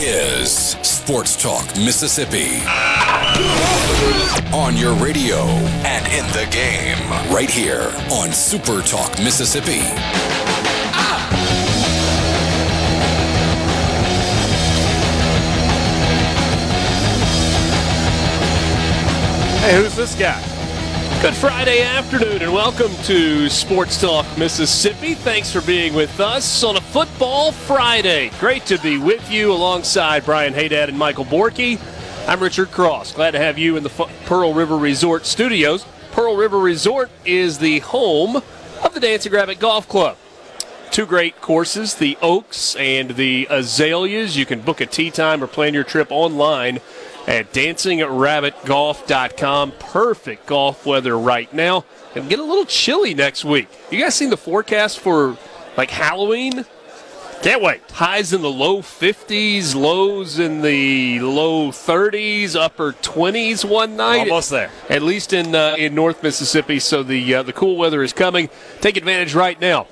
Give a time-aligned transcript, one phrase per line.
[0.00, 2.60] is Sports Talk Mississippi.
[4.54, 5.44] On your radio
[5.84, 9.80] and in the game, right here on Super Talk Mississippi.
[19.60, 20.57] Hey, who's this guy?
[21.20, 25.14] Good Friday afternoon and welcome to Sports Talk Mississippi.
[25.14, 28.30] Thanks for being with us on a football Friday.
[28.38, 31.80] Great to be with you alongside Brian Hadad and Michael Borky.
[32.28, 33.14] I'm Richard Cross.
[33.14, 33.88] Glad to have you in the
[34.26, 35.84] Pearl River Resort studios.
[36.12, 40.16] Pearl River Resort is the home of the Dancing Rabbit Golf Club.
[40.92, 44.36] Two great courses, the Oaks and the Azaleas.
[44.36, 46.78] You can book a tee time or plan your trip online
[47.28, 49.72] at dancingrabbitgolf.com.
[49.78, 51.84] Perfect golf weather right now.
[52.16, 53.68] And get a little chilly next week.
[53.90, 55.36] You guys seen the forecast for
[55.76, 56.64] like Halloween?
[57.42, 57.82] Can't wait.
[57.92, 64.28] Highs in the low 50s, lows in the low 30s, upper 20s one night.
[64.30, 64.72] Almost there.
[64.88, 66.80] At least in uh, in North Mississippi.
[66.80, 68.48] So the uh, the cool weather is coming.
[68.80, 69.86] Take advantage right now.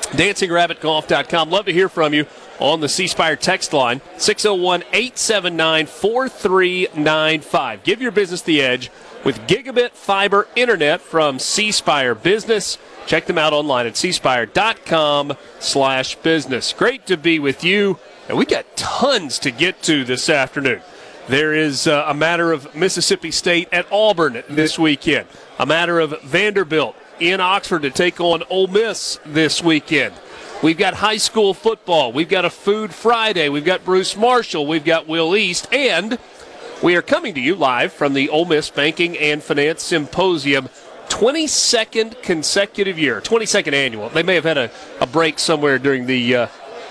[0.00, 1.50] DancingRabbitGolf.com.
[1.50, 2.26] Love to hear from you
[2.60, 7.82] on the C Spire text line 601 879 4395.
[7.82, 8.90] Give your business the edge
[9.24, 12.78] with gigabit fiber internet from C Spire Business.
[13.06, 16.72] Check them out online at cspire.com slash business.
[16.72, 17.98] Great to be with you.
[18.28, 20.82] And we got tons to get to this afternoon.
[21.28, 25.26] There is uh, a matter of Mississippi State at Auburn this weekend,
[25.58, 30.14] a matter of Vanderbilt in Oxford to take on Ole Miss this weekend.
[30.62, 32.12] We've got high school football.
[32.12, 33.48] We've got a Food Friday.
[33.48, 34.66] We've got Bruce Marshall.
[34.66, 35.66] We've got Will East.
[35.72, 36.18] And
[36.82, 40.68] we are coming to you live from the Ole Miss Banking and Finance Symposium.
[41.08, 44.10] 22nd consecutive year, 22nd annual.
[44.10, 46.46] They may have had a, a break somewhere during the uh,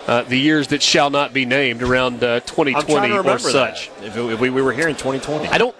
[0.08, 3.92] uh, the years that shall not be named around uh, 2020 or such.
[4.02, 5.76] If, it, if we, we were here in 2020, I don't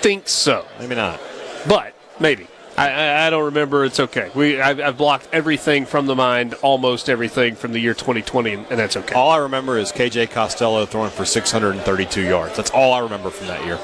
[0.00, 1.20] think so, maybe not.
[1.68, 2.48] but maybe.
[2.76, 3.84] I, I, I don't remember.
[3.84, 4.30] It's okay.
[4.34, 8.66] We I've, I've blocked everything from the mind, almost everything from the year 2020, and,
[8.70, 9.14] and that's okay.
[9.14, 12.56] All I remember is KJ Costello throwing for 632 yards.
[12.56, 13.78] That's all I remember from that year.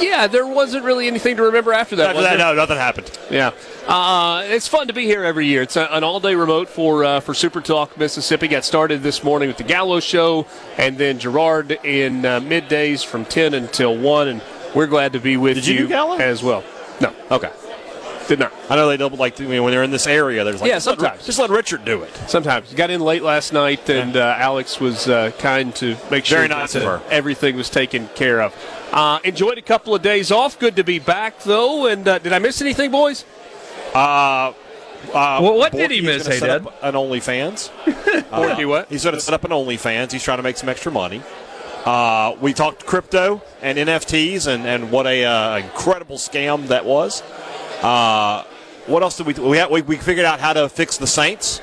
[0.00, 2.10] Yeah, there wasn't really anything to remember after that.
[2.10, 3.10] After that, no, nothing happened.
[3.30, 3.52] Yeah,
[3.86, 5.62] uh, it's fun to be here every year.
[5.62, 8.48] It's a, an all-day remote for uh, for Super Talk Mississippi.
[8.48, 13.24] Got started this morning with the Gallo Show, and then Gerard in uh, middays from
[13.24, 14.28] ten until one.
[14.28, 14.42] And
[14.74, 16.16] we're glad to be with Did you do Gallo?
[16.18, 16.64] as well.
[17.00, 17.50] No, Okay.
[18.28, 18.52] did not.
[18.70, 20.42] I know they double like I mean, when they're in this area.
[20.44, 21.24] There's like Yeah, sometimes.
[21.26, 22.12] just let Richard do it.
[22.26, 26.38] Sometimes got in late last night, and uh, Alex was uh, kind to make sure
[26.38, 27.02] Very that, nice of uh, her.
[27.10, 28.54] everything was taken care of.
[28.92, 30.58] Uh, enjoyed a couple of days off.
[30.58, 31.86] Good to be back, though.
[31.86, 33.24] And uh, did I miss anything, boys?
[33.94, 34.52] Uh, uh,
[35.12, 36.66] Well, what did he miss, gonna hey, Dad?
[36.82, 37.70] An OnlyFans.
[38.30, 38.88] Borky, what?
[38.88, 40.10] He's going to set up an OnlyFans.
[40.12, 41.22] He's trying to make some extra money.
[41.86, 47.22] Uh, we talked crypto and NFTs and, and what a uh, incredible scam that was.
[47.80, 48.42] Uh,
[48.86, 51.60] what else did we we, had, we we figured out how to fix the Saints.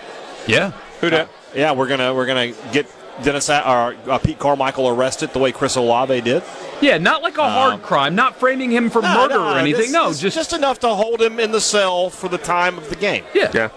[0.47, 0.72] Yeah.
[1.01, 1.29] Who dat?
[1.53, 2.88] Yeah, we're gonna we're gonna get
[3.22, 6.41] Dennis or uh, Pete Carmichael arrested the way Chris Olave did.
[6.81, 9.81] Yeah, not like a hard crime, not framing him for murder or anything.
[9.84, 12.78] this- no, this- just, just enough to hold him in the cell for the time
[12.78, 13.23] of the game.
[13.34, 13.52] yeah.
[13.53, 13.70] Yeah.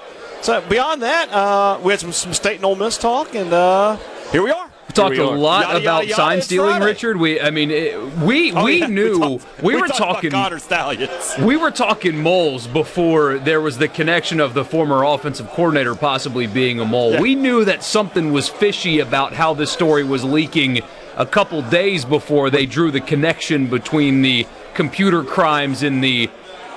[0.42, 3.96] So beyond that, uh, we had some, some state and Ole Miss talk, and uh,
[4.30, 4.70] here we are.
[4.96, 6.84] We talked a lot Yada, about yada, yada, sign it's stealing, Friday.
[6.86, 7.16] Richard.
[7.18, 10.28] We, I mean, it, we Oh, we yeah, knew talked- we, were talking.
[10.28, 11.34] about Stalions.
[11.40, 16.46] We were talking moles before there was the connection of the former offensive coordinator possibly
[16.46, 17.12] being a mole.
[17.12, 17.20] Yeah.
[17.20, 20.80] We knew that something was fishy about how this story was leaking
[21.16, 26.28] a couple days before they drew the connection between the computer crimes and the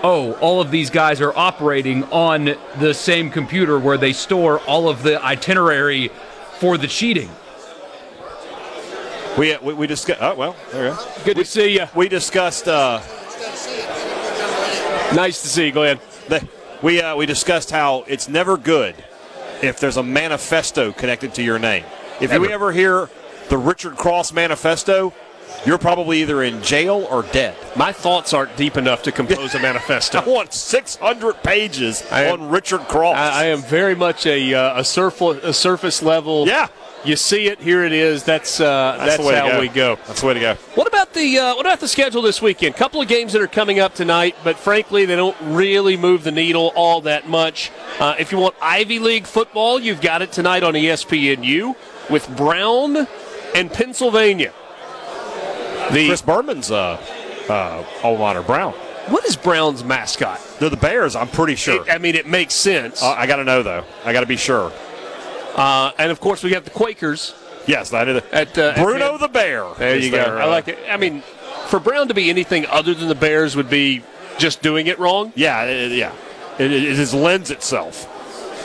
[0.01, 4.87] oh, all of these guys are operating on the same computer where they store all
[4.87, 6.09] of the itinerary
[6.59, 7.29] for the cheating.
[9.37, 10.21] We we, we discussed.
[10.21, 11.07] Oh well, there you go.
[11.25, 11.85] Good to see you.
[11.95, 12.67] We discussed.
[12.67, 13.01] Uh,
[15.13, 15.81] Nice to see you.
[15.81, 15.99] Ahead.
[16.27, 16.47] the,
[16.83, 18.95] we uh, we discussed how it's never good
[19.63, 21.83] if there's a manifesto connected to your name.
[22.21, 23.09] If you ever hear
[23.49, 25.11] the Richard Cross Manifesto,
[25.65, 27.55] you're probably either in jail or dead.
[27.75, 30.19] My thoughts aren't deep enough to compose a manifesto.
[30.19, 33.15] I want 600 pages am- on Richard Cross.
[33.15, 36.45] I, I am very much a uh, a, surf, a surface level.
[36.47, 36.67] Yeah.
[37.05, 38.23] You see it, here it is.
[38.23, 39.59] That's uh, that's, the way how go.
[39.59, 39.95] we go.
[40.07, 40.55] That's the way to go.
[40.75, 42.75] What about the uh, what about the schedule this weekend?
[42.75, 46.31] couple of games that are coming up tonight, but frankly, they don't really move the
[46.31, 47.71] needle all that much.
[47.99, 51.75] Uh, if you want Ivy League football, you've got it tonight on ESPNU
[52.09, 53.07] with Brown
[53.55, 54.53] and Pennsylvania.
[55.91, 57.01] The Chris Berman's uh,
[57.49, 58.73] uh, alma mater, Brown.
[59.07, 60.39] what is Brown's mascot?
[60.59, 61.89] They're the Bears, I'm pretty sure.
[61.89, 63.01] I mean, it makes sense.
[63.01, 63.83] Uh, I got to know, though.
[64.05, 64.71] I got to be sure.
[65.59, 67.35] Uh, and of course, we got the Quakers
[67.67, 68.23] Yes, I did.
[68.31, 69.65] at uh, at Bruno the- the Bear.
[69.77, 70.17] There is you go.
[70.17, 70.79] their, I uh, like it.
[70.89, 71.21] I mean,
[71.67, 74.01] for Brown to be anything other than the Bears would be
[74.37, 75.33] just doing it wrong.
[75.35, 76.13] Yeah, it, yeah.
[76.57, 78.07] It, it, it just lends itself.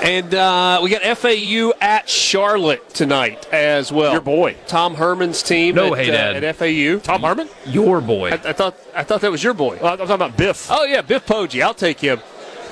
[0.02, 4.12] And uh, we got FAU at Charlotte tonight as well.
[4.12, 4.56] Your boy.
[4.67, 5.75] Tom Herman's team.
[5.75, 6.44] No, at, hey, uh, Dad.
[6.44, 6.99] at FAU.
[7.00, 7.49] Tom Herman.
[7.67, 8.31] Your boy.
[8.31, 9.79] I, I thought I thought that was your boy.
[9.82, 10.69] Well, I'm talking about Biff.
[10.70, 11.62] Oh yeah, Biff Poggi.
[11.62, 12.20] I'll take him.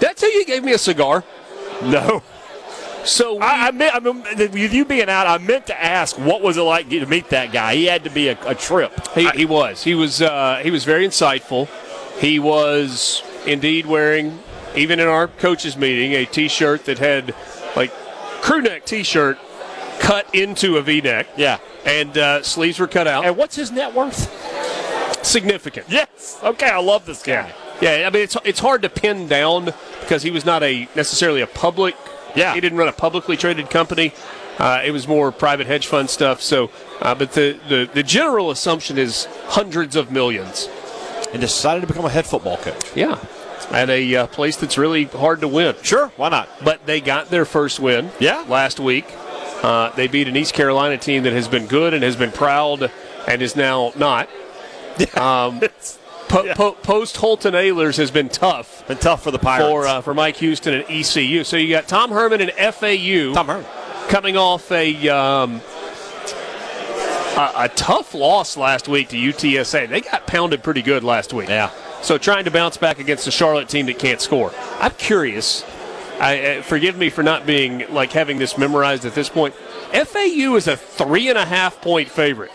[0.00, 1.24] That's I tell you gave me a cigar?
[1.82, 2.22] No.
[3.04, 4.22] So we- I, I meant, I mean,
[4.52, 7.52] with you being out, I meant to ask what was it like to meet that
[7.52, 7.75] guy.
[7.75, 8.93] He had to be a, a trip.
[9.14, 9.82] He, he was.
[9.82, 10.22] He was.
[10.22, 11.69] Uh, he was very insightful.
[12.20, 14.38] He was indeed wearing,
[14.76, 17.34] even in our coaches meeting, a T-shirt that had
[17.75, 17.93] like
[18.43, 19.38] crew neck T-shirt
[19.98, 21.58] cut into a V-neck, Yeah.
[21.84, 23.25] and uh, sleeves were cut out.
[23.25, 24.31] And what's his net worth?
[25.25, 25.87] Significant.
[25.88, 26.38] Yes.
[26.43, 27.52] Okay, I love this guy.
[27.81, 31.40] Yeah, I mean it's it's hard to pin down because he was not a necessarily
[31.40, 31.96] a public.
[32.34, 32.55] Yeah.
[32.55, 34.12] he didn't run a publicly traded company.
[34.58, 36.40] Uh, it was more private hedge fund stuff.
[36.43, 36.70] So,
[37.00, 40.69] uh, but the, the the general assumption is hundreds of millions.
[41.32, 42.94] And decided to become a head football coach.
[42.94, 43.19] Yeah,
[43.70, 45.75] at a uh, place that's really hard to win.
[45.82, 46.49] Sure, why not?
[46.62, 48.11] But they got their first win.
[48.20, 48.44] Yeah.
[48.49, 49.06] last week.
[49.62, 52.90] Uh, they beat an East Carolina team that has been good and has been proud
[53.26, 54.29] and is now not.
[55.17, 55.61] Um,
[56.32, 56.55] po- Yeah.
[56.55, 59.69] po- Post Holton Ahlers has been tough Been tough for the Pirates.
[59.69, 61.44] for uh, for Mike Houston and ECU.
[61.44, 63.64] So you got Tom Herman and FAU Tom Herman.
[64.08, 65.61] coming off a, um,
[67.37, 69.88] a a tough loss last week to UTSA.
[69.88, 71.49] They got pounded pretty good last week.
[71.49, 71.70] Yeah.
[72.02, 74.52] So trying to bounce back against a Charlotte team that can't score.
[74.81, 75.64] I'm curious.
[76.20, 79.55] I, uh, forgive me for not being like having this memorized at this point.
[79.93, 82.50] FAU is a three and a half point favorite.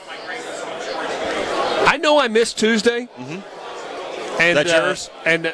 [1.89, 3.07] I know I missed Tuesday.
[3.17, 3.56] Mm-hmm.
[4.39, 5.09] And That uh, yours?
[5.25, 5.51] and uh,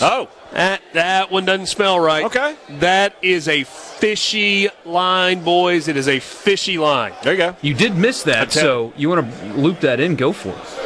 [0.00, 2.24] Oh, that that one doesn't smell right.
[2.26, 2.54] Okay.
[2.80, 5.88] That is a fishy line, boys.
[5.88, 7.12] It is a fishy line.
[7.22, 7.56] there you go.
[7.62, 10.16] You did miss that, tell- so you want to loop that in?
[10.16, 10.82] Go for it.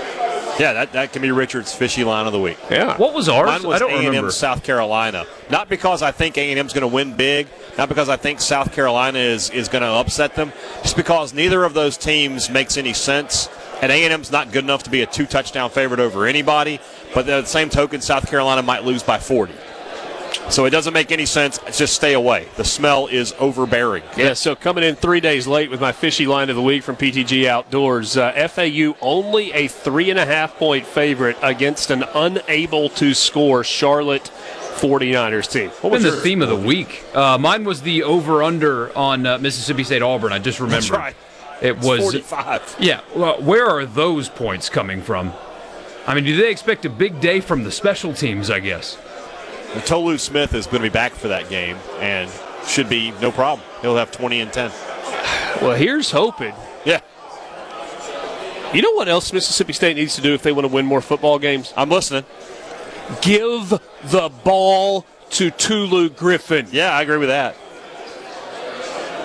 [0.61, 2.59] Yeah, that, that can be Richard's fishy line of the week.
[2.71, 2.94] Yeah.
[2.99, 3.47] What was ours?
[3.47, 4.31] Mine was I don't A&M remember.
[4.31, 5.25] South Carolina.
[5.49, 7.47] Not because I think A&M's going to win big,
[7.79, 11.65] not because I think South Carolina is, is going to upset them, just because neither
[11.65, 13.49] of those teams makes any sense.
[13.81, 16.79] And A&M's not good enough to be a two touchdown favorite over anybody,
[17.14, 19.52] but at the same token, South Carolina might lose by 40.
[20.48, 21.60] So it doesn't make any sense.
[21.76, 22.48] Just stay away.
[22.56, 24.02] The smell is overbearing.
[24.16, 26.96] Yeah, so coming in three days late with my fishy line of the week from
[26.96, 28.16] PTG Outdoors.
[28.16, 33.62] Uh, FAU only a three and a half point favorite against an unable to score
[33.62, 34.24] Charlotte
[34.79, 35.69] 49ers team.
[35.70, 37.05] What been was the your- theme of the week.
[37.14, 40.32] Uh, mine was the over under on uh, Mississippi State Auburn.
[40.32, 40.81] I just remember.
[40.81, 41.17] That's right.
[41.62, 42.76] It It's was 45.
[42.81, 43.02] Yeah.
[43.14, 45.32] Well, where are those points coming from?
[46.06, 48.50] I mean, do they expect a big day from the special teams?
[48.50, 48.98] I guess.
[49.74, 52.28] And Tolu Smith is going to be back for that game and
[52.66, 53.66] should be no problem.
[53.82, 54.70] He'll have 20 and 10.
[55.60, 56.54] Well, here's hoping.
[56.86, 57.00] Yeah,
[58.72, 61.02] You know what else Mississippi State needs to do if they want to win more
[61.02, 61.74] football games?
[61.76, 62.24] I'm listening.
[63.20, 63.69] Give
[64.04, 66.69] the ball to Tulu Griffin.
[66.70, 67.56] Yeah, I agree with that.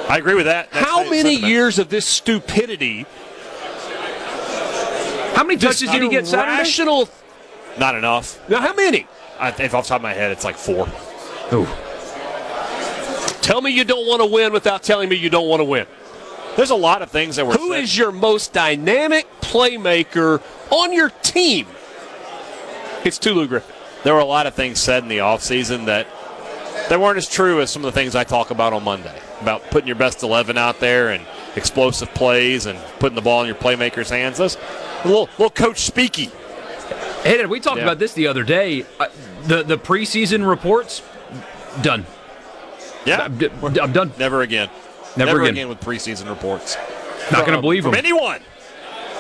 [0.09, 0.71] I agree with that.
[0.71, 3.05] That's How many years of this stupidity?
[5.35, 6.57] How many touches did he get Saturday?
[6.57, 7.09] Rational.
[7.77, 8.39] Not enough.
[8.49, 9.07] Now, how many?
[9.37, 10.87] I think off the top of my head, it's like four.
[11.51, 11.67] Ooh.
[13.41, 15.85] Tell me you don't want to win without telling me you don't want to win.
[16.55, 17.53] There's a lot of things that were.
[17.53, 17.83] Who said.
[17.83, 21.67] is your most dynamic playmaker on your team?
[23.03, 23.75] It's Tulu Griffin.
[24.03, 26.07] There were a lot of things said in the offseason that
[26.89, 29.69] that weren't as true as some of the things I talk about on Monday about
[29.69, 31.23] putting your best 11 out there and
[31.55, 34.39] explosive plays and putting the ball in your playmakers' hands.
[34.39, 34.57] That's
[35.03, 36.31] a little, little coach speaky.
[37.23, 37.83] Hey, we talked Yeah.
[37.83, 38.85] about this the other day.
[38.99, 39.07] Uh,
[39.43, 41.01] the the preseason reports
[41.81, 42.05] done.
[43.05, 43.49] Yeah, I'm, d-
[43.81, 44.11] I'm done.
[44.17, 44.69] never again.
[45.15, 45.53] Never Never again.
[45.53, 46.75] again with preseason reports
[47.31, 47.99] Not going to believe from them.
[47.99, 48.41] anyone.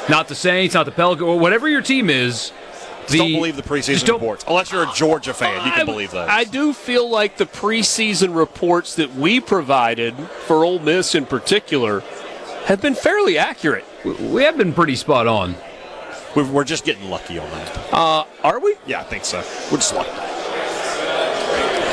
[0.09, 2.51] not the Saints, not the Pelicans, or whatever your team is.
[3.07, 4.43] Just don't believe the preseason reports.
[4.47, 6.27] Unless you're a Georgia fan, you can I- believe those.
[6.29, 10.15] I do feel like the preseason reports that we provided
[10.47, 12.01] for Ole Miss in particular
[12.65, 13.85] have been fairly accurate.
[14.03, 15.55] We have been pretty spot on.
[16.35, 17.93] We're, we're just getting lucky on that.
[17.93, 18.75] Uh, are we?
[18.85, 19.37] Yeah, I think so.
[19.71, 20.11] We're just lucky.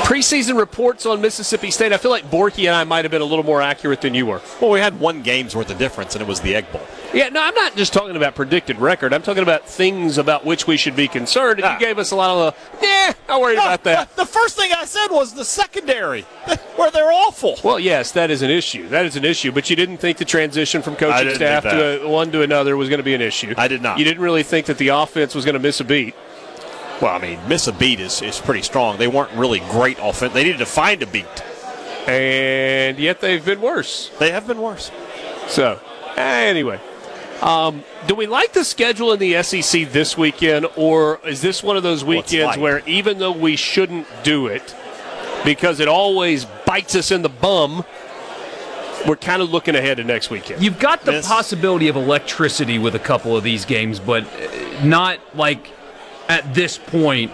[0.04, 1.92] Preseason reports on Mississippi State.
[1.92, 4.26] I feel like Borky and I might have been a little more accurate than you
[4.26, 4.42] were.
[4.60, 6.82] Well, we had one game's worth of difference, and it was the Egg Bowl.
[7.14, 9.12] Yeah, no, I'm not just talking about predicted record.
[9.12, 11.58] I'm talking about things about which we should be concerned.
[11.58, 11.74] And Ah.
[11.74, 14.16] you gave us a lot of the, yeah, not worried ah, about that.
[14.16, 16.22] The first thing I said was the secondary,
[16.76, 17.58] where they're awful.
[17.62, 18.88] Well, yes, that is an issue.
[18.88, 19.52] That is an issue.
[19.52, 22.42] But you didn't think the transition from I coaching staff to a, uh, one to
[22.42, 23.54] another was going to be an issue.
[23.58, 23.98] I did not.
[23.98, 26.14] You didn't really think that the offense was going to miss a beat.
[27.02, 28.96] Well, I mean, miss a beat is, is pretty strong.
[28.96, 30.32] They weren't really great offense.
[30.32, 31.26] They needed to find a beat.
[32.08, 34.10] And yet they've been worse.
[34.18, 34.90] They have been worse.
[35.48, 35.78] So,
[36.16, 36.80] anyway.
[37.42, 41.76] Um, do we like the schedule in the SEC this weekend, or is this one
[41.76, 42.60] of those weekends like?
[42.60, 44.74] where even though we shouldn't do it
[45.44, 47.84] because it always bites us in the bum,
[49.08, 50.62] we're kind of looking ahead to next weekend?
[50.62, 54.84] You've got the Miss- possibility of electricity with a couple of these games, but uh,
[54.84, 55.68] not like
[56.28, 57.32] at this point,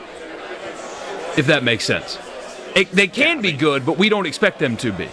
[1.37, 2.19] if that makes sense.
[2.75, 5.09] It, they can be good, but we don't expect them to be.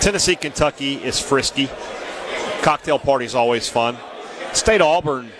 [0.00, 1.68] Tennessee, Kentucky is frisky.
[2.62, 3.96] Cocktail party's always fun.
[4.52, 5.30] State Auburn.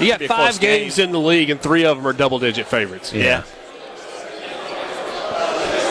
[0.00, 0.80] You got five close game.
[0.82, 3.12] games in the league, and three of them are double-digit favorites.
[3.12, 3.44] Yeah.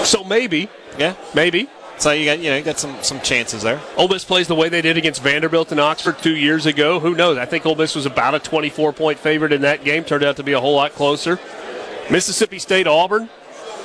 [0.04, 1.13] So maybe, Yeah.
[1.34, 3.80] maybe So you got you know you got some some chances there.
[3.96, 7.00] Ole Miss plays the way they did against Vanderbilt and Oxford two years ago.
[7.00, 7.38] Who knows?
[7.38, 10.04] I think Ole Miss was about a 24 point favorite in that game.
[10.04, 11.40] Turned out to be a whole lot closer.
[12.10, 13.30] Mississippi State, Auburn.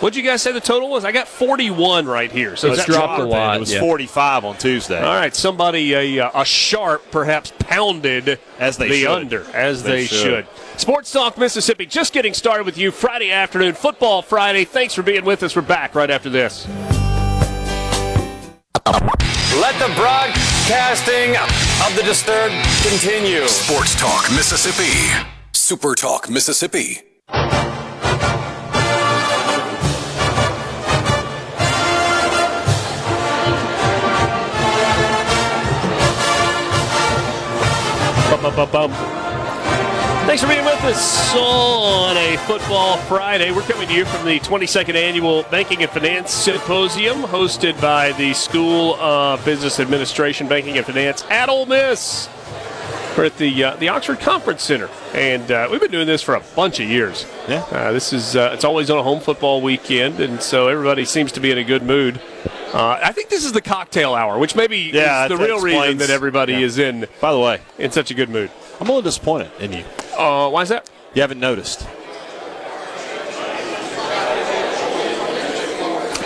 [0.00, 1.04] What'd you guys say the total was?
[1.04, 2.54] I got 41 right here.
[2.54, 3.56] So It's is dropped a lot.
[3.56, 3.80] It was yeah.
[3.80, 5.02] 45 on Tuesday.
[5.02, 9.08] All right, somebody a, uh, a sharp perhaps pounded As they the should.
[9.10, 10.46] under as they, They should.
[10.46, 10.80] should.
[10.80, 14.64] Sports Talk Mississippi just getting started with you Friday afternoon, Football Friday.
[14.64, 15.56] Thanks for being with us.
[15.56, 16.68] We're back right after this.
[18.86, 21.34] Let the broadcasting
[21.84, 22.54] of the disturbed
[22.88, 23.48] continue.
[23.48, 25.26] Sports Talk Mississippi.
[25.52, 27.00] Super Talk Mississippi.
[40.26, 43.50] Thanks for being with us on a Football Friday.
[43.50, 48.34] We're coming to you from the 22nd Annual Banking and Finance Symposium hosted by the
[48.34, 52.28] School of Business Administration, Banking and Finance at Ole Miss.
[53.16, 56.34] We're at the uh, the Oxford Conference Center, and uh, we've been doing this for
[56.34, 57.26] a bunch of years.
[57.48, 57.64] Yeah.
[57.72, 61.32] uh, this is uh, it's always on a home football weekend, and so everybody seems
[61.32, 62.20] to be in a good mood.
[62.72, 65.98] Uh, I think this is the cocktail hour, which maybe Yeah, is the real reason
[65.98, 66.58] that everybody yeah.
[66.60, 68.50] is in By the way, in such a good mood.
[68.80, 69.84] I'm a little disappointed in you.
[70.16, 70.88] Uh, why is that?
[71.14, 71.86] You haven't noticed.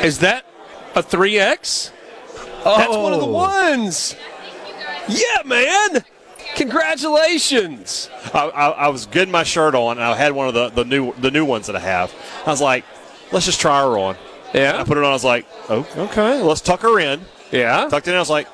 [0.03, 0.45] Is that
[0.97, 1.93] a 3X?
[2.65, 4.17] That's one of the ones.
[5.09, 6.05] Yeah, man.
[6.57, 8.11] Congratulations.
[8.35, 10.85] I, I, I was getting my shirt on, and I had one of the, the
[10.85, 12.13] new the new ones that I have.
[12.45, 12.85] I was like,
[13.31, 14.17] let's just try her on.
[14.55, 15.11] I put it on.
[15.11, 17.21] I was like, oh, okay, let's tuck her in.
[17.51, 17.89] Yeah.
[17.89, 18.17] Tucked it in.
[18.17, 18.49] I was like,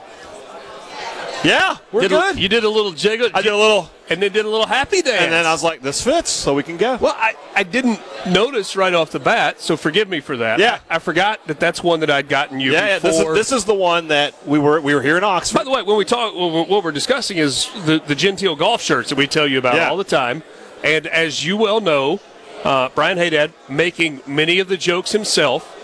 [1.44, 2.36] yeah, we're Did good.
[2.36, 3.28] A, you did a little jiggle.
[3.32, 5.22] I did a little, and then did a little happy dance.
[5.22, 6.96] and then I was like, this fits, so we can go.
[6.96, 10.58] well, I, I didn't notice right off the bat, so forgive me for that.
[10.58, 10.80] Yeah.
[10.90, 13.52] I, I forgot that that's one that I'd gotten you yeah, yeah, this is this
[13.52, 15.58] is the one that we were we were here in Oxford.
[15.58, 19.10] By the way, when we talk, what we're discussing is the, the Gentile golf shirts
[19.10, 19.90] that we tell you about Yeah.
[19.90, 20.42] all the time.
[20.82, 22.18] And as you well know,
[22.64, 25.76] uh, Brian Hadad, making many of the jokes himself,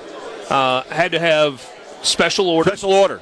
[0.51, 1.69] uh, had to have
[2.03, 2.71] special order.
[2.71, 3.21] Special order.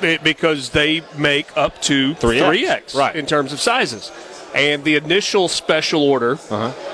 [0.00, 2.40] be- because they make up to 3X.
[2.40, 3.16] 3X, Right.
[3.16, 4.10] in terms of sizes.
[4.54, 6.38] And the initial special order,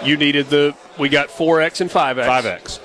[0.05, 2.27] you needed the, we got 4X and 5X.
[2.27, 2.81] Five X.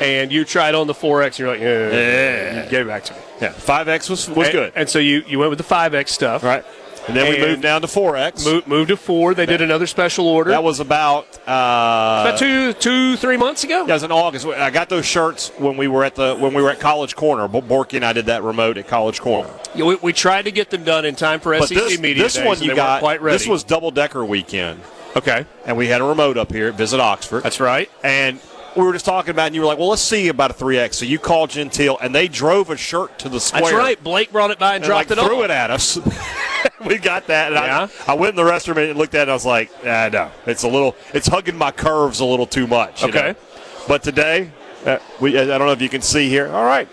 [0.00, 2.64] And you tried on the 4X, and you're like, yeah, Yeah.
[2.64, 3.18] you gave it back to me.
[3.40, 4.72] Yeah, five X was was And- good.
[4.74, 6.42] And so you, you went with the 5X stuff.
[6.42, 6.64] right.
[7.08, 8.44] And then we moved down to four X.
[8.44, 9.32] Moved, moved to four.
[9.34, 10.50] They did another special order.
[10.50, 13.84] That was about uh, about two, two, three months ago.
[13.86, 14.46] Yeah, it was in August.
[14.46, 17.46] I got those shirts when we were at the when we were at College Corner.
[17.48, 19.50] Bo- Borky and I did that remote at College Corner.
[19.74, 22.22] Yeah, we, we tried to get them done in time for But SEC this, media
[22.24, 23.38] this days, one you got quite ready.
[23.38, 24.80] this was double decker weekend,
[25.14, 25.46] okay.
[25.64, 27.42] and we had a remote up here at Visit Oxford.
[27.42, 27.90] That's right.
[28.02, 28.40] and
[28.76, 30.54] we were just talking about, it, and you were like, "Well, let's see about a
[30.54, 33.62] three X." So you called Gentile, and they drove a shirt to the square.
[33.62, 34.02] That's right.
[34.04, 35.44] Blake brought it by and, And dropped like, it threw off.
[35.44, 35.98] it at us.
[36.86, 37.52] we got that.
[37.52, 37.88] And Yeah.
[38.06, 39.22] I, I went in the restroom and looked at it.
[39.22, 42.46] and I was like, ah, no, it's a little, it's hugging my curves a little
[42.46, 43.02] too much.
[43.02, 43.28] you Okay.
[43.28, 43.34] know?
[43.88, 44.50] But today,
[44.84, 46.48] uh, we, I don't know if you can see here.
[46.48, 46.88] All right.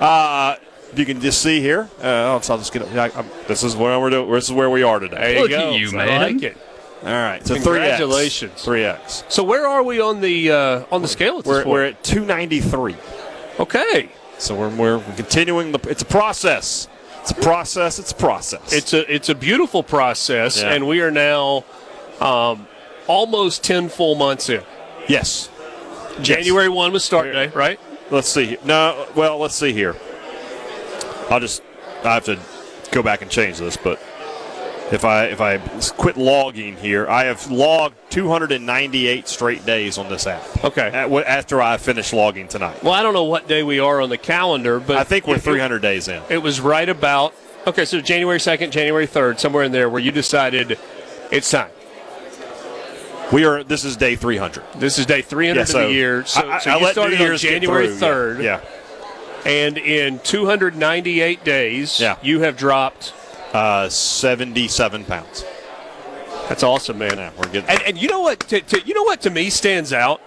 [0.00, 0.56] Uh,
[0.94, 1.88] you can just see here.
[2.00, 2.82] Uh, so I'll just get.
[2.96, 4.30] I, I'm, this is where we're doing.
[4.30, 5.16] This is where we are today.
[5.16, 5.72] There you Look go.
[5.74, 6.20] at you, I man.
[6.34, 6.56] like it.
[7.02, 7.46] All right.
[7.46, 8.62] So Congratulations.
[8.62, 9.24] Three X.
[9.28, 12.96] So where are we on the uh, on the scale at We're, we're at 293.
[13.60, 14.10] okay.
[14.38, 15.80] So we're, we're continuing the.
[15.88, 16.86] It's a process.
[17.22, 17.98] It's a process.
[17.98, 18.72] It's a process.
[18.72, 20.72] It's a it's a beautiful process, Yeah.
[20.72, 21.64] and we are now
[22.20, 22.66] um,
[23.08, 24.62] almost ten full months in.
[25.08, 25.50] yes.
[26.22, 27.78] January one was start day, right?
[28.10, 28.46] Let's see.
[28.46, 28.58] here.
[28.64, 29.06] No.
[29.14, 29.94] Well, let's see here.
[31.30, 31.62] I'll just.
[32.04, 32.38] I have to
[32.92, 34.00] go back and change this, but
[34.92, 35.58] if I if I
[35.96, 40.42] quit logging here, I have logged 298 straight days on this app.
[40.64, 40.88] Okay.
[40.88, 44.08] At- After I finish logging tonight, Well, I don't know what day we are on
[44.08, 46.22] the calendar, but I think we're it- 300 days in.
[46.28, 47.34] It was right about
[47.66, 47.84] okay.
[47.84, 50.78] So January second, January third, somewhere in there, where you decided
[51.30, 51.70] it's time.
[53.32, 53.62] We are.
[53.62, 54.64] This is day 300.
[54.76, 56.24] This is day three hundred Yeah, so of the year.
[56.24, 57.96] So, I, so I you let started on January through.
[57.98, 58.60] third, Yeah.
[59.44, 62.16] and in two hundred ninety-eight days, Yeah.
[62.22, 63.12] you have dropped.
[63.52, 65.44] Uh, 77 pounds.
[66.48, 67.16] That's awesome, man.
[67.16, 67.68] Yeah, we're getting.
[67.68, 68.40] And, and you know what?
[68.40, 70.20] To, to, you know what to me stands out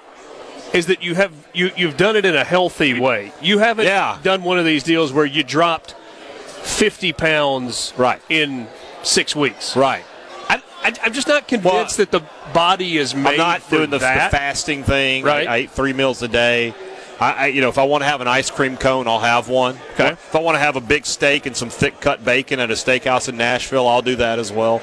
[0.74, 3.32] is that you have you you've done it in a healthy way.
[3.42, 4.18] You haven't Yeah.
[4.24, 8.22] done one of these deals where you dropped fifty pounds Right.
[8.30, 8.68] in
[9.04, 9.76] six weeks.
[9.76, 10.04] right.
[10.48, 12.22] I, I, I'm just not convinced that the
[12.54, 15.24] body is made I'm not for doing the, the fasting thing.
[15.24, 15.48] Right.
[15.48, 16.74] I, I eat three meals a day.
[17.22, 19.48] I, I, you know, if I want to have an ice cream cone, I'll have
[19.48, 19.78] one.
[19.94, 20.10] Okay.
[20.10, 22.74] If I want to have a big steak and some thick cut bacon at a
[22.74, 24.82] steakhouse in Nashville, I'll do that as well.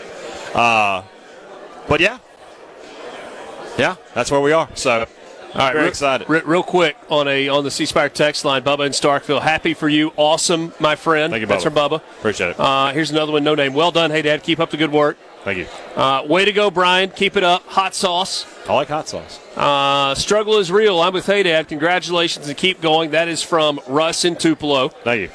[0.54, 1.02] Uh,
[1.88, 2.18] but yeah,
[3.76, 4.68] yeah, that's where we are.
[4.75, 5.04] So, All
[5.57, 6.28] right, very real, excited.
[6.28, 9.42] re- real quick on a on the C Spire text line, Bubba in Starkville.
[9.42, 11.33] Happy for you, awesome, my friend.
[11.33, 11.50] Thank you, Bubba.
[11.50, 11.97] That's from Bubba.
[11.97, 12.61] Appreciate it.
[12.61, 13.75] Uh, here's another one, no name.
[13.75, 14.42] Well done, hey Dad.
[14.45, 15.18] Keep up the good work.
[15.49, 15.67] Thank you.
[15.97, 17.09] Uh, way to go, Brian.
[17.09, 17.64] Keep it up.
[17.69, 18.45] Hot sauce.
[18.69, 19.40] I like hot sauce.
[19.57, 21.00] Uh, struggle is real.
[21.00, 21.69] I'm with Hey Dad.
[21.69, 23.12] Congratulations and keep going.
[23.12, 24.88] That is from Russ in Tupelo.
[24.90, 25.31] Thank you.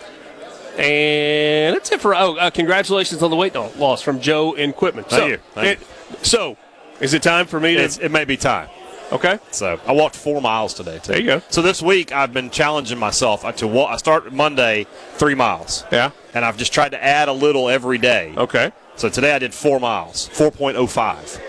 [0.79, 5.05] And that's it for oh, uh, congratulations on the weight loss from Joe in Quitman.
[5.05, 5.37] Thank so, you.
[5.55, 5.87] Thank it-
[6.23, 6.57] so,
[6.99, 7.81] is it time for me to?
[7.81, 8.69] It's, it may be time.
[9.11, 9.39] okay.
[9.49, 10.99] So I walked four miles today.
[10.99, 11.11] Too.
[11.13, 11.41] There you go.
[11.49, 13.89] So this week I've been challenging myself to walk.
[13.89, 15.85] I start Monday three miles.
[15.91, 16.11] Yeah.
[16.35, 18.35] And I've just tried to add a little every day.
[18.37, 18.71] Okay.
[18.95, 21.41] So today I did four miles, 4.05.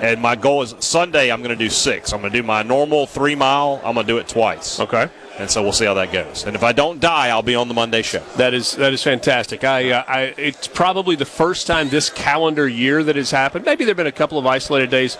[0.00, 2.12] And my goal is Sunday I'm going to do six.
[2.12, 3.80] I'm going to do my normal three mile.
[3.84, 4.78] I'm going to do it twice.
[4.80, 5.08] Okay.
[5.38, 6.44] And so we'll see how that goes.
[6.44, 8.20] And if I don't die, I'll be on the Monday show.
[8.36, 9.62] That is that is fantastic.
[9.64, 13.64] I, uh, I it's probably the first time this calendar year that has happened.
[13.64, 15.16] Maybe there've been a couple of isolated days,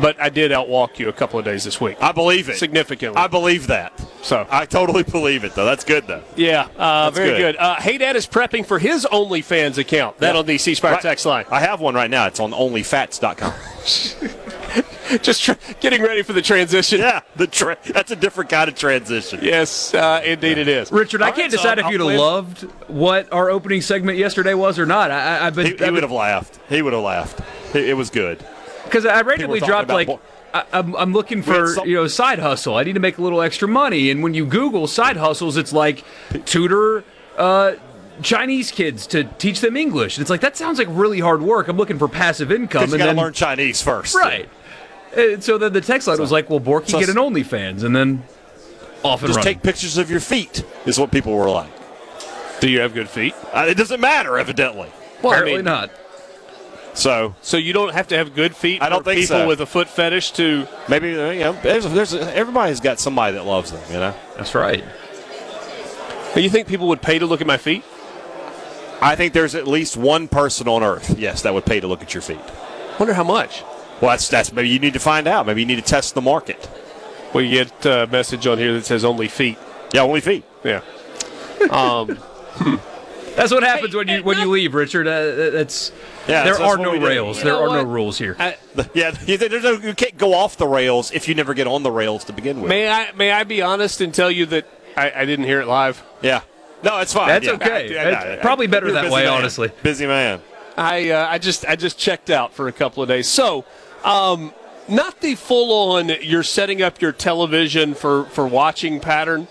[0.00, 1.96] but I did outwalk you a couple of days this week.
[2.02, 2.56] I believe it.
[2.58, 3.16] Significantly.
[3.20, 3.92] I believe that.
[4.22, 5.64] So I totally believe it, though.
[5.64, 6.22] That's good, though.
[6.34, 7.38] yeah, uh, very good.
[7.38, 7.56] good.
[7.56, 10.18] Uh, hey, Dad is prepping for his OnlyFans account.
[10.18, 10.40] That Yeah.
[10.40, 11.00] on the C Spire Right.
[11.02, 11.44] text line.
[11.50, 12.26] I have one right now.
[12.26, 13.54] It's on onlyfats.com.
[15.22, 17.00] Just tr- getting ready for the transition.
[17.00, 19.38] yeah, the tra- that's a different kind of transition.
[19.42, 20.90] Yes, uh, indeed it is.
[20.90, 24.54] Richard, I can't right, decide I'll- if you'd have loved what our opening segment yesterday
[24.54, 25.10] was or not.
[25.10, 26.58] I, I, I've been He, he would have laughed.
[26.68, 27.40] He would have laughed.
[27.74, 28.44] It, it was good.
[28.84, 30.20] because I randomly dropped like bo-
[30.54, 32.76] I, I'm, I'm looking for some- you know side hustle.
[32.76, 35.72] I need to make a little extra money, and when you Google side hustles, it's
[35.72, 36.04] like
[36.46, 37.04] tutor.
[37.36, 37.74] Uh,
[38.22, 40.16] Chinese kids to teach them English.
[40.16, 41.68] And it's like that sounds like really hard work.
[41.68, 44.14] I'm looking for passive income, Because you and got to then learn Chinese first.
[44.14, 44.48] right.
[45.16, 47.96] And so then the text line was like, "Well, Borky, so- get an OnlyFans," and
[47.96, 48.22] then
[49.02, 49.54] off and Just running.
[49.54, 51.70] take pictures of your feet, is what people were like.
[52.60, 53.34] Do you have good feet?
[53.52, 54.88] Uh, it doesn't matter, evidently.
[55.22, 55.90] Well, I Apparently mean, not.
[56.94, 58.80] So So you don't have to have good feet.
[58.82, 59.46] I don't for think people so.
[59.48, 60.66] with a foot fetish to.
[60.88, 64.14] maybe, uh, you know, there's, there's everybody's got somebody that loves them, you know?
[64.38, 64.82] That's right.
[66.34, 67.84] Do you think people would pay to look at my feet?
[69.02, 72.00] I think there's at least one person on earth, yes, that would pay to look
[72.02, 72.40] at your feet.
[72.98, 73.62] Wonder how much.
[74.00, 75.46] Well, that's, that's maybe you need to find out.
[75.46, 76.68] Maybe you need to test the market.
[77.34, 79.58] We get a message on here that says only feet.
[79.92, 80.44] Yeah, only feet.
[80.64, 80.82] Yeah.
[81.70, 82.18] Um,
[83.34, 85.06] That's what happens when you hey, when you leave, Richard.
[85.06, 85.90] Uh, that's
[86.26, 87.42] Yeah, there that's- are that's no rails.
[87.42, 88.34] There know are no rules here.
[88.38, 88.56] I,
[88.94, 91.82] Yeah, you, there's no, you can't go off the rails if you never get on
[91.82, 92.68] the rails to begin with.
[92.70, 95.66] may I may I be honest and tell you that I, I didn't hear it
[95.66, 96.02] live.
[96.22, 96.42] Yeah.
[96.82, 97.28] No, it's fine.
[97.28, 97.52] That's Yeah.
[97.52, 97.98] okay.
[97.98, 99.32] I- I- It's probably better that way, man.
[99.34, 99.70] honestly.
[99.82, 100.40] Busy man.
[100.78, 103.28] I uh, I just I just checked out for a couple of days.
[103.28, 103.64] So,
[104.06, 104.54] um,
[104.88, 109.48] not the full on you're setting up your television for for watching pattern,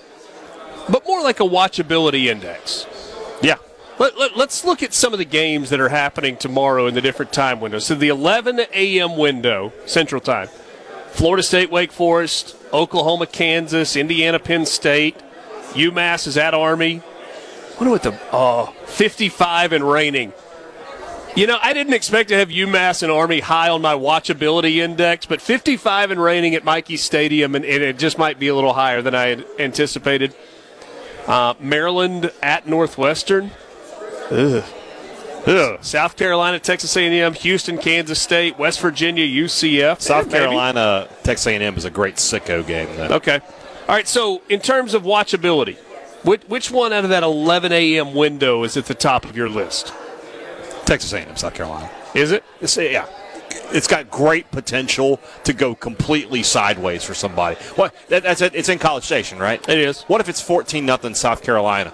[0.89, 2.87] but more like a watchability index.
[3.41, 3.57] Yeah.
[3.97, 7.01] Let, let, us look at some of the games that are happening tomorrow in the
[7.01, 7.85] different time windows.
[7.85, 9.15] So the 11 a.m.
[9.15, 10.49] window, Central Time,
[11.11, 15.15] Florida State, Wake Forest, Oklahoma, Kansas, Indiana, Penn State,
[15.71, 16.97] UMass is at Army.
[17.77, 20.33] What what the oh, 55 and raining.
[21.35, 25.25] You know, I didn't expect to have UMass and Army high on my watchability index,
[25.25, 28.71] but 55 and raining at Michie Stadium, and, and it just might be a little
[28.73, 30.33] higher than I had anticipated.
[31.27, 33.51] Uh, Maryland at Northwestern.
[34.31, 34.63] Ugh.
[35.45, 35.77] Ugh.
[35.81, 40.39] South Carolina, Texas A&M, Houston, Kansas State, West Virginia, UCF, South Yeah.
[40.39, 42.87] Carolina, Texas A&M is a great sicko game.
[42.95, 43.11] Then.
[43.11, 43.41] Okay.
[43.89, 44.07] All right.
[44.07, 45.75] So, in terms of watchability,
[46.23, 48.13] which, which one out of that 11 a.m.
[48.13, 49.93] window is at the top of your list?
[50.85, 51.89] Texas A&M, South Carolina.
[52.13, 52.43] Is it?
[52.61, 53.07] It's, yeah,
[53.71, 57.57] it's got great potential to go completely sideways for somebody.
[57.75, 57.93] What?
[58.09, 58.55] That, that's it.
[58.55, 59.67] It's in College Station, right?
[59.67, 60.03] It is.
[60.03, 61.91] What if it's fourteen nothing South Carolina?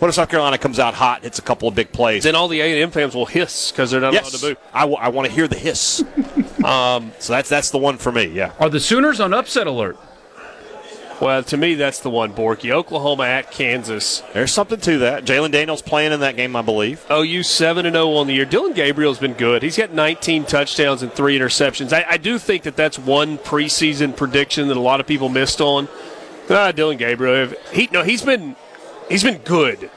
[0.00, 2.24] What if South Carolina comes out hot, hits a couple of big plays?
[2.24, 4.56] Then all the A&M fans will hiss because they're not allowed to boo.
[4.72, 6.02] I, w- I want to hear the hiss.
[6.64, 8.24] um, so that's that's the one for me.
[8.26, 8.52] Yeah.
[8.58, 9.96] Are the Sooners on upset alert?
[11.20, 12.70] Well, to me, that's the one, Borky.
[12.70, 14.22] Oklahoma at Kansas.
[14.32, 15.24] There's something to that.
[15.24, 17.06] Jalon Daniels playing in that game, I believe.
[17.10, 18.44] OU 7 and 0 on the year.
[18.44, 19.62] Dillon Gabriel's been good.
[19.62, 21.92] He's got 19 touchdowns and three interceptions.
[21.92, 25.60] I, I do think that that's one preseason prediction that a lot of people missed
[25.60, 25.88] on.
[26.50, 28.56] Ah, Dillon Gabriel, he no, he's been
[29.08, 29.90] he's been good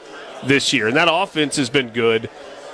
[0.44, 2.30] this year, and that offense has been good.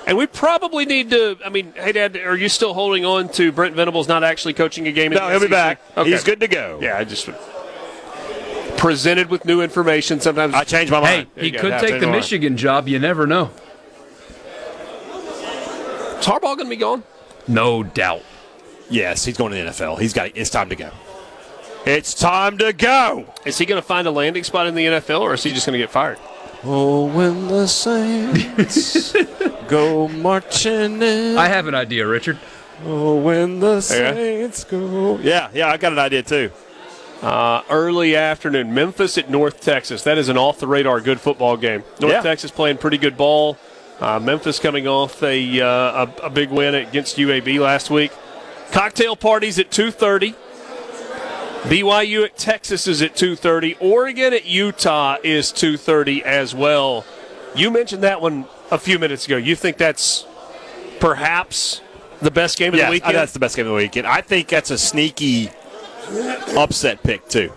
[0.07, 1.39] And we probably need to.
[1.45, 4.87] I mean, hey, Dad, are you still holding on to Brent Venables not actually coaching
[4.87, 5.13] a game?
[5.13, 5.81] No, he'll be back.
[5.97, 6.11] Okay.
[6.11, 6.79] He's good to go.
[6.83, 7.29] Yeah, I just
[8.85, 10.21] presented with new information.
[10.21, 11.27] Sometimes I change my Hey, mind.
[11.35, 12.13] There he could Now, take the my mind.
[12.17, 12.87] Michigan job.
[12.87, 13.51] You never know.
[16.19, 17.03] Is Harbaugh going to be gone?
[17.49, 18.23] No doubt.
[18.91, 19.99] Yes, he's going to the NFL.
[20.01, 20.31] He's got.
[20.35, 20.91] It's time to go.
[21.87, 23.27] It's time to go.
[23.47, 25.67] Is he going to find a landing spot in the NFL, or is he just
[25.67, 26.19] going to get fired?
[26.63, 29.13] Oh, when the Saints
[29.69, 31.37] go marching in.
[31.39, 32.39] I have an idea, Richard.
[32.85, 33.81] Oh, when the Yeah.
[33.81, 35.19] Saints go.
[35.19, 36.51] Yeah, yeah, I got an idea too.
[37.25, 40.03] Uh, early afternoon, Memphis at North Texas.
[40.03, 41.83] That is an off the radar good football game.
[41.99, 42.21] North Yeah.
[42.21, 43.57] Texas playing pretty good ball.
[43.99, 48.13] Uh, Memphis coming off a, uh, a a big win against UAB last week.
[48.73, 50.35] Cocktail parties at two thirty.
[51.63, 53.75] BYU at Texas is at two thirty.
[53.81, 57.07] Oregon at Utah is two thirty as well.
[57.55, 59.39] You mentioned that one a few minutes ago.
[59.39, 60.27] You think that's
[61.01, 61.81] perhaps
[62.21, 63.15] the best game of Yeah, the weekend?
[63.15, 64.07] Yeah, that's the best game of the weekend.
[64.07, 65.51] I think that's a sneaky
[66.57, 67.53] upset pick too.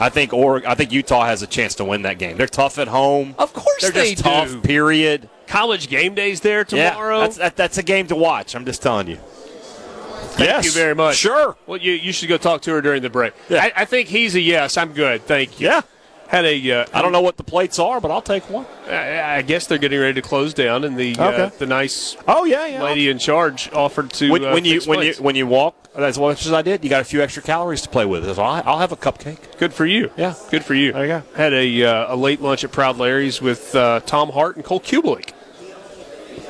[0.00, 2.36] I think or I think Utah has a chance to win that game.
[2.36, 3.34] They're tough at home.
[3.38, 4.62] Of course They're they just tough.
[4.62, 5.28] Period.
[5.46, 7.16] College game days there tomorrow.
[7.16, 8.54] Yeah, that's that, that's a game to watch.
[8.54, 9.16] I'm just telling you.
[9.16, 11.16] Thank yes, you very much.
[11.16, 11.56] Sure.
[11.66, 13.34] Well, you, you should go talk to her during the break.
[13.48, 13.64] Yeah.
[13.64, 14.76] I, I think he's a yes.
[14.76, 15.22] I'm good.
[15.22, 15.66] Thank you.
[15.66, 15.80] Yeah.
[16.28, 16.70] Had a.
[16.70, 18.66] Uh, I don't know what the plates are, but I'll take one.
[18.86, 22.44] I, I guess they're getting ready to close down, and the uh, the nice Oh
[22.44, 22.82] yeah, yeah.
[22.82, 26.18] lady in charge offered to when, uh, when you when you when you walk as
[26.18, 28.24] much as I did, you got a few extra calories to play with.
[28.36, 29.58] So I'll, I'll have a cupcake.
[29.58, 30.10] Good for you.
[30.18, 30.34] Yeah.
[30.50, 30.92] Good for you.
[30.92, 31.22] There you go.
[31.34, 34.80] Had a uh, a late lunch at Proud Larry's with uh, Tom Hart and Cole
[34.80, 35.32] Cubelic.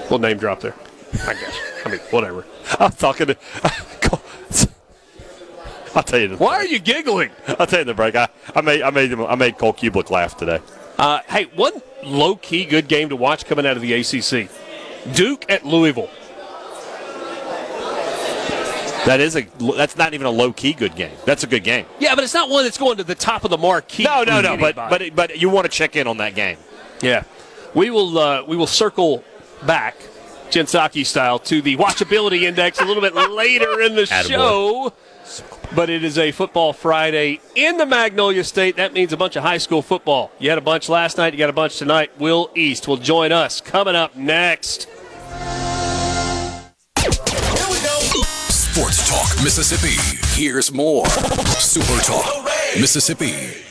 [0.03, 0.75] Little name drop there.
[1.25, 1.57] I guess.
[1.85, 2.45] I mean, whatever.
[2.81, 3.37] I'm talking to.
[5.99, 6.37] I'll tell you.
[6.37, 7.31] Why are you giggling?
[7.59, 8.15] I'll tell you the break.
[8.15, 10.61] I, I made I made him I made Cole Cubelic laugh today.
[10.97, 11.73] Uh, hey, one
[12.05, 14.49] low key good game to watch coming out of the ACC.
[15.13, 16.09] Duke at Louisville.
[19.07, 19.43] That is a
[19.77, 21.17] that's not even a low key good game.
[21.25, 21.85] That's a good game.
[21.99, 24.05] Yeah, but it's not one that's going to the top of the marquee.
[24.05, 24.57] No, no, no.
[24.57, 26.59] But but but you want to check in on that game.
[27.03, 27.25] yeah,
[27.75, 29.25] we will uh, we will circle
[29.67, 29.97] back,
[30.51, 34.93] Jen Psaki style, to the watchability index a little bit later in the show.
[35.75, 38.77] But it is a football Friday in the Magnolia State.
[38.77, 40.33] That means a bunch of high school football.
[40.39, 41.35] You had a bunch last night.
[41.35, 42.19] You got a bunch tonight.
[42.19, 44.89] Will East will join us coming up next.
[48.51, 50.41] Sports Talk Mississippi.
[50.41, 51.07] Here's more.
[51.59, 52.45] Super Talk
[52.81, 53.68] Mississippi.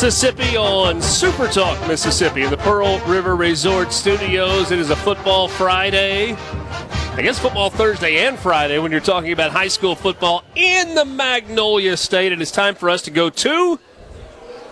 [0.00, 4.70] Mississippi on Super Talk Mississippi in the Pearl River Resort Studios.
[4.70, 6.34] It is a football Friday.
[6.34, 11.04] I guess football Thursday and Friday when you're talking about high school football in the
[11.04, 12.30] Magnolia State.
[12.30, 13.80] It is time for us to go to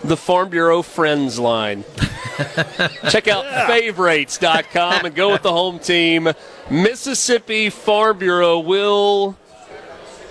[0.01, 1.83] the Farm Bureau Friends line.
[3.09, 6.29] Check out favorites.com and go with the home team.
[6.71, 9.35] Mississippi Farm Bureau will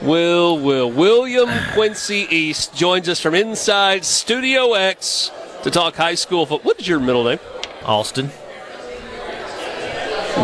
[0.03, 0.91] Will, will.
[0.91, 5.31] William Quincy East joins us from inside Studio X
[5.63, 6.67] to talk high school football.
[6.71, 7.39] What is your middle name?
[7.85, 8.31] Austin.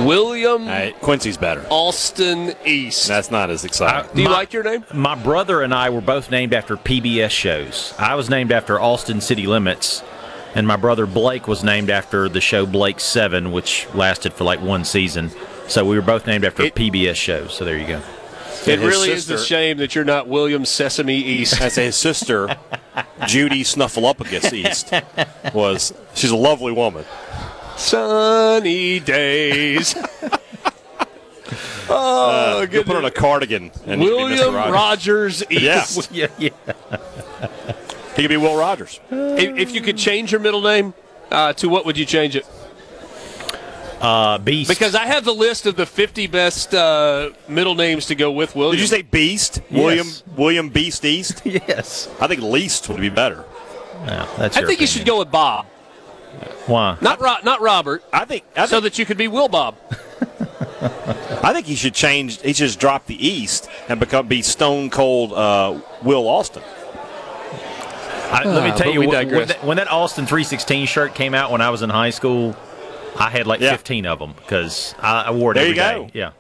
[0.07, 1.67] William Hey, Quincy's better.
[1.69, 3.07] Alston East.
[3.09, 4.11] That's not as exciting.
[4.11, 4.85] Uh, do you My- like your name?
[4.95, 7.93] My brother and I were both named after PBS shows.
[7.99, 10.03] I was named after Austin City Limits,
[10.55, 14.63] and my brother Blake was named after the show Blake Seven, which lasted for like
[14.63, 15.31] one season.
[15.69, 17.53] So we were both named after It- PBS shows.
[17.53, 18.01] So there you go.
[18.67, 21.61] It really is a shame that you're not William Sesame East.
[21.61, 22.57] As his sister,
[23.27, 24.93] Judy Snuffleupagus East,
[25.55, 27.05] was she's a lovely woman.
[27.77, 29.95] Sunny days.
[31.89, 32.87] oh, You good.
[32.87, 34.55] put on a cardigan and he could be William.
[34.55, 34.73] Rogers.
[34.73, 35.63] Rogers East.
[35.63, 36.51] Yes, Yeah, yeah.
[38.15, 39.01] he could be Will Rogers.
[39.11, 40.95] If, if you could change your middle name
[41.31, 42.47] uh, to what would you change it?
[44.03, 44.69] Uh, Beast.
[44.69, 48.57] Because I have the list of the 50 best uh, middle names to go with
[48.57, 48.73] William.
[48.75, 49.61] Did you say Beast?
[49.71, 49.73] Yes.
[49.81, 51.43] William William Beast East?
[51.45, 52.09] yes.
[52.21, 53.45] I think Least would be better.
[54.07, 55.67] No, that's I your think you should go with Bob,
[56.67, 56.99] Why?
[57.01, 59.77] not Ro- not Robert, I think I so that you could be Will Bob.
[61.45, 62.43] I think he should change.
[62.43, 66.65] He should just drop the East and become be Stone Cold uh, Will Austin.
[68.33, 69.39] I, let me Ah, tell but you, we when, digress.
[69.39, 72.57] when that, when that Austin 316 shirt came out when I was in high school,
[73.17, 73.73] I had like Yeah.
[73.73, 75.95] 15 of them because I, I wore it There every you day.
[75.95, 76.11] go.
[76.13, 76.31] Yeah.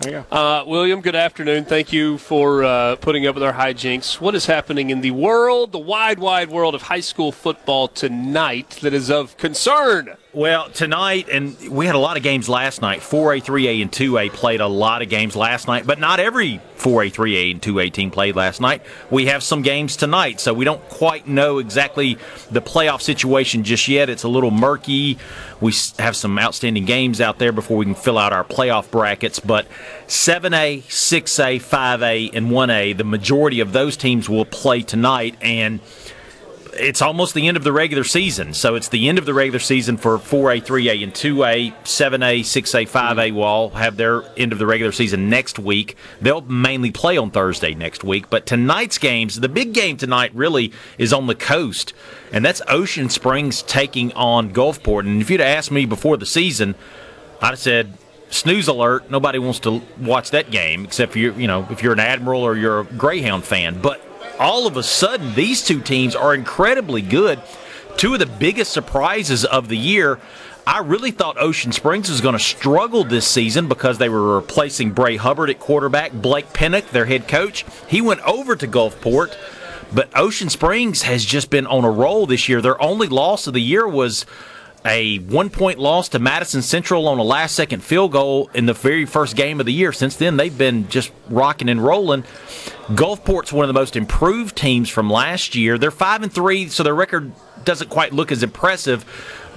[0.00, 0.36] There you go.
[0.36, 1.64] Uh, William, good afternoon.
[1.66, 4.20] Thank you for uh, putting up with our hijinks.
[4.20, 8.78] What is happening in the world, the wide, wide world of high school football tonight
[8.82, 10.16] that is of concern?
[10.32, 13.00] Well, tonight, and we had a lot of games last night.
[13.00, 17.12] 4A, 3A, and 2A played a lot of games last night, but not every 4A,
[17.12, 18.82] 3A, and 2A team played last night.
[19.10, 22.16] We have some games tonight, so we don't quite know exactly
[22.48, 24.08] the playoff situation just yet.
[24.08, 25.18] It's a little murky.
[25.60, 29.40] We have some outstanding games out there before we can fill out our playoff brackets,
[29.40, 29.66] but
[30.06, 35.80] 7A, 6A, 5A, and 1A, the majority of those teams will play tonight, and
[36.74, 38.54] it's almost the end of the regular season.
[38.54, 41.74] So it's the end of the regular season for 4A, 3A, and 2A.
[41.82, 45.96] 7A, 6A, 5A will all have their end of the regular season next week.
[46.20, 48.30] They'll mainly play on Thursday next week.
[48.30, 51.92] But tonight's games, the big game tonight really is on the coast,
[52.32, 55.00] and that's Ocean Springs taking on Gulfport.
[55.00, 56.74] And if you'd asked me before the season,
[57.40, 57.94] I'd have said,
[58.30, 59.10] snooze alert.
[59.10, 62.42] Nobody wants to watch that game except for you, you know, if you're an Admiral
[62.42, 63.80] or you're a Greyhound fan.
[63.80, 64.00] But
[64.40, 67.40] all of a sudden, these two teams are incredibly good.
[67.96, 70.18] Two of the biggest surprises of the year.
[70.66, 74.92] I really thought Ocean Springs was going to struggle this season because they were replacing
[74.92, 76.12] Bray Hubbard at quarterback.
[76.12, 79.36] Blake Pinnock, their head coach, he went over to Gulfport.
[79.92, 82.62] But Ocean Springs has just been on a roll this year.
[82.62, 84.24] Their only loss of the year was
[84.84, 88.72] a one point loss to Madison Central on a last second field goal in the
[88.72, 89.92] very first game of the year.
[89.92, 92.24] Since then, they've been just rocking and rolling.
[92.94, 95.78] Gulfport's one of the most improved teams from last year.
[95.78, 97.32] They're 5 and 3, so their record
[97.64, 99.04] doesn't quite look as impressive.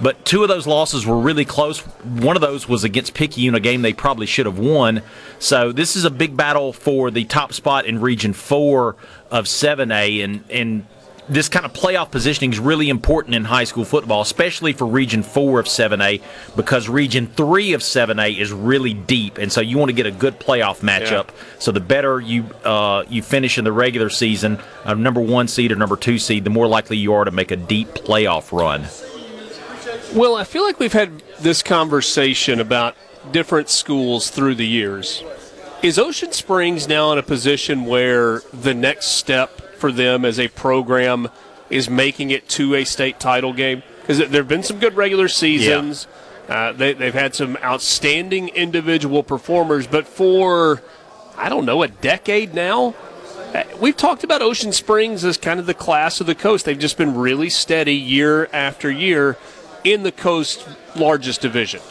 [0.00, 1.80] But two of those losses were really close.
[1.80, 5.02] One of those was against Picayune, a game they probably should have won.
[5.38, 8.96] So this is a big battle for the top spot in Region 4
[9.30, 10.22] of 7A.
[10.22, 10.86] And, and
[11.28, 15.22] this kind of playoff positioning is really important in high school football, especially for Region
[15.22, 16.22] 4 of 7A,
[16.54, 20.10] because Region 3 of 7A is really deep, and so you want to get a
[20.10, 21.28] good playoff matchup.
[21.58, 25.72] So the better you uh, you finish in the regular season, uh, number one seed
[25.72, 28.84] or number two seed, the more likely you are to make a deep playoff run.
[30.14, 32.96] Well, I feel like we've had this conversation about
[33.32, 35.24] different schools through the years.
[35.82, 40.48] Is Ocean Springs now in a position where the next step for them as a
[40.48, 41.28] program
[41.68, 43.82] is making it to a state title game?
[44.00, 46.06] Because there have been some good regular seasons.
[46.48, 50.82] Uh, they, they've had some outstanding individual performers, but for,
[51.36, 52.94] I don't know, a decade now,
[53.54, 56.64] uh, We've talked about Ocean Springs as kind of the class of the coast.
[56.64, 59.36] They've just been really steady year after year
[59.84, 60.66] in the coast's
[60.96, 61.82] largest division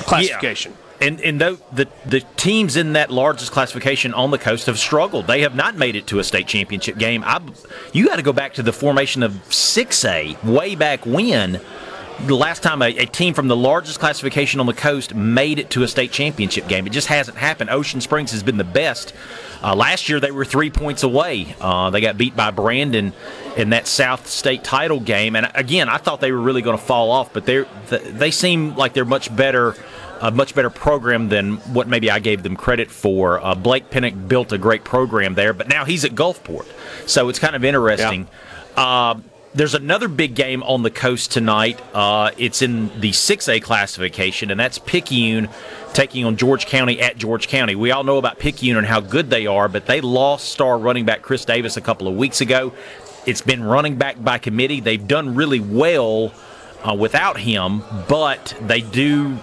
[0.00, 0.72] classification.
[1.04, 5.26] And and the, the the teams in that largest classification on the coast have struggled.
[5.26, 7.22] They have not made it to a state championship game.
[7.24, 7.42] I,
[7.92, 11.60] you got to go back to the formation of 6A way back when.
[12.26, 15.68] The last time a, a team from the largest classification on the coast made it
[15.70, 17.68] to a state championship game, it just hasn't happened.
[17.70, 19.12] Ocean Springs has been the best.
[19.62, 21.54] Uh, last year they were three points away.
[21.60, 23.12] Uh, they got beat by Brandon
[23.58, 26.84] in that South State title game, and again, I thought they were really going to
[26.84, 29.74] fall off, but they they seem like they're much better
[30.20, 33.44] a much better program than what maybe I gave them credit for.
[33.44, 36.66] Uh, Blake Pinnock built a great program there, but now he's at Gulfport,
[37.06, 38.28] so it's kind of interesting.
[38.76, 39.20] Uh,
[39.54, 41.80] there's another big game on the coast tonight.
[41.94, 45.48] Uh, it's in the 6A classification, and that's Picayune
[45.92, 47.76] taking on George County at George County.
[47.76, 51.04] We all know about Picayune and how good they are, but they lost star running
[51.04, 52.72] back Chris Davis a couple of weeks ago.
[53.26, 54.80] It's been running back by committee.
[54.80, 56.32] They've done really well
[56.82, 59.38] uh, without him, but they do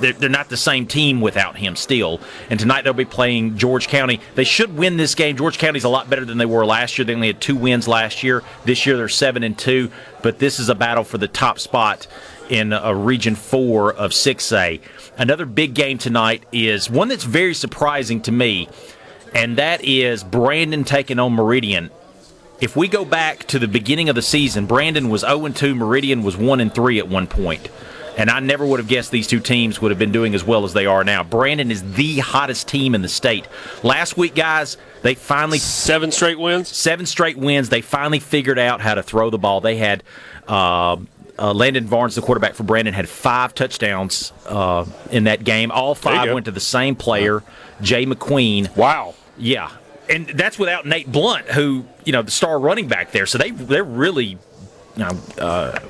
[0.00, 2.20] they're, they're not the same team without him still.
[2.50, 4.20] And tonight they'll be playing George County.
[4.34, 5.36] They should win this game.
[5.36, 7.04] George County's a lot better than they were last year.
[7.04, 8.42] They only had two wins last year.
[8.64, 9.90] This year they're seven and two.
[10.22, 12.06] But this is a battle for the top spot
[12.48, 14.80] in a Region Four of 6A.
[15.16, 18.68] Another big game tonight is one that's very surprising to me,
[19.34, 21.90] and that is Brandon taking on Meridian
[22.60, 26.22] if we go back to the beginning of the season, Brandon was 0 2, Meridian
[26.22, 27.68] was 1 3 at one point.
[28.16, 30.64] And I never would have guessed these two teams would have been doing as well
[30.64, 31.24] as they are now.
[31.24, 33.46] Brandon is the hottest team in the state.
[33.82, 36.68] Last week, guys, they finally seven straight wins.
[36.68, 37.68] Seven straight wins.
[37.68, 39.60] They finally figured out how to throw the ball.
[39.60, 40.02] They had
[40.46, 40.96] uh,
[41.38, 45.70] uh, Landon Barnes, the quarterback for Brandon, had five touchdowns uh, in that game.
[45.70, 47.42] All five went to the same player,
[47.80, 48.74] Jay McQueen.
[48.76, 49.14] Wow.
[49.36, 49.70] Yeah,
[50.08, 53.26] and that's without Nate Blunt, who you know the star running back there.
[53.26, 54.38] So they they're really you
[54.96, 55.18] know.
[55.38, 55.80] Uh,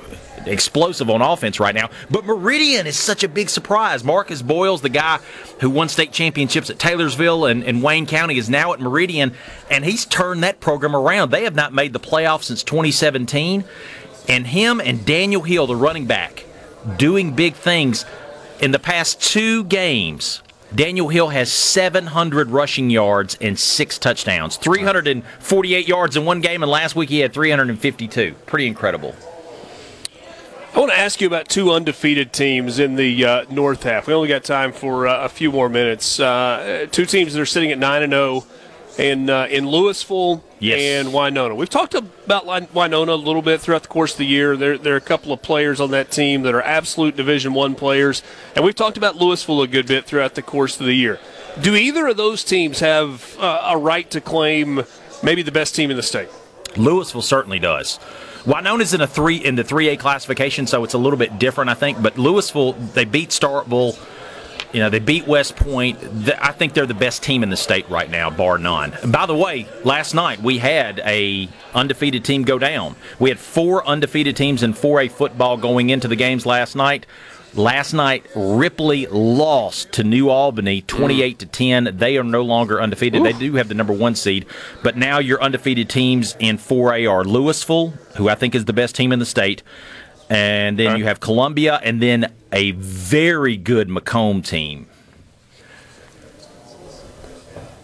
[0.47, 1.89] explosive on offense right now.
[2.09, 4.03] But Meridian is such a big surprise.
[4.03, 5.19] Marcus Boyles, the guy
[5.59, 9.33] who won state championships at Taylorsville and, and, Wayne County, is now at Meridian,
[9.69, 11.31] and he's turned that program around.
[11.31, 13.63] They have not made the playoffs since 2017.
[14.27, 16.45] And him and Daniel Hill, the running back,
[16.97, 18.05] doing big things
[18.59, 20.41] in the past two games.
[20.73, 26.71] Daniel Hill has 700 rushing yards and six touchdowns, 348 yards in one game, and
[26.71, 28.33] last week he had 352.
[28.45, 29.15] Pretty incredible.
[30.75, 34.07] I want to ask you about two undefeated teams in the uh, North half.
[34.07, 36.19] We only got time for uh, a few more minutes.
[36.19, 38.47] Uh, two teams that are sitting at nine and zero oh
[39.01, 40.81] in uh, in Louisville yes.
[40.81, 41.55] and Winona.
[41.55, 44.57] We've talked about Winona a little bit throughout the course of the year.
[44.57, 47.75] There, there are a couple of players on that team that are absolute Division One
[47.75, 48.21] players,
[48.53, 51.21] and we've talked about Louisville a good bit throughout the course of the year.
[51.61, 54.83] Do either of those teams have uh, a right to claim
[55.23, 56.27] maybe the best team in the state?
[56.75, 57.97] Louisville certainly does.
[58.45, 61.69] Winona's in a three in the three A classification, so it's a little bit different,
[61.69, 62.01] I think.
[62.01, 63.97] But Louisville, they beat Starkville
[64.75, 65.97] you know, they beat West Point.
[66.37, 68.93] I think they're the best team in the state right now, bar none.
[69.07, 72.97] By the way, last night we had a undefeated team go down.
[73.17, 77.05] We had four undefeated teams in 4A football going into the games last night.
[77.55, 81.97] Last night, Ripley lost to New Albany 28 to 10.
[81.97, 83.23] They are no longer undefeated.
[83.23, 84.45] They do have the number one seed,
[84.83, 88.93] but now your undefeated teams in 4A are Louisville, who I think is the best
[88.93, 89.63] team in the state,
[90.29, 94.87] and then you have Columbia, and then a very good McComb team.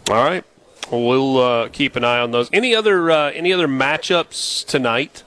[0.10, 0.44] All right,
[0.92, 2.50] we'll uh, keep an eye on those.
[2.52, 5.24] Any other uh, any other matchups tonight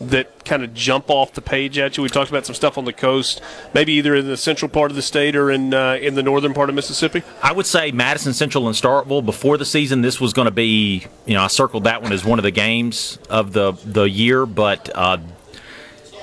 [0.00, 2.02] that kind of jump off the page at you?
[2.02, 3.40] We talked about some stuff on the coast,
[3.74, 6.54] maybe either in the central part of the state or in uh, in the northern
[6.54, 7.22] part of Mississippi.
[7.42, 9.24] I would say Madison Central and Starkville.
[9.24, 12.24] Before the season, this was going to be you know I circled that one as
[12.24, 15.18] one of the games of the the year, but uh,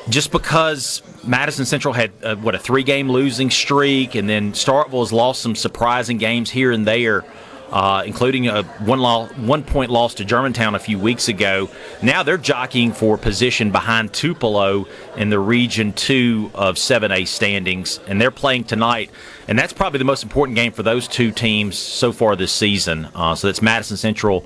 [0.10, 5.14] just because Madison Central had uh, what a three-game losing streak, and then Starkville has
[5.14, 7.26] lost some surprising games here and there,
[7.72, 11.70] uh, including a one law, one point loss to Germantown a few weeks ago.
[12.02, 18.22] Now they're jockeying for position behind Tupelo in the Region Two of 7A standings, and
[18.22, 19.12] they're playing tonight.
[19.48, 23.08] And that's probably the most important game for those two teams so far this season.
[23.16, 24.46] Uh, so that's Madison Central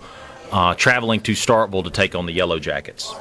[0.51, 3.13] uh, traveling to Starkville to take on the Yellow Jackets.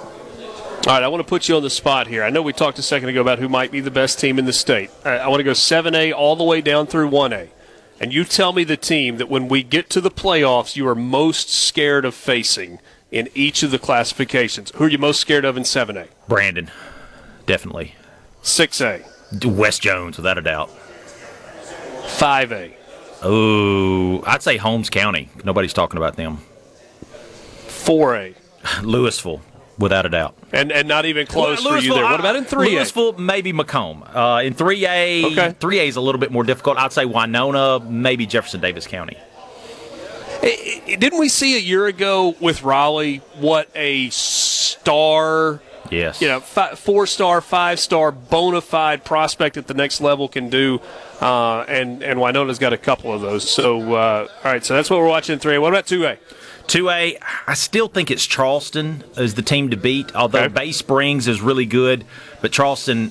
[0.87, 2.25] All right, I want to put you on the spot here.
[2.25, 4.47] I know we talked a second ago about who might be the best team in
[4.47, 4.91] the state.
[5.05, 7.51] I want to go 7A all the way down through 1A.
[8.01, 10.95] And you tell me the team that when we get to the playoffs, you are
[10.95, 12.79] most scared of facing
[13.13, 14.73] in each of the classifications.
[14.77, 16.09] Who are you most scared of in 7A?
[16.27, 16.71] Brandon,
[17.45, 17.95] definitely.
[18.43, 19.45] 6A?
[19.45, 20.71] West Jones, without a doubt.
[22.19, 22.73] 5A?
[23.23, 25.29] Oh, I'd say Holmes County.
[25.45, 26.39] Nobody's talking about them.
[27.67, 28.35] 4A?
[28.83, 29.43] Louisville
[29.81, 30.37] without a doubt.
[30.53, 32.05] And and not even close well, for you there.
[32.05, 32.77] What about in three?
[32.77, 34.15] Louisville, maybe McComb.
[34.15, 36.79] Uh, in three A, three A is a little bit more difficult.
[36.79, 39.17] I'd say Winona, maybe Jefferson Davis County.
[40.43, 45.61] Didn't we see a year ago with Raleigh what a star?
[45.91, 46.23] Yes.
[46.23, 50.49] You know, five, four star, five star, bona fide prospect at the next level can
[50.49, 50.81] do.
[51.21, 53.49] Uh, and and Winona's got a couple of those.
[53.51, 55.59] So uh, all right, so that's what we're watching in three.
[55.59, 56.19] What about two A?
[56.71, 60.15] 2A, I still think it's Charleston as the team to beat.
[60.15, 60.55] Although okay.
[60.55, 62.05] Bay Springs is really good,
[62.41, 63.11] but Charleston,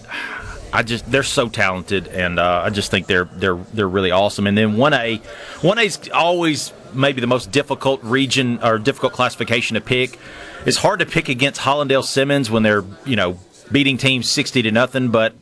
[0.71, 4.47] I just they're so talented, and uh, I just think they're they're they're really awesome.
[4.47, 5.21] And then 1A,
[5.59, 10.17] 1A is always maybe the most difficult region or difficult classification to pick.
[10.65, 13.37] It's hard to pick against Hollandale Simmons when they're you know
[13.69, 15.33] beating teams 60 to nothing, but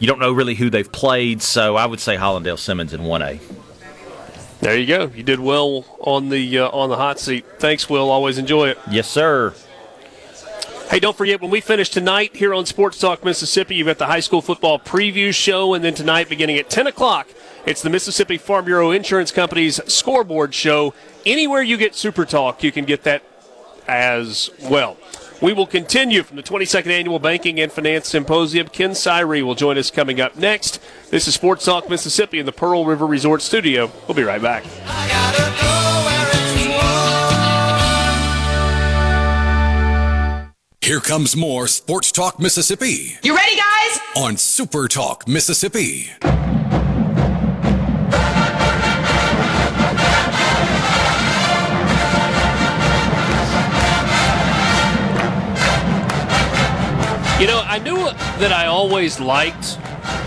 [0.00, 1.40] you don't know really who they've played.
[1.40, 3.40] So I would say Hollandale Simmons in 1A.
[4.60, 5.10] There you go.
[5.14, 7.46] You did well on the uh, on the hot seat.
[7.58, 8.10] Thanks, Will.
[8.10, 8.78] Always enjoy it.
[8.90, 9.54] Yes, sir.
[10.90, 14.06] Hey, don't forget when we finish tonight here on Sports Talk Mississippi, you've got the
[14.06, 17.28] high school football preview show, and then tonight, beginning at 10 o'clock,
[17.64, 20.92] it's the Mississippi Farm Bureau Insurance Company's scoreboard show.
[21.24, 23.22] Anywhere you get Super Talk, you can get that
[23.86, 24.96] as well.
[25.40, 28.68] We will continue from the 22nd Annual Banking and Finance Symposium.
[28.68, 30.80] Ken Cyree will join us coming up next.
[31.10, 33.90] This is Sports Talk Mississippi in the Pearl River Resort Studio.
[34.06, 34.64] We'll be right back.
[40.82, 44.00] Here comes more Sports Talk Mississippi You ready, guys?
[44.16, 46.10] on Super Talk Mississippi.
[57.70, 59.78] I knew that I always liked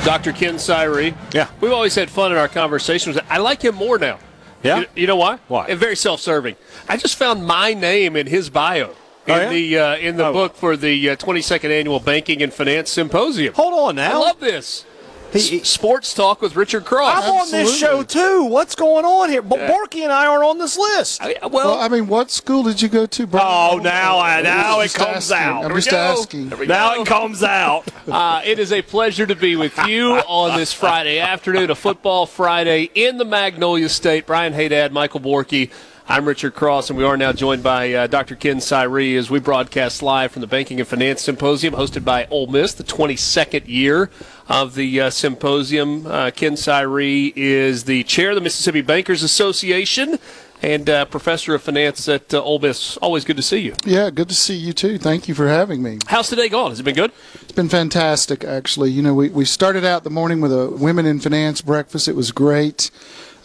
[0.05, 0.31] Dr.
[0.31, 1.13] Ken Cyree.
[1.33, 1.49] Yeah.
[1.59, 3.17] We've always had fun in our conversations.
[3.29, 4.17] I like him more now.
[4.63, 4.77] Yeah?
[4.79, 5.39] You, you know why?
[5.49, 5.65] Why?
[5.67, 6.55] And very self-serving.
[6.87, 8.91] I just found my name in his bio.
[9.27, 9.49] In Oh, yeah?
[9.49, 10.33] the uh, in the Oh.
[10.33, 13.53] book for the uh, 22nd annual Banking and Finance Symposium.
[13.55, 14.85] Hold on now, I love this.
[15.33, 17.23] He- S- Sports talk with Richard Cross.
[17.25, 18.43] I'm on this show too.
[18.45, 19.41] What's going on here?
[19.41, 21.21] But Borky and I are on this list.
[21.21, 23.47] I- well, Well, I mean, what school did you go to, Brian?
[23.49, 25.37] Oh, now I now it comes asking.
[25.47, 25.55] out.
[25.63, 26.67] I'm Here we just asking.
[26.67, 27.85] Now it comes out.
[28.05, 32.25] Uh, it is a pleasure to be with you on this Friday afternoon, a football
[32.25, 34.25] Friday in the Magnolia State.
[34.25, 35.71] Brian Hadad, Michael Borky.
[36.05, 38.35] I'm Richard Cross, and we are now joined by uh, Dr.
[38.35, 42.47] Ken Cyree as we broadcast live from the Banking and Finance Symposium hosted by Ole
[42.47, 44.09] Miss, the 22nd year
[44.49, 46.05] of the uh, symposium.
[46.05, 50.19] Uh, Ken Cyree is the chair of the Mississippi Bankers Association
[50.61, 52.97] and uh, professor of finance at uh, Ole Miss.
[52.97, 53.73] Always good to see you.
[53.85, 54.97] Yeah, good to see you too.
[54.97, 55.99] Thank you for having me.
[56.07, 56.71] How's today gone?
[56.71, 57.13] Has it been good?
[57.35, 58.91] It's been fantastic, actually.
[58.91, 62.09] You know, we, we started out the morning with a women in finance breakfast.
[62.09, 62.91] It was great.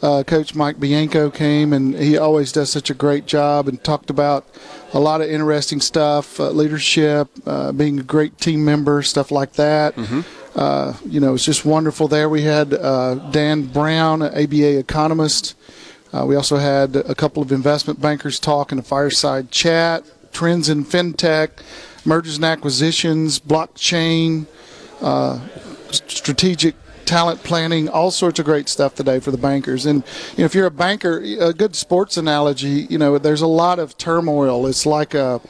[0.01, 4.11] Uh, Coach Mike Bianco came, and he always does such a great job and talked
[4.11, 4.47] about
[4.93, 9.55] a lot of interesting stuff, uh, leadership, uh, being a great team member, stuff like
[9.55, 9.95] that.
[10.55, 12.29] Uh, you know, it's just wonderful there.
[12.29, 15.57] We had uh, Dan Brown, an ABA economist.
[16.13, 20.69] Uh, we also had a couple of investment bankers talk in a fireside chat, trends
[20.69, 21.51] in fintech,
[22.05, 24.47] mergers and acquisitions, blockchain,
[25.03, 25.39] uh,
[25.91, 26.75] strategic
[27.09, 29.87] talent planning, all sorts of great stuff today for the bankers.
[29.87, 33.47] And you know, if you're a banker, a good sports analogy, you know, there's a
[33.47, 34.67] lot of turmoil.
[34.67, 35.41] It's like a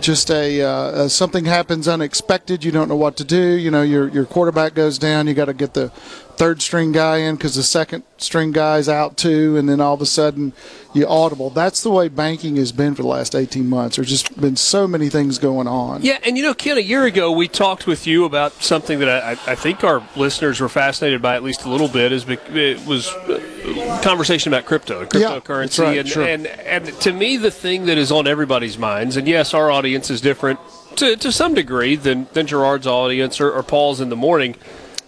[0.00, 2.62] just a uh, something happens unexpected.
[2.64, 3.54] You don't know what to do.
[3.54, 5.26] You know, your your quarterback goes down.
[5.26, 5.90] You got to get the
[6.36, 10.00] third string guy in because the second string guy's out too, and then all of
[10.00, 10.52] a sudden
[10.92, 11.50] you audible.
[11.50, 13.96] That's the way banking has been for the last 18 months.
[13.96, 16.02] There's just been so many things going on.
[16.02, 19.08] Yeah, and you know, Ken, a year ago we talked with you about something that
[19.08, 22.12] I, I think our listeners were fascinated by at least a little bit.
[22.12, 25.06] Is it was uh, conversation about crypto, Yeah,
[25.40, 26.24] cryptocurrency, that's right, and, sure.
[26.24, 30.10] and and to me, the thing that is on everybody's minds, and yes, our audience
[30.10, 30.58] is different
[30.96, 34.54] to, to some degree than than Gerard's audience or, or Paul's in the morning,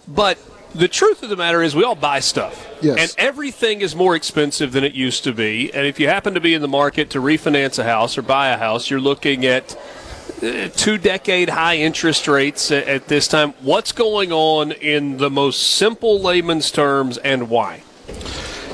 [0.07, 0.37] but
[0.73, 2.67] the truth of the matter is we all buy stuff.
[2.81, 2.97] Yes.
[2.99, 5.73] And everything is more expensive than it used to be.
[5.73, 8.49] And if you happen to be in the market to refinance a house or buy
[8.49, 9.75] a house, you're looking at
[10.43, 13.53] uh, two decade high interest rates at, at this time.
[13.61, 17.81] What's going on in the most simple layman's terms and why?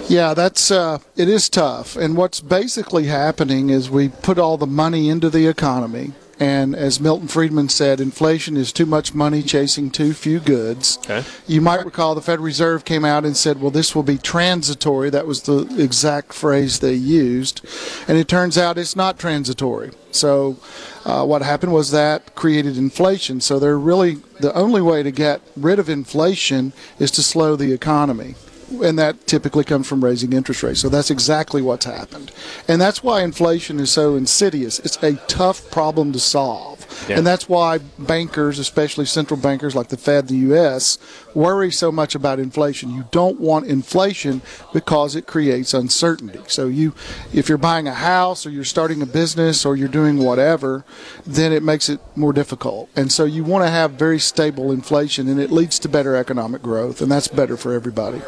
[0.09, 1.95] Yeah, that's uh, it is tough.
[1.95, 6.11] And what's basically happening is we put all the money into the economy,
[6.43, 10.97] and as Milton Friedman said, inflation is too much money chasing too few goods.
[11.05, 11.23] Okay.
[11.47, 15.09] You might recall the Federal Reserve came out and said, "Well, this will be transitory."
[15.09, 17.61] That was the exact phrase they used,
[18.09, 19.91] and it turns out it's not transitory.
[20.11, 20.57] So,
[21.05, 23.39] uh, what happened was that created inflation.
[23.39, 27.71] So, they're really the only way to get rid of inflation is to slow the
[27.71, 28.35] economy
[28.81, 30.79] and that typically comes from raising interest rates.
[30.79, 32.31] So that's exactly what's happened.
[32.67, 34.79] And that's why inflation is so insidious.
[34.79, 36.73] It's a tough problem to solve.
[37.07, 37.17] Yeah.
[37.17, 40.97] And that's why bankers, especially central bankers like the Fed, the US,
[41.33, 42.91] worry so much about inflation.
[42.91, 46.39] You don't want inflation because it creates uncertainty.
[46.47, 46.93] So you
[47.33, 50.85] if you're buying a house or you're starting a business or you're doing whatever,
[51.25, 52.89] then it makes it more difficult.
[52.95, 56.61] And so you want to have very stable inflation and it leads to better economic
[56.61, 58.21] growth and that's better for everybody.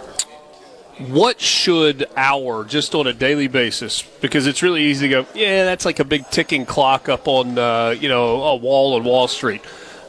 [0.98, 5.66] What should our, just on a daily basis, because it's really easy to go, yeah,
[5.66, 9.28] that's like a big ticking clock up on, uh, you know, a wall on Wall
[9.28, 9.62] Street.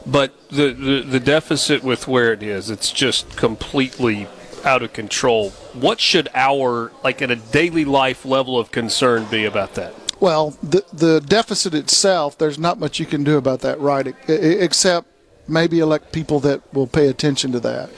[0.05, 4.27] But the, the, the deficit with where it is, it's just completely
[4.63, 5.49] out of control.
[5.73, 9.93] What should our, like at a daily life level of concern be about that?
[10.19, 14.15] Well, the the deficit itself, there's not much you can do about that, right?
[14.27, 15.05] Except
[15.47, 17.89] maybe elect people that will pay attention to that.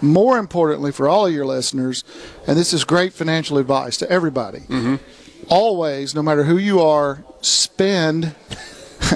[0.00, 2.04] More importantly, for all of your listeners,
[2.46, 4.60] and this is great financial advice to everybody.
[4.60, 4.96] Mm-hmm.
[5.48, 8.34] Always, no matter who you are, spend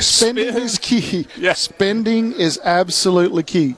[0.00, 0.64] Spending Spend.
[0.64, 1.26] is key.
[1.36, 1.52] Yeah.
[1.52, 3.76] Spending is absolutely key.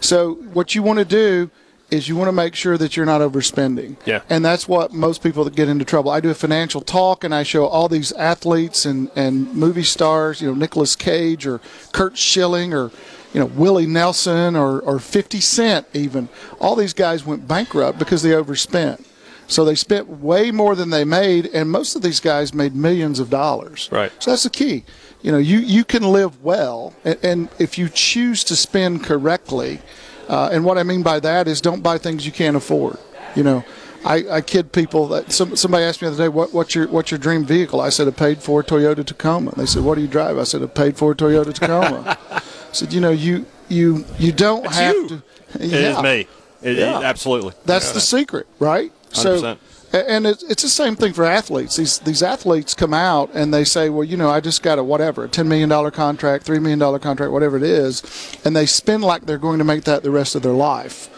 [0.00, 1.50] So what you want to do
[1.90, 3.96] is you want to make sure that you're not overspending.
[4.04, 4.22] Yeah.
[4.28, 6.10] And that's what most people that get into trouble.
[6.10, 10.40] I do a financial talk and I show all these athletes and, and movie stars,
[10.40, 11.60] you know, Nicolas Cage or
[11.92, 12.90] Curt Schilling or
[13.32, 16.28] you know, Willie Nelson or, or 50 Cent even.
[16.60, 19.06] All these guys went bankrupt because they overspent.
[19.46, 23.18] So they spent way more than they made, and most of these guys made millions
[23.18, 23.88] of dollars.
[23.90, 24.12] Right.
[24.20, 24.84] So that's the key.
[25.22, 29.80] You know, you, you can live well, and, and if you choose to spend correctly,
[30.28, 32.96] uh, and what I mean by that is don't buy things you can't afford.
[33.34, 33.64] You know,
[34.04, 36.86] I, I kid people that some, somebody asked me the other day, what, what's your
[36.88, 37.80] what's your dream vehicle?
[37.80, 39.52] I said a paid for Toyota Tacoma.
[39.56, 40.38] They said, what do you drive?
[40.38, 42.16] I said a paid for Toyota Tacoma.
[42.72, 45.08] Said, you know, you you you don't It's have you.
[45.08, 45.22] to.
[45.54, 46.10] It is me.
[46.20, 46.28] It-
[46.62, 47.00] it- Yeah.
[47.00, 47.54] absolutely.
[47.64, 48.92] That's the secret, right?
[49.12, 49.58] 100%.
[49.92, 51.74] So, and it's, it's the same thing for athletes.
[51.76, 54.84] These these athletes come out and they say, well, you know, I just got a
[54.84, 58.02] whatever, a ten million dollar contract, three million dollar contract, whatever it is,
[58.44, 61.08] and they spend like they're going to make that the rest of their life.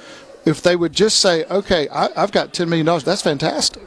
[0.47, 3.83] If they would just say, okay, I, I've got ten million dollars, that's fantastic.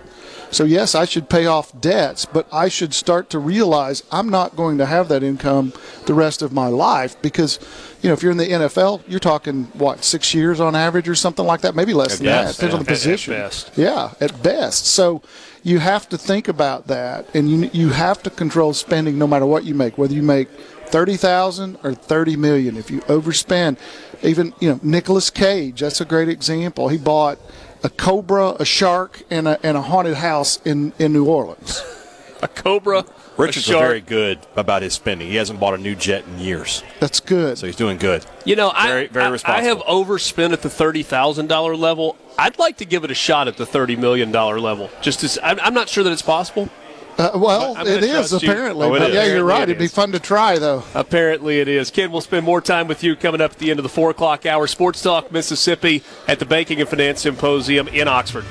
[0.56, 4.56] So yes, I should pay off debts, but I should start to realize I'm not
[4.56, 5.74] going to have that income
[6.06, 7.60] the rest of my life because,
[8.02, 11.16] you know, if you're in the NFL, you're talking what six years on average or
[11.16, 12.44] something like that, maybe less At than that.
[12.46, 13.72] best, Depends on the At- at best.
[13.76, 14.86] Yeah, at best.
[14.86, 15.22] So
[15.62, 19.46] you have to think about that, and you you have to control spending no matter
[19.46, 20.48] what you make, whether you make
[20.88, 22.78] thirty thousand or thirty million.
[22.78, 23.78] If you overspend,
[24.24, 26.88] even you know Nicolas Cage, that's a great example.
[26.88, 27.40] He bought
[27.84, 31.82] a cobra, a shark, and a and a haunted house in in New Orleans.
[32.42, 33.06] A cobra.
[33.38, 33.82] Richard's a shark.
[33.82, 35.30] very good about his spending.
[35.30, 37.58] He hasn't bought a new jet in years, That's good.
[37.58, 38.26] so he's doing good.
[38.44, 42.18] You know, I, Very- very I, I have overspent at the thirty thousand dollar level.
[42.38, 44.90] I'd like to give it a shot at the thirty million dollar level.
[45.02, 46.70] Just as I'm, I'm not sure that it's possible.
[47.18, 48.38] Uh, well, it is you.
[48.38, 48.86] apparently.
[48.86, 49.16] Oh, it but is.
[49.16, 49.62] yeah, you're Apparently right.
[49.62, 50.84] it It'd be fun to try though.
[50.94, 51.90] Apparently it is.
[51.92, 54.10] Ken, we'll spend more time with you coming up at the end of the four
[54.10, 54.68] o'clock hour.
[54.68, 58.46] Sports Talk Mississippi at the Banking and Finance Symposium in Oxford.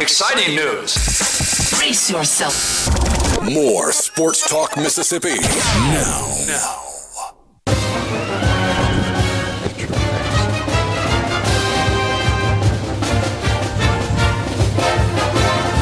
[0.00, 0.94] Exciting news.
[1.78, 3.42] Brace yourself.
[3.42, 5.34] More Sports Talk Mississippi.
[5.40, 6.34] Now.
[6.46, 6.89] Now.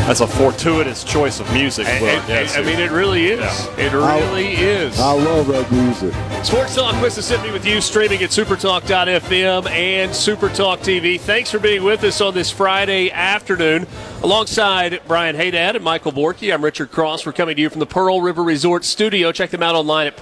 [0.09, 1.87] That's a fortuitous choice of music.
[1.87, 3.69] And- but, and- yes, I mean, it really is.
[3.77, 4.99] It really is.
[4.99, 6.15] I love that music.
[6.43, 11.21] Sports Talk Mississippi with you, streaming at supertalk.fm and Supertalk TV.
[11.21, 13.87] Thanks for being with us on this Friday afternoon.
[14.23, 17.27] Alongside Brian Hadad and Michael Borky, I'm Richard Cross.
[17.27, 19.31] We're coming to you from the Pearl River Resort studio.
[19.31, 20.17] Check them out online at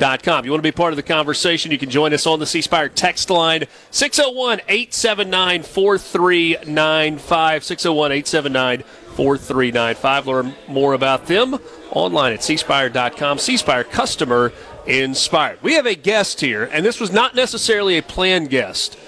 [0.00, 2.62] You want to be part of the conversation, you can join us on the C
[2.62, 7.64] Spire text line 601 879 4395.
[7.64, 10.26] 601 879 4395.
[10.26, 11.58] Learn more about them
[11.90, 13.36] online at cspire.com.
[13.36, 14.54] Cspire customer
[14.86, 15.62] inspired.
[15.62, 18.98] We have a guest here, and this was not necessarily a planned guest.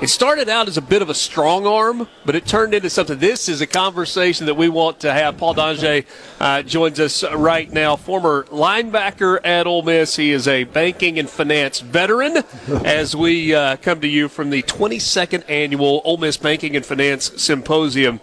[0.00, 3.18] It started out as a bit of a strong arm, but it turned into something.
[3.18, 5.36] This is a conversation that we want to have.
[5.36, 6.06] Paul Dongieux
[6.40, 10.16] uh, joins us right now, former linebacker at Ole Miss.
[10.16, 12.38] He is a banking and finance veteran
[12.86, 17.32] as we uh, come to you from the 22nd annual Ole Miss Banking and Finance
[17.36, 18.20] Symposium.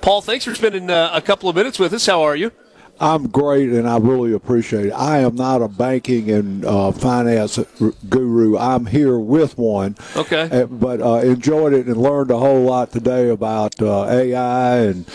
[0.00, 2.06] Paul, thanks for spending uh, a couple of minutes with us.
[2.06, 2.50] How are you?
[3.00, 4.92] I'm great, and I really appreciate it.
[4.92, 7.58] I am not a banking and uh, finance
[8.10, 8.58] guru.
[8.58, 9.96] I'm here with one.
[10.14, 10.48] Okay.
[10.50, 15.06] Uh, but uh, enjoyed it and learned a whole lot today about uh, AI and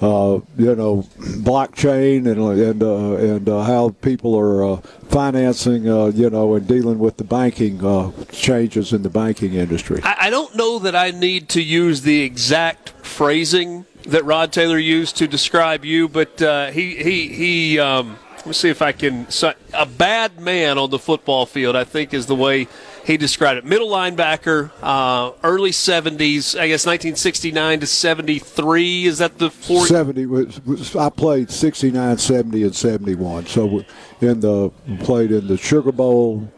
[0.00, 1.02] uh, you know
[1.42, 4.76] blockchain and and uh, and uh, how people are uh,
[5.08, 10.00] financing uh, you know and dealing with the banking uh, changes in the banking industry.
[10.04, 14.78] I, I don't know that I need to use the exact phrasing that Rod Taylor
[14.78, 17.78] used to describe you, but uh, he he he.
[17.78, 19.28] Um, let me see if I can.
[19.72, 22.66] A bad man on the football field, I think, is the way
[23.04, 23.64] he described it.
[23.64, 29.06] Middle linebacker, uh, early '70s, I guess 1969 to '73.
[29.06, 29.86] Is that the four?
[29.86, 33.46] 70 was, was I played 69, 70, and 71.
[33.46, 33.84] So
[34.20, 36.48] in the played in the Sugar Bowl,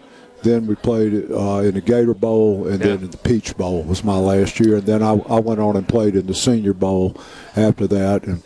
[0.44, 4.04] then we played uh, in the Gator Bowl, and then in the Peach Bowl was
[4.04, 4.76] my last year.
[4.76, 7.16] And then I, I went on and played in the Senior Bowl
[7.56, 8.24] after that.
[8.24, 8.42] And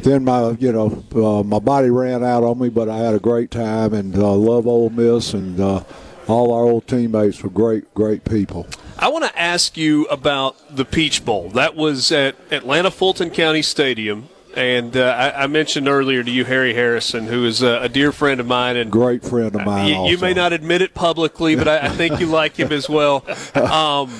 [0.00, 3.20] then my you know uh, my body ran out on me, but I had a
[3.20, 5.60] great time and uh, love Ole Miss and.
[5.60, 5.84] Uh,
[6.28, 8.66] all our old teammates were great, great people.
[8.96, 11.50] I want to ask you about the Peach Bowl.
[11.50, 14.28] That was at Atlanta Fulton County Stadium.
[14.54, 18.12] And uh, I, I mentioned earlier to you Harry Harrison, who is a, a dear
[18.12, 19.88] friend of mine, and Great friend of mine.
[19.88, 22.88] you, you may not admit it publicly, but I, I think you like him as
[22.88, 23.24] well.
[23.54, 24.12] Um,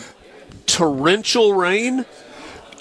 [0.67, 2.07] torrential rain.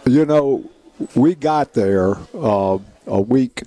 [0.06, 0.70] You know,
[1.16, 2.78] we got there uh,
[3.08, 3.64] a week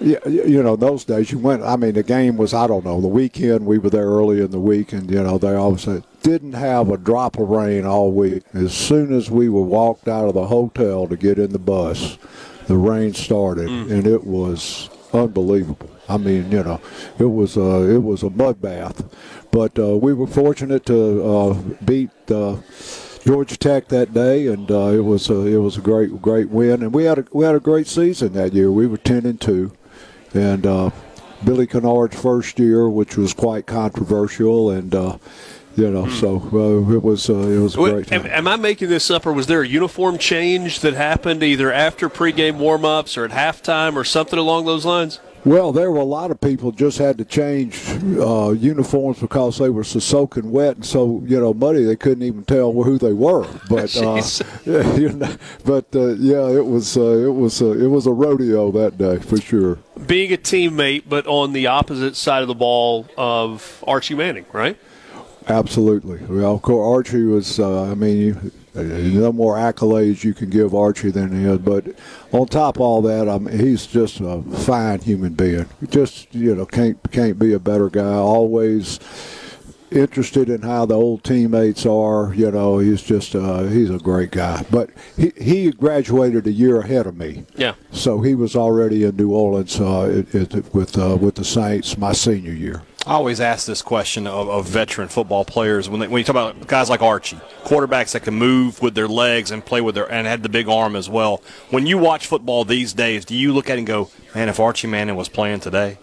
[0.00, 1.62] Yeah, you know, those days you went.
[1.62, 3.00] I mean, the game was I don't know.
[3.00, 6.04] The weekend we were there early in the week, and you know they always said
[6.22, 8.42] didn't have a drop of rain all week.
[8.52, 12.16] As soon as we were walked out of the hotel to get in the bus,
[12.66, 15.90] the rain started, and it was unbelievable.
[16.08, 16.80] I mean, you know,
[17.18, 19.04] it was a it was a mud bath,
[19.50, 21.54] but uh, we were fortunate to uh,
[21.84, 22.10] beat.
[22.30, 22.56] Uh,
[23.24, 26.82] Georgia Tech that day, and uh, it was a, it was a great great win,
[26.82, 28.72] and we had a, we had a great season that year.
[28.72, 29.70] We were ten and two,
[30.34, 30.90] and uh,
[31.44, 35.18] Billy Kinard's first year, which was quite controversial, and uh,
[35.76, 38.88] you know, so uh, it was uh, it was a great am, am I making
[38.88, 43.24] this up, or was there a uniform change that happened either after pregame warm-ups or
[43.24, 45.20] at halftime or something along those lines?
[45.44, 47.80] Well, there were a lot of people just had to change
[48.16, 52.22] uh, uniforms because they were so soaking wet and so you know muddy they couldn't
[52.22, 53.46] even tell who they were.
[53.68, 54.98] But uh, Jeez.
[55.00, 58.70] you know, but uh, yeah, it was uh, it was uh, it was a rodeo
[58.72, 59.78] that day for sure.
[60.06, 64.78] Being a teammate, but on the opposite side of the ball of Archie Manning, right?
[65.48, 66.18] Absolutely.
[66.18, 67.58] Well, Archie was.
[67.58, 68.18] Uh, I mean,
[68.74, 71.58] you, no more accolades you can give Archie than he is.
[71.58, 71.94] But
[72.32, 75.66] on top of all that, I mean, he's just a fine human being.
[75.88, 78.14] Just you know, can't can't be a better guy.
[78.14, 78.98] Always
[79.92, 82.34] interested in how the old teammates are.
[82.34, 84.64] You know, he's just uh, he's a great guy.
[84.70, 87.44] But he he graduated a year ahead of me.
[87.54, 87.74] Yeah.
[87.90, 91.96] So he was already in New Orleans uh, it, it, with uh, with the Saints
[91.96, 92.82] my senior year.
[93.04, 96.36] I always ask this question of, of veteran football players when, they, when you talk
[96.36, 100.10] about guys like Archie, quarterbacks that can move with their legs and play with their
[100.10, 101.42] and had the big arm as well.
[101.70, 104.60] When you watch football these days, do you look at it and go, "Man, if
[104.60, 105.98] Archie Manning was playing today"?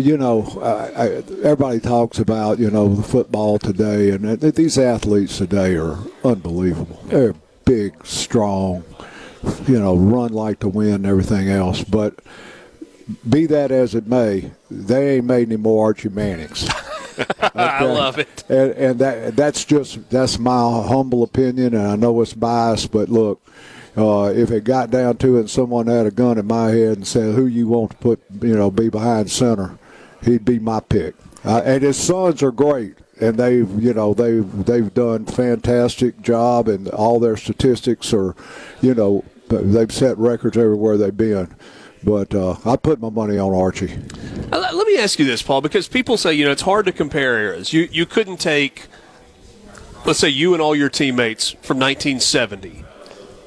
[0.00, 1.06] You know, I, I,
[1.44, 7.00] everybody talks about you know the football today, and th- these athletes today are unbelievable.
[7.06, 8.84] They're big, strong,
[9.66, 11.82] you know, run like the wind, and everything else.
[11.84, 12.20] But
[13.28, 16.68] be that as it may, they ain't made any more Archie Mannings.
[17.54, 18.44] I love it.
[18.48, 23.08] and, and that that's just that's my humble opinion, and I know it's biased, but
[23.08, 23.40] look.
[23.96, 26.96] Uh, if it got down to it, and someone had a gun in my head
[26.96, 29.78] and said, "Who you want to put, you know, be behind center,"
[30.24, 31.14] he'd be my pick.
[31.44, 36.68] Uh, and his sons are great, and they've, you know, they've they've done fantastic job,
[36.68, 38.34] and all their statistics are,
[38.80, 41.54] you know, they've set records everywhere they've been.
[42.04, 43.92] But uh, I put my money on Archie.
[44.50, 46.86] Uh, Let let me ask you this, Paul, because people say you know it's hard
[46.86, 47.72] to compare eras.
[47.72, 48.86] You you couldn't take,
[50.06, 52.81] let's say, you and all your teammates from 1970,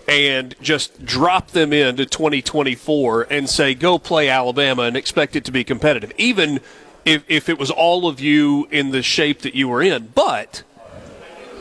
[0.08, 5.52] and just drop them into 2024 and say go play Alabama and expect it to
[5.52, 6.60] be competitive, even
[7.06, 10.12] if if it was all of you in the shape that you were in.
[10.14, 10.64] But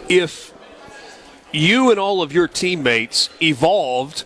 [0.09, 0.53] if
[1.53, 4.25] you and all of your teammates evolved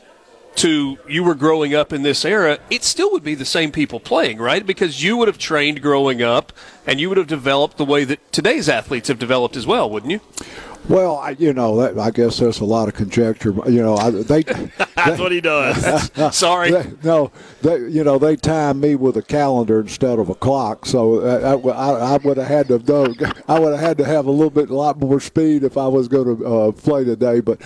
[0.56, 4.00] to you were growing up in this era, it still would be the same people
[4.00, 4.66] playing, right?
[4.66, 6.52] Because you would have trained growing up
[6.84, 10.10] and you would have developed the way that today's athletes have developed as well, wouldn't
[10.10, 10.20] you?
[10.88, 13.52] Well, I, you know, that, I guess there's a lot of conjecture.
[13.68, 14.42] You know, I, they.
[14.96, 16.10] That's what he does.
[16.36, 16.70] Sorry.
[16.70, 17.30] They, no,
[17.62, 21.54] they, you know, they timed me with a calendar instead of a clock, so I,
[21.70, 23.14] I, I would have had to have done,
[23.48, 25.86] I would have had to have a little bit, a lot more speed if I
[25.86, 27.40] was going to uh, play today.
[27.40, 27.60] But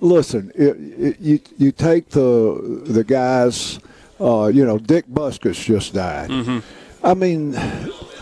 [0.00, 3.78] listen, it, it, you you take the the guys,
[4.20, 6.30] uh, you know, Dick Butkus just died.
[7.02, 7.52] I mean,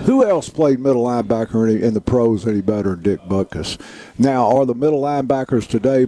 [0.05, 3.81] who else played middle linebacker any, in the pros any better than Dick Butkus?
[4.19, 6.07] Now, are the middle linebackers today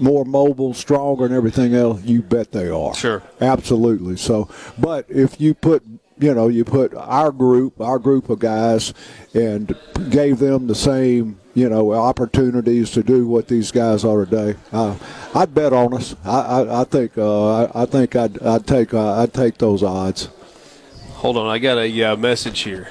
[0.00, 2.02] more mobile, stronger, and everything else?
[2.02, 2.94] You bet they are.
[2.94, 3.22] Sure.
[3.40, 4.16] Absolutely.
[4.16, 4.48] So,
[4.78, 5.82] but if you put
[6.20, 8.92] you know, you put our group, our group of guys,
[9.34, 9.74] and
[10.10, 14.58] gave them the same, you know, opportunities to do what these guys are today.
[14.72, 14.96] Uh,
[15.34, 16.16] I'd bet on us.
[16.24, 19.82] I, I, I think, uh, I, I think I'd, I'd take, uh, I'd take those
[19.82, 20.28] odds.
[21.14, 22.88] Hold on, I got a uh, message here.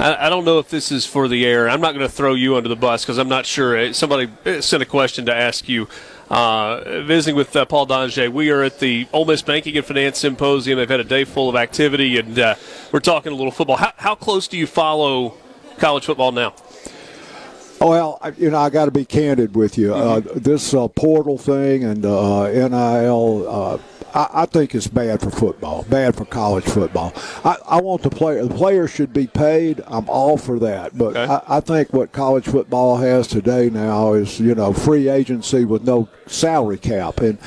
[0.00, 1.68] I, don't know if this is for the air.
[1.68, 3.76] I'm not going to throw you under the bus because I'm not sure.
[3.76, 5.88] Uh, Somebody uh, sent a question to ask you.
[6.30, 10.18] Uh, visiting with uh, Paul Dongieux, we are at the Ole Miss Banking and Finance
[10.18, 10.78] Symposium.
[10.78, 12.54] They've had a day full of activity, and uh,
[12.92, 13.76] we're talking a little football.
[13.76, 15.34] How, how close do you follow
[15.78, 16.54] college football now?
[17.80, 19.92] Well, you know, I got to be candid with you.
[19.92, 23.80] Uh, this uh, portal thing and uh, NIL,
[24.14, 27.12] I, I think it's bad for football, bad for college football.
[27.44, 28.44] I, I want the player.
[28.44, 29.82] The players should be paid.
[29.86, 30.96] I'm all for that.
[30.96, 31.32] But Okay.
[31.32, 35.84] I, I think what college football has today now is you know free agency with
[35.84, 37.38] no salary cap and.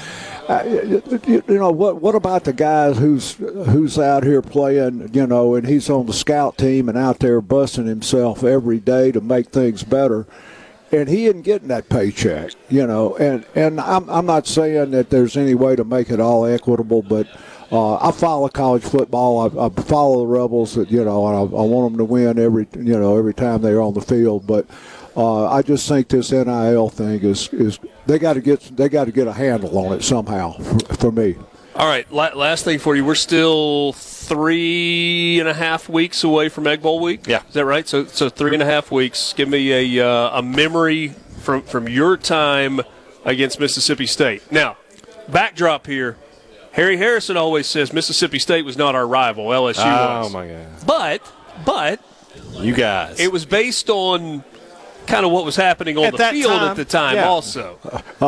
[0.50, 2.02] Uh, you, you know what?
[2.02, 5.10] What about the guys who's who's out here playing?
[5.14, 9.14] You know, and he's on the scout team and out there busting himself every day
[9.14, 10.28] to make things better
[10.94, 13.16] and he isn't getting that paycheck, you know.
[13.18, 17.02] And and I'm I'm not saying that there's any way to make it all equitable,
[17.02, 17.28] but.
[17.72, 19.40] Uh, I follow college football.
[19.40, 22.38] I, I follow the Rebels, that you know, and I, I want them to win
[22.38, 24.46] every, you know, every time they're on the field.
[24.46, 24.68] But
[25.18, 29.06] uh, I just think this NIL thing is is they got to get they got
[29.06, 31.36] to get a handle on it somehow for, for me.
[31.76, 33.04] All right, last thing for you.
[33.04, 37.26] We're still three and a half weeks away from Egg Bowl week.
[37.28, 37.42] Yeah.
[37.48, 37.88] is that right?
[37.88, 39.34] So, so three and a half weeks.
[39.34, 41.10] Give me a uh, a memory
[41.42, 42.82] from from your time
[43.26, 44.52] against Mississippi State.
[44.52, 44.78] Now,
[45.28, 46.18] backdrop here.
[46.74, 49.46] Harry Harrison always says Mississippi State was not our rival.
[49.48, 50.28] LSU Oh was.
[50.28, 51.32] Oh my God, But
[51.66, 52.00] but
[52.56, 53.20] you guys!
[53.20, 54.44] it was based on
[55.08, 57.28] kind of what was happening on At the field time, at the time, yeah.
[57.28, 57.80] also.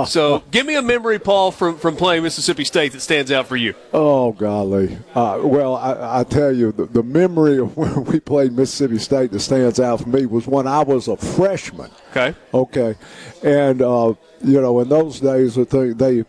[0.07, 3.55] so, give me a memory, Paul, from from playing Mississippi State that stands out for
[3.55, 3.73] you.
[3.93, 4.97] Oh golly!
[5.13, 9.31] Uh, well, I, I tell you, the, the memory of when we played Mississippi State
[9.31, 11.91] that stands out for me was when I was a freshman.
[12.11, 12.35] Okay.
[12.53, 12.95] Okay,
[13.43, 14.13] and uh,
[14.43, 16.23] you know, in those days, I think they.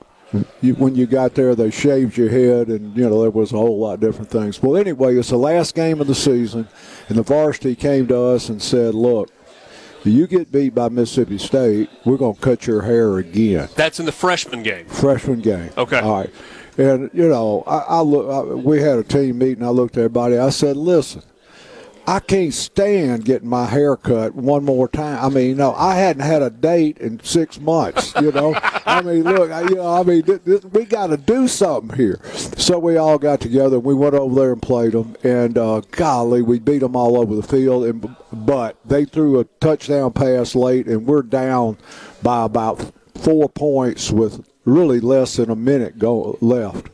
[0.61, 3.57] You, when you got there, they shaved your head, and you know there was a
[3.57, 4.61] whole lot of different things.
[4.61, 6.69] Well, anyway, it's the last game of the season,
[7.09, 9.36] and the varsity came to us and said, "Look, if
[10.05, 14.07] you get beat by Mississippi State, we're going to cut your hair again." That's in
[14.07, 14.87] the freshman game.
[14.87, 15.71] freshman game.
[15.77, 16.01] Okay.
[16.01, 16.31] All right.
[16.79, 18.29] And you know, I, I look.
[18.31, 19.65] I, we had a team meeting.
[19.65, 20.39] I looked at everybody.
[20.39, 21.23] I said, "Listen,
[22.09, 25.19] I can't stand getting my hair cut one more time.
[25.25, 28.15] I mean, you know, I hadn't had a date in six months.
[28.21, 28.55] You know,
[28.87, 31.97] I mean, look, I, you know, I mean, th- th- we got to do something
[31.97, 32.21] here.
[32.57, 33.81] So we all got together.
[33.81, 37.35] We went over there and played them, and uh, golly, we beat them all over
[37.35, 37.85] the field.
[37.87, 41.77] And but they threw a touchdown pass late, and we're down
[42.23, 46.89] by about four points with really less than a minute go left.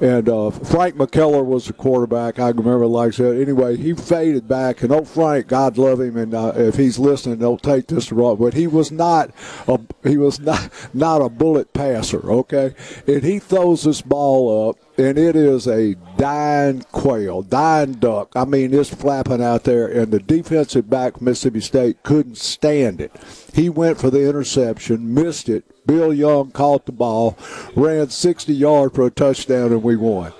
[0.00, 2.38] And uh, Frank McKellar was the quarterback.
[2.38, 3.40] I remember, like I said.
[3.40, 7.38] Anyway, he faded back, and old Frank, God love him, and uh, if he's listening,
[7.40, 9.30] don't take this wrong, but he was not
[9.66, 12.30] a he was not not a bullet passer.
[12.30, 12.74] Okay,
[13.08, 18.32] and he throws this ball up, and it is a dying quail, dying duck.
[18.34, 23.12] I mean, it's flapping out there, and the defensive back Mississippi State couldn't stand it.
[23.54, 25.64] He went for the interception, missed it.
[25.86, 27.38] Bill Young caught the ball,
[27.74, 30.32] ran 60 yards for a touchdown, and we won.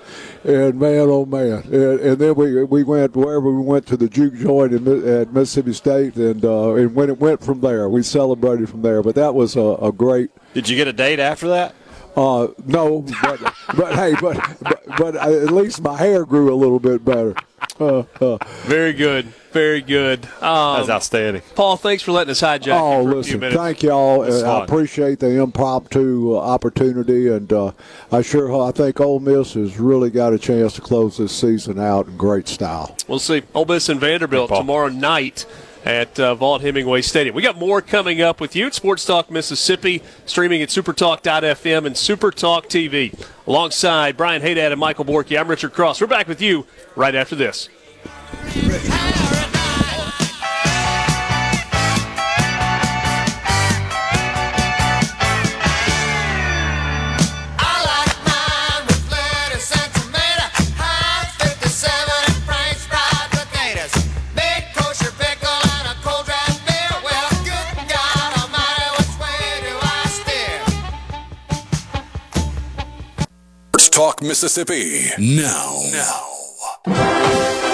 [0.43, 1.63] And man, oh man!
[1.63, 5.33] And, and then we we went wherever we went to the juke joint in, at
[5.33, 9.03] Mississippi State, and uh, and when it went from there, we celebrated from there.
[9.03, 11.75] But that was a, a great Did you get a date after that?
[12.15, 16.79] Uh, no, but, but hey, but but, but at least my hair grew a little
[16.79, 17.35] bit better.
[17.79, 19.25] Uh, uh, Very good.
[19.51, 20.25] Very good.
[20.41, 21.41] Um, That's outstanding.
[21.55, 23.57] Paul, thanks for letting us hijack oh, you for a few listen, minutes.
[23.57, 24.21] thank y'all.
[24.21, 27.71] Uh, I appreciate the impromptu uh, opportunity, and uh,
[28.11, 31.79] I sure I think Ole Miss has really got a chance to close this season
[31.79, 32.95] out in great style.
[33.07, 33.43] We'll see.
[33.55, 35.45] Ole Miss and Vanderbilt Hey, tomorrow night
[35.85, 37.35] at uh, Vaught Hemingway Stadium.
[37.35, 41.95] We got more coming up with you at Sports Talk Mississippi, streaming at supertalk.fm and
[41.95, 43.17] Supertalk TV.
[43.47, 46.01] Alongside Brian Hadad and Michael Borky, I'm Richard Cross.
[46.01, 46.65] We're back with you
[46.95, 47.69] right after this.
[74.21, 75.11] Mississippi.
[75.17, 75.79] Now.
[76.85, 77.68] Now.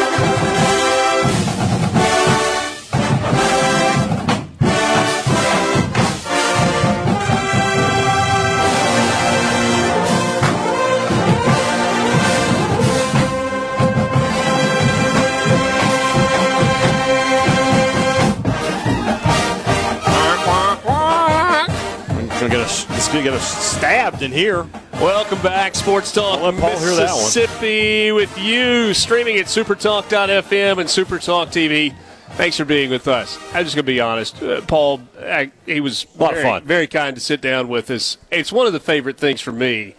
[23.15, 23.23] Us.
[23.23, 24.67] It's gonna get us stabbed in here.
[24.93, 27.23] Welcome back, Sports Talk I'll let Paul hear that one.
[27.23, 31.93] Mississippi with you, streaming at supertalk.fm and Supertalk TV.
[32.31, 33.37] Thanks for being with us.
[33.53, 34.41] I'm just going to be honest.
[34.43, 36.63] Uh, Paul, I, he was A lot of very, fun.
[36.63, 38.17] very kind to sit down with us.
[38.31, 39.95] It's one of the favorite things for me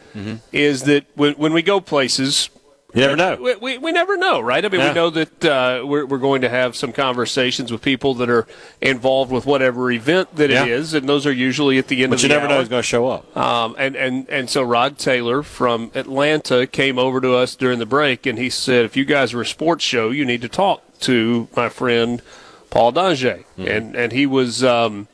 [0.52, 2.50] is that when, when we go places,
[2.96, 3.36] You never know.
[3.42, 4.64] we, we, we never know, right?
[4.64, 4.88] I mean, Yeah.
[4.88, 8.46] we know that uh, we're, we're going to have some conversations with people that are
[8.80, 10.64] involved with whatever event that Yeah.
[10.64, 12.48] it is, and those are usually at the end But of the But you never
[12.48, 13.36] know who's going to show up.
[13.36, 17.86] Um, and, and, and so Rod Taylor from Atlanta came over to us during the
[17.86, 20.82] break, and he said, if you guys are a sports show, you need to talk
[21.00, 22.22] to my friend
[22.70, 23.44] Paul Danger.
[23.58, 23.68] Mm-hmm.
[23.68, 25.08] And, and he was um,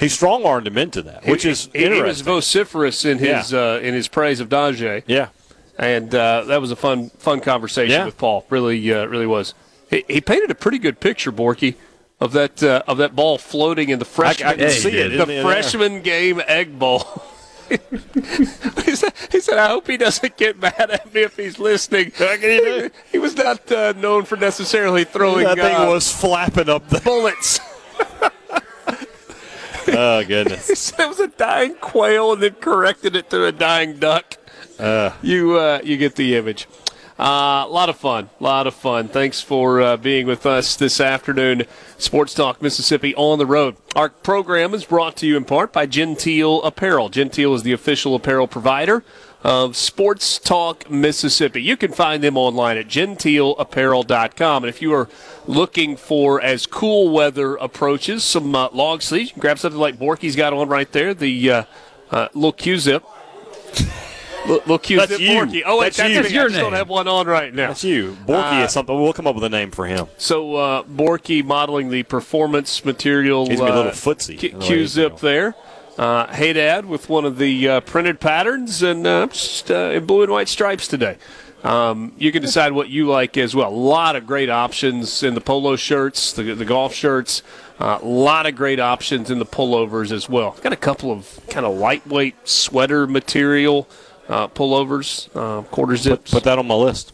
[0.00, 3.54] He strong armed him into that, which he, is he, he was vociferous in his
[3.54, 5.02] uh, in his praise of Danger.
[5.06, 5.28] yeah.
[5.78, 8.04] And uh, that was a fun fun conversation Yeah.
[8.04, 8.44] with Paul.
[8.50, 9.54] Really, uh, really was.
[9.90, 11.76] He, he painted a pretty good picture, Borky,
[12.20, 14.48] of that uh, of that ball floating in the freshman.
[14.48, 15.42] I can see it, The isn't it, there?
[15.44, 17.00] freshman game egg bowl.
[17.70, 22.12] he, said, he said, "I hope he doesn't get mad at me if he's listening."
[22.18, 22.90] What can you do?
[23.10, 27.00] He was not uh, known for necessarily throwing That thing uh, was flapping up the.
[27.00, 27.60] bullets.
[29.94, 30.68] Oh goodness.
[30.68, 34.36] He said it was a dying quail, and then corrected it to a dying duck.
[35.22, 36.66] you uh, you get the image.
[37.18, 39.06] A lot of fun, a lot of fun.
[39.06, 41.64] Thanks for uh, being with us this afternoon.
[41.96, 43.76] Sports Talk Mississippi on the road.
[43.94, 47.10] Our program is brought to you in part by Genteel Apparel.
[47.10, 49.04] Genteel is the official apparel provider
[49.44, 51.62] of Sports Talk Mississippi.
[51.62, 54.64] You can find them online at genteelapparel.com.
[54.64, 55.08] And if you are
[55.46, 59.96] looking for as cool weather approaches, some uh, long sleeves, you can grab something like
[59.96, 61.64] Borky's got on right there, the uh,
[62.10, 62.52] uh, little
[64.42, 64.66] Q-zip.
[64.66, 65.28] Little, little That's you.
[65.28, 65.62] Borky.
[65.64, 66.20] Oh, wait, That's that's, you.
[66.20, 66.26] me.
[66.26, 67.68] I your just don't have one on right now.
[67.68, 68.16] That's you.
[68.26, 69.00] Borky Uh, is something.
[69.00, 70.06] We'll come up with a name for him.
[70.18, 73.48] So uh, Borky modeling the performance material.
[73.48, 74.38] He's gonna a uh, little footsie.
[74.38, 75.54] Q- in the way he's Q-zip there.
[75.98, 80.06] Uh, hey Dad with one of the uh, printed patterns and uh, just uh, in
[80.06, 81.18] blue and white stripes today.
[81.62, 83.68] Um, you can decide what you like as well.
[83.68, 87.42] A lot of great options in the polo shirts, the, the golf shirts.
[87.78, 90.56] A lot of great options in the pullovers as well.
[90.62, 93.88] Got a couple of kind of lightweight sweater material
[94.28, 96.30] uh, pullovers, uh, quarter zips.
[96.32, 97.12] Put that on my list.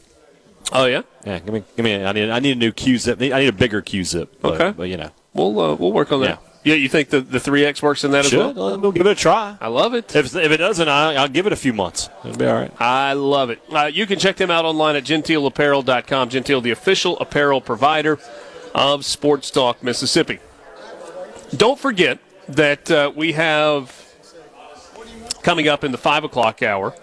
[0.72, 2.04] oh yeah, Yeah, give me, give me.
[2.04, 3.20] I need, I need a new Q zip.
[3.20, 4.36] I need a bigger Q zip.
[4.40, 4.70] But, Okay.
[4.76, 6.40] but you know, we'll uh, we'll work on that.
[6.64, 8.78] Yeah, you think the the three X works in that as should well?
[8.78, 9.56] we'll give it a try.
[9.60, 10.14] I love it.
[10.14, 12.10] If, if it doesn't, I, I'll give it a few months.
[12.24, 12.72] It'll be all right.
[12.80, 13.60] I love it.
[13.70, 16.28] Uh, you can check them out online at genteelapparel.com.
[16.28, 18.18] Genteel, the official apparel provider
[18.74, 20.40] of Sports Talk Mississippi.
[21.56, 24.07] Don't forget that uh, we have
[25.48, 26.94] coming up in the 5 o'clock hour.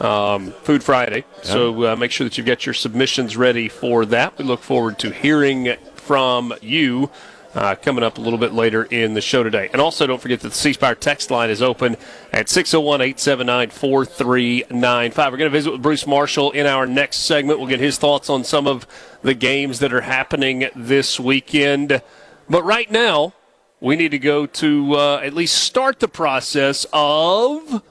[0.00, 1.24] Um, Food Friday.
[1.44, 4.36] So uh, make sure that you get your submissions ready for that.
[4.36, 7.10] We look forward to hearing from you
[7.54, 9.68] uh, coming up a little bit later in the show today.
[9.72, 11.96] And also, don't forget that the C Spire text line is open
[12.32, 15.32] at 601 879 4395.
[15.32, 17.60] We're going to visit with Bruce Marshall in our next segment.
[17.60, 18.84] We'll get his thoughts on some of
[19.22, 22.02] the games that are happening this weekend.
[22.50, 23.34] But right now,
[23.78, 27.84] we need to go to uh, at least start the process of.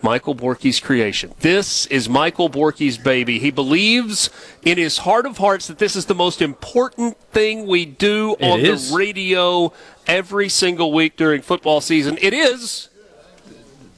[0.00, 1.34] Michael Borky's creation.
[1.40, 3.38] This is Michael Borky's baby.
[3.38, 4.30] He believes
[4.62, 8.44] in his heart of hearts that this is the most important thing we do It
[8.44, 8.90] on is.
[8.90, 9.72] the radio
[10.06, 12.16] every single week during football season.
[12.20, 12.88] It is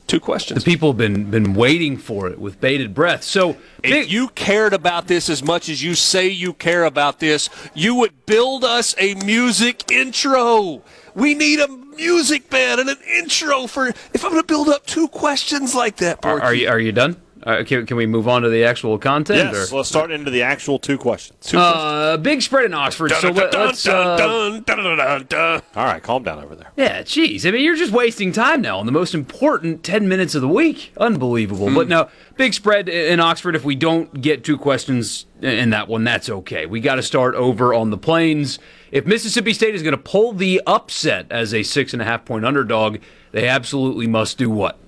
[0.07, 0.65] two questions.
[0.65, 3.23] The people have been been waiting for it with bated breath.
[3.23, 7.51] So If you cared about this as much as you say you care about this,
[7.75, 10.83] you would build us a music intro.
[11.15, 11.69] We need a
[12.01, 13.89] music bed and an intro for.
[13.89, 16.93] If I'm going to build up two questions like that, are, are you are you
[16.93, 17.21] done?
[17.43, 19.51] Uh, can, can we move on to the actual content?
[19.53, 19.73] Yes.
[19.73, 19.77] or?
[19.77, 21.55] Let's start into the actual two questions.
[21.55, 23.13] Uh, big spread in Oxford.
[23.13, 26.71] So let, us uh, All right, calm down over there.
[26.77, 27.47] Yeah, geez.
[27.47, 30.49] I mean, you're just wasting time now on the most important 10 minutes of the
[30.49, 30.93] week.
[30.99, 31.73] Unbelievable.
[31.75, 33.57] But no, big spread in Oxford.
[33.57, 36.67] If we don't get two questions in that one, that's okay.
[36.67, 38.59] We got to start over on the plains.
[38.91, 42.25] If Mississippi State is going to pull the upset as a six and a half
[42.25, 42.99] point underdog,
[43.33, 44.79] they absolutely must do what?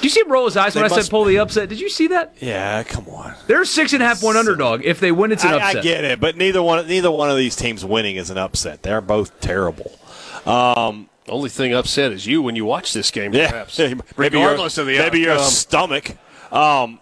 [0.00, 1.68] Do you see him roll his eyes when They I said pull the upset?
[1.68, 2.34] Did you see that?
[2.40, 3.34] Yeah, come on.
[3.48, 4.84] They're a six and a half point underdog.
[4.84, 5.76] If they win, it's an I, upset.
[5.78, 8.82] I get it, but neither one neither one of these teams winning is an upset.
[8.84, 9.98] They're both terrible.
[10.46, 13.78] Um, Only thing upset is you when you watch this game, yeah, perhaps.
[13.78, 16.16] maybe Regardless your, of the maybe your stomach.
[16.52, 17.00] Um,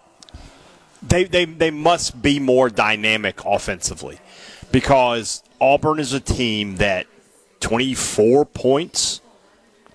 [1.01, 4.19] they they they must be more dynamic offensively
[4.71, 7.07] because Auburn is a team that
[7.59, 9.21] twenty four points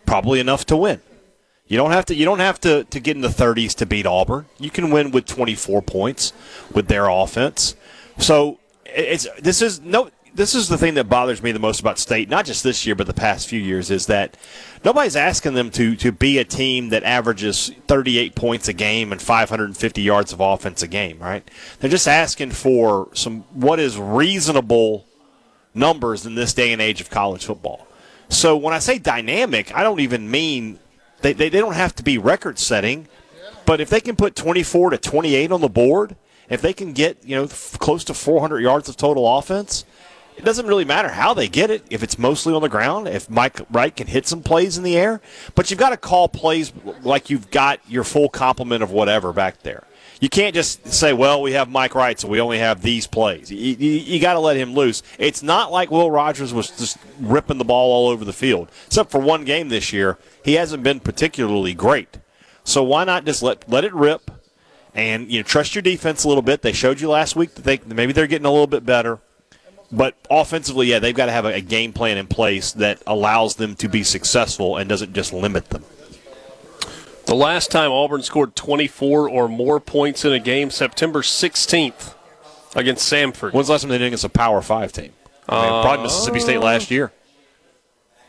[0.07, 1.01] probably enough to win.
[1.73, 2.15] You don't have to.
[2.15, 4.45] You don't have to, to get in the 30s to beat Auburn.
[4.59, 6.35] You can win with 24 points
[6.75, 7.75] with their offense.
[8.19, 10.11] So it's this is no.
[10.35, 12.95] This is the thing that bothers me the most about State, not just this year,
[12.95, 14.39] but the past few years, is that
[14.83, 19.21] nobody's asking them to to be a team that averages 38 points a game and
[19.21, 21.19] 550 yards of offense a game.
[21.19, 21.49] Right?
[21.81, 25.07] They're just asking for some what is reasonable
[25.75, 27.87] numbers in this day and age of college football.
[28.29, 30.79] So when I say dynamic, I don't even mean
[31.21, 33.07] they, they, they don't have to be record setting,
[33.67, 36.17] but if they can put 24 to 28 on the board,
[36.49, 39.85] if they can get you know f- close to 400 yards of total offense,
[40.43, 41.85] it doesn't really matter how they get it.
[41.89, 44.97] If it's mostly on the ground, if Mike Wright can hit some plays in the
[44.97, 45.21] air,
[45.55, 46.73] but you've got to call plays
[47.03, 49.85] like you've got your full complement of whatever back there.
[50.21, 53.53] You can't just say, "Well, we have Mike Wright, so we only have these plays."
[53.53, 55.05] You, you, you got to let him loose.
[55.17, 59.13] It's not like Will Rogers was just ripping the ball all over the field, except
[59.13, 60.19] for one game this year.
[60.45, 62.19] He hasn't been particularly great.
[62.65, 64.29] So why not just let let it rip,
[64.93, 66.63] and you know trust your defense a little bit.
[66.63, 69.21] They showed you last week that they maybe they're getting a little bit better.
[69.93, 73.57] But offensively, yeah, they've got to have a, a game plan in place that allows
[73.57, 75.85] them to be successful and doesn't just limit them.
[77.27, 82.15] The last time Auburn scored 24 or more points in a game, September 16th
[82.75, 83.53] against Samford.
[83.53, 85.13] When's the last time they did against a Power Five team?
[85.49, 87.13] I mean, probably Mississippi State uh, last year.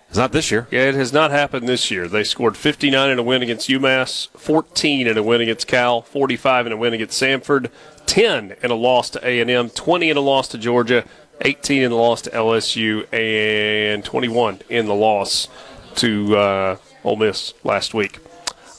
[0.09, 0.67] It's not this year.
[0.69, 2.07] Yeah, it has not happened this year.
[2.07, 6.67] They scored 59 in a win against UMass, 14 in a win against Cal, 45
[6.67, 7.71] in a win against Samford,
[8.05, 11.03] 10 in a loss to A&M, 20 in a loss to Georgia,
[11.41, 15.47] 18 in the loss to LSU, and 21 in the loss
[15.95, 18.19] to uh, Ole Miss last week.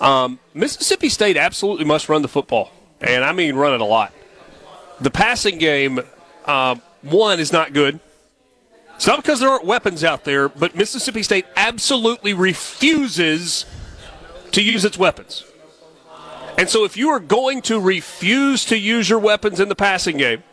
[0.00, 4.12] Um, Mississippi State absolutely must run the football, and I mean run it a lot.
[5.00, 6.00] The passing game,
[6.44, 8.00] uh, one, is not good.
[8.96, 13.66] It's not because there aren't weapons out there, but Mississippi State absolutely refuses
[14.52, 15.44] to use its weapons.
[16.56, 20.16] And so if you are going to refuse to use your weapons in the passing
[20.16, 20.44] game,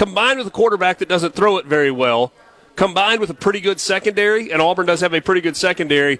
[0.00, 2.32] combined with a quarterback that doesn't throw it very well,
[2.74, 6.18] combined with a pretty good secondary, and Auburn does have a pretty good secondary,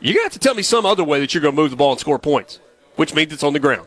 [0.00, 1.70] you're going to have to tell me some other way that you're going to move
[1.70, 2.58] the ball and score points,
[2.96, 3.86] which means it's on the ground.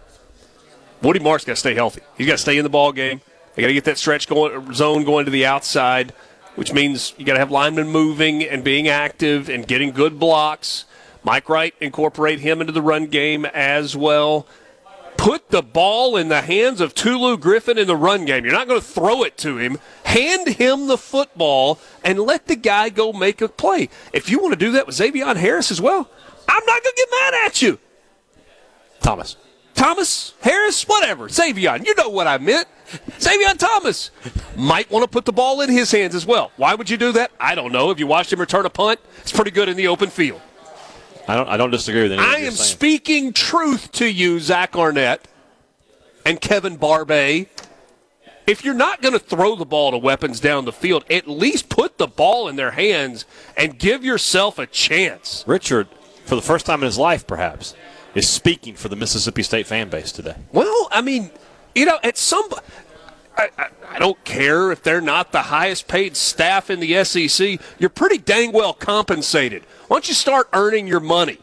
[1.01, 2.01] Woody Marks got to stay healthy.
[2.19, 3.21] He's got to stay in the ball game.
[3.55, 6.13] They got to get that stretch going, zone going to the outside,
[6.53, 10.85] which means you got to have linemen moving and being active and getting good blocks.
[11.23, 14.45] Mike Wright incorporate him into the run game as well.
[15.21, 18.43] Put the ball in the hands of Tulu Griffin in the run game.
[18.43, 19.77] You're not going to throw it to him.
[20.03, 23.89] Hand him the football and let the guy go make a play.
[24.13, 26.09] If you want to do that with Xavier Harris as well,
[26.49, 27.77] I'm not going to get mad at you.
[29.01, 29.37] Thomas.
[29.75, 31.27] Thomas, Harris, whatever.
[31.27, 32.67] Zavion, you know what I meant.
[33.19, 34.09] Zavion Thomas
[34.57, 36.51] might want to put the ball in his hands as well.
[36.57, 37.29] Why would you do that?
[37.39, 37.91] I don't know.
[37.91, 40.41] If you watched him return a punt, it's pretty good in the open field.
[41.27, 41.47] I don't.
[41.47, 42.29] I don't disagree with anything.
[42.29, 42.77] I am saying.
[42.77, 45.27] speaking truth to you, Zach Arnett
[46.25, 47.47] and Kevin Barbay.
[48.47, 51.69] If you're not going to throw the ball to weapons down the field, at least
[51.69, 55.43] put the ball in their hands and give yourself a chance.
[55.47, 55.87] Richard,
[56.25, 57.75] for the first time in his life, perhaps,
[58.15, 60.35] is speaking for the Mississippi State fan base today.
[60.51, 61.29] Well, I mean,
[61.75, 62.49] you know, at some.
[63.41, 67.59] I, I, I don't care if they're not the highest paid staff in the SEC.
[67.79, 69.63] You're pretty dang well compensated.
[69.87, 71.39] Why don't you start earning your money?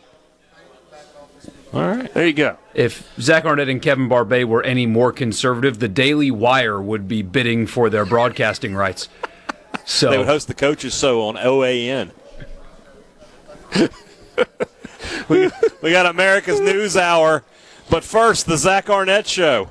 [1.72, 2.12] All right.
[2.14, 2.57] There you go.
[2.72, 7.22] If Zach Arnett and Kevin Barbay were any more conservative, the Daily Wire would be
[7.22, 9.09] bidding for their broadcasting rights.
[9.84, 12.12] So They would host the coaches so on OAN.
[15.28, 15.51] we,
[15.82, 17.44] we got America's News Hour,
[17.90, 19.68] but first the Zach Arnett Show.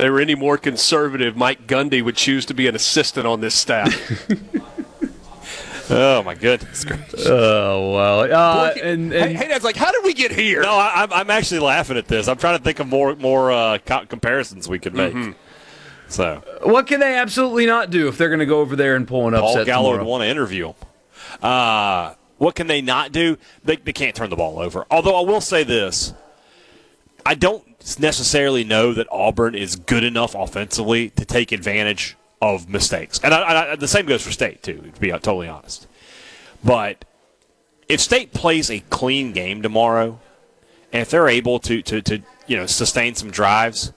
[0.00, 3.42] If they were any more conservative, Mike Gundy would choose to be an assistant on
[3.42, 3.94] this staff.
[5.92, 6.86] Oh my goodness!
[7.26, 10.62] Oh well, uh, and, hey, and hey, Dad's like, how did we get here?
[10.62, 12.28] No, I, I'm, I'm actually laughing at this.
[12.28, 15.12] I'm trying to think of more more uh, co- comparisons we could make.
[15.12, 15.32] Mm-hmm.
[16.06, 19.08] So what can they absolutely not do if they're going to go over there and
[19.08, 20.10] pull an Paul upset Gallo would tomorrow?
[20.10, 20.74] want to interview him.
[21.42, 23.36] Uh, what can they not do?
[23.64, 24.86] They, they can't turn the ball over.
[24.92, 26.14] Although I will say this,
[27.26, 27.64] I don't
[27.98, 33.20] necessarily know that Auburn is good enough offensively to take advantage of mistakes.
[33.22, 35.86] And I, I, the same goes for State, too, to be totally honest.
[36.64, 37.04] But
[37.88, 40.20] if State plays a clean game tomorrow,
[40.92, 43.92] and if they're able to, to, to you know, sustain some drives,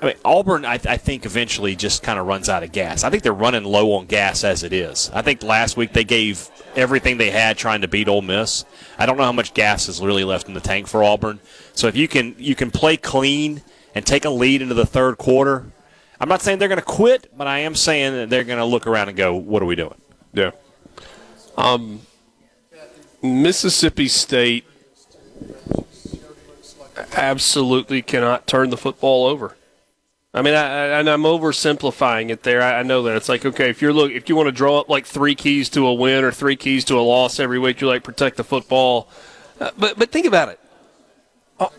[0.00, 3.02] I mean, Auburn, I, I think, eventually just kind of runs out of gas.
[3.02, 5.10] I think they're running low on gas as it is.
[5.12, 8.64] I think last week they gave everything they had trying to beat Ole Miss.
[8.96, 11.40] I don't know how much gas is really left in the tank for Auburn.
[11.74, 13.62] So if you can you can play clean
[13.94, 15.72] and take a lead into the third quarter,
[16.20, 18.64] I'm not saying they're going to quit, but I am saying that they're going to
[18.64, 20.00] look around and go, "What are we doing?"
[20.32, 20.52] Yeah.
[21.56, 22.02] Um,
[23.20, 24.64] Mississippi State
[27.16, 29.56] absolutely cannot turn the football over.
[30.34, 32.60] I mean, I, and I'm oversimplifying it there.
[32.60, 34.80] I, I know that it's like okay, if you're look, if you want to draw
[34.80, 37.80] up like three keys to a win or three keys to a loss every week,
[37.80, 39.08] you're like protect the football.
[39.58, 40.60] Uh, but but think about it.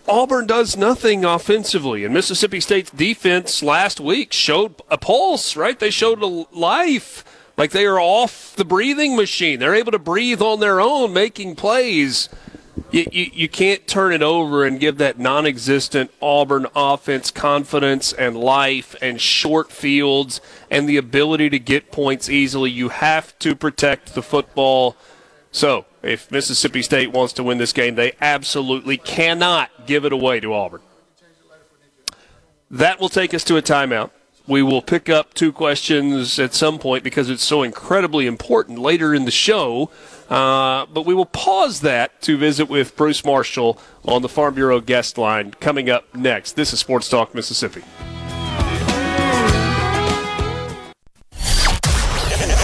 [0.10, 5.56] Auburn does nothing offensively, and Mississippi State's defense last week showed a pulse.
[5.56, 7.24] Right, they showed a life.
[7.56, 9.60] Like they are off the breathing machine.
[9.60, 12.30] They're able to breathe on their own, making plays.
[12.92, 18.14] You, you, you can't turn it over and give that non existent Auburn offense confidence
[18.14, 22.72] and life and short fields and the ability to get points easily.
[22.72, 24.96] You have to protect the football.
[25.52, 30.40] So, if Mississippi State wants to win this game, they absolutely cannot give it away
[30.40, 30.82] to Auburn.
[32.72, 34.12] That will take us to a timeout.
[34.48, 39.14] We will pick up two questions at some point because it's so incredibly important later
[39.14, 39.92] in the show.
[40.30, 44.80] Uh, but we will pause that to visit with Bruce Marshall on the Farm Bureau
[44.80, 46.56] guest line coming up next.
[46.56, 47.84] This is Sports Talk Mississippi.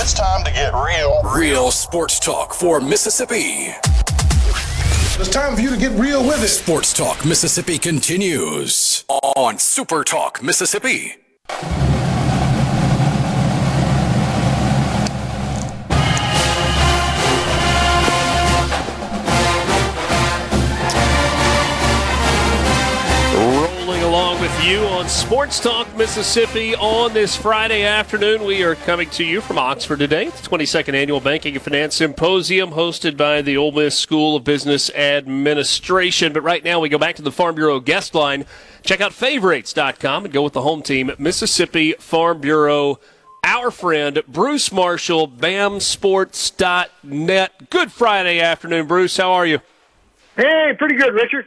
[0.05, 1.23] It's time to get real.
[1.35, 3.73] Real sports talk for Mississippi.
[5.17, 6.49] It's time for you to get real with it.
[6.49, 11.15] Sports Talk Mississippi continues on Super Talk Mississippi.
[24.65, 28.45] You on Sports Talk Mississippi on this Friday afternoon.
[28.45, 30.29] We are coming to you from Oxford today.
[30.29, 34.89] The 22nd Annual Banking and Finance Symposium hosted by the Ole Miss School of Business
[34.95, 36.33] Administration.
[36.33, 38.47] But right now we go back to the Farm Bureau guest line.
[38.81, 42.99] Check out favorites.com and go with the home team, Mississippi Farm Bureau.
[43.43, 47.69] Our friend Bruce Marshall, BAMSports.net.
[47.69, 49.17] Good Friday afternoon, Bruce.
[49.17, 49.59] How are you?
[50.35, 51.45] Hey, pretty good, Richard.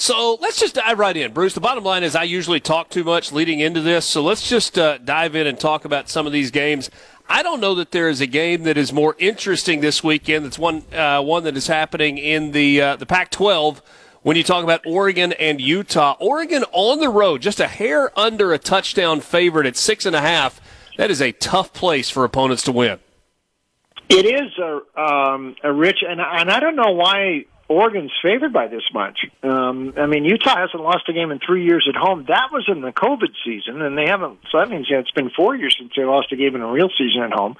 [0.00, 1.54] So let's just dive right in, Bruce.
[1.54, 4.78] The bottom line is I usually talk too much leading into this, so let's just
[4.78, 6.88] uh, dive in and talk about some of these games.
[7.28, 10.44] I don't know that there is a game that is more interesting this weekend.
[10.44, 13.80] That's one uh, one that is happening in the uh, the Pac-12.
[14.22, 18.52] When you talk about Oregon and Utah, Oregon on the road, just a hair under
[18.52, 20.60] a touchdown favorite at six and a half.
[20.96, 23.00] That is a tough place for opponents to win.
[24.08, 28.66] It is a, um, a rich, and, and I don't know why Oregon's favored by
[28.68, 29.18] this much.
[29.42, 32.24] Um, I mean, Utah hasn't lost a game in three years at home.
[32.28, 34.38] That was in the COVID season, and they haven't.
[34.50, 36.70] So that means yeah, it's been four years since they lost a game in a
[36.70, 37.56] real season at home.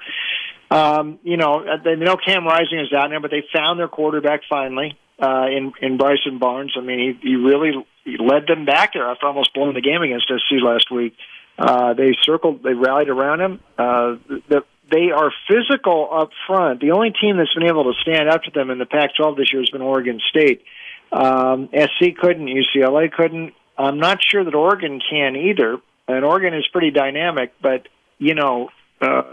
[0.71, 4.41] Um, you know, they know Cam Rising is out there, but they found their quarterback
[4.49, 6.73] finally uh, in in Bryson Barnes.
[6.75, 7.71] I mean, he, he really
[8.03, 11.15] he led them back there after almost blowing the game against SC last week.
[11.57, 13.59] Uh, they circled, they rallied around him.
[13.77, 14.15] Uh,
[14.47, 16.81] the, they are physical up front.
[16.81, 19.51] The only team that's been able to stand up to them in the Pac-12 this
[19.51, 20.63] year has been Oregon State.
[21.11, 23.53] Um, SC couldn't, UCLA couldn't.
[23.77, 25.77] I'm not sure that Oregon can either.
[26.07, 27.87] And Oregon is pretty dynamic, but
[28.17, 28.69] you know,
[29.01, 29.23] uh,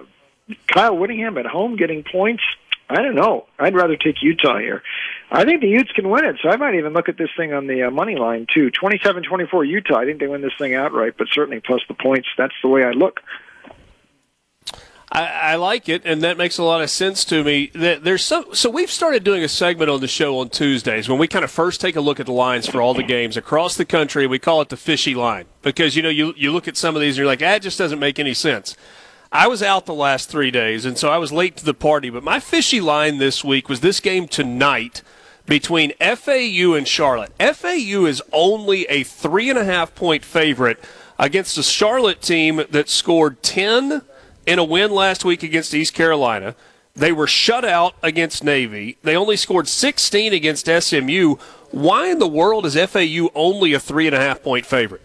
[0.68, 2.42] Kyle Whittingham at home getting points.
[2.88, 3.46] I don't know.
[3.58, 4.82] I'd rather take Utah here.
[5.30, 7.52] I think the Utes can win it, so I might even look at this thing
[7.52, 8.70] on the uh, money line too.
[8.70, 9.98] Twenty-seven, twenty-four Utah.
[9.98, 12.28] I think they win this thing outright, but certainly plus the points.
[12.38, 13.20] That's the way I look.
[15.10, 17.70] I, I like it, and that makes a lot of sense to me.
[17.74, 21.18] That there's so so we've started doing a segment on the show on Tuesdays when
[21.18, 23.76] we kind of first take a look at the lines for all the games across
[23.76, 24.26] the country.
[24.26, 27.00] We call it the fishy line because you know you you look at some of
[27.00, 28.76] these and you're like, it just doesn't make any sense.
[29.30, 32.10] I was out the last three days, and so I was late to the party.
[32.10, 35.02] But my fishy line this week was this game tonight
[35.46, 37.32] between FAU and Charlotte.
[37.38, 40.82] FAU is only a three and a half point favorite
[41.18, 44.02] against a Charlotte team that scored ten
[44.46, 46.54] in a win last week against East Carolina.
[46.94, 48.96] They were shut out against Navy.
[49.02, 51.36] They only scored 16 against SMU.
[51.70, 55.02] Why in the world is FAU only a three and a half point favorite?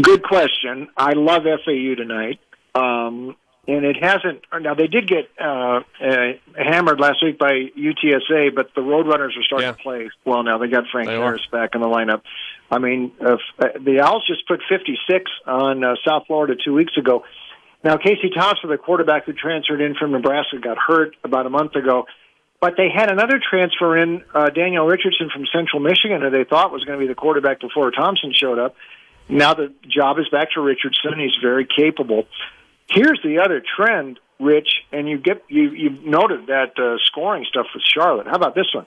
[0.00, 0.88] Good question.
[0.96, 2.38] I love FAU tonight.
[2.74, 3.34] Um,
[3.66, 4.42] and it hasn't.
[4.60, 9.42] Now they did get uh, uh, hammered last week by UTSA, but the Roadrunners are
[9.44, 9.72] starting Yeah.
[9.72, 10.58] to play well now.
[10.58, 11.22] They got Frank They are.
[11.24, 12.22] Harris back in the lineup.
[12.70, 17.24] I mean, uh, the Owls just put 56 on uh, South Florida two weeks ago.
[17.84, 21.74] Now Casey Thompson, the quarterback who transferred in from Nebraska, got hurt about a month
[21.76, 22.06] ago.
[22.60, 26.72] But they had another transfer in, uh, Daniel Richardson from Central Michigan, who they thought
[26.72, 28.74] was going to be the quarterback before Thompson showed up.
[29.28, 31.18] Now the job is back to Richardson.
[31.18, 32.26] He's very capable.
[32.90, 37.66] Here's the other trend, Rich, and you get you you noted that uh, scoring stuff
[37.74, 38.26] with Charlotte.
[38.26, 38.86] How about this one?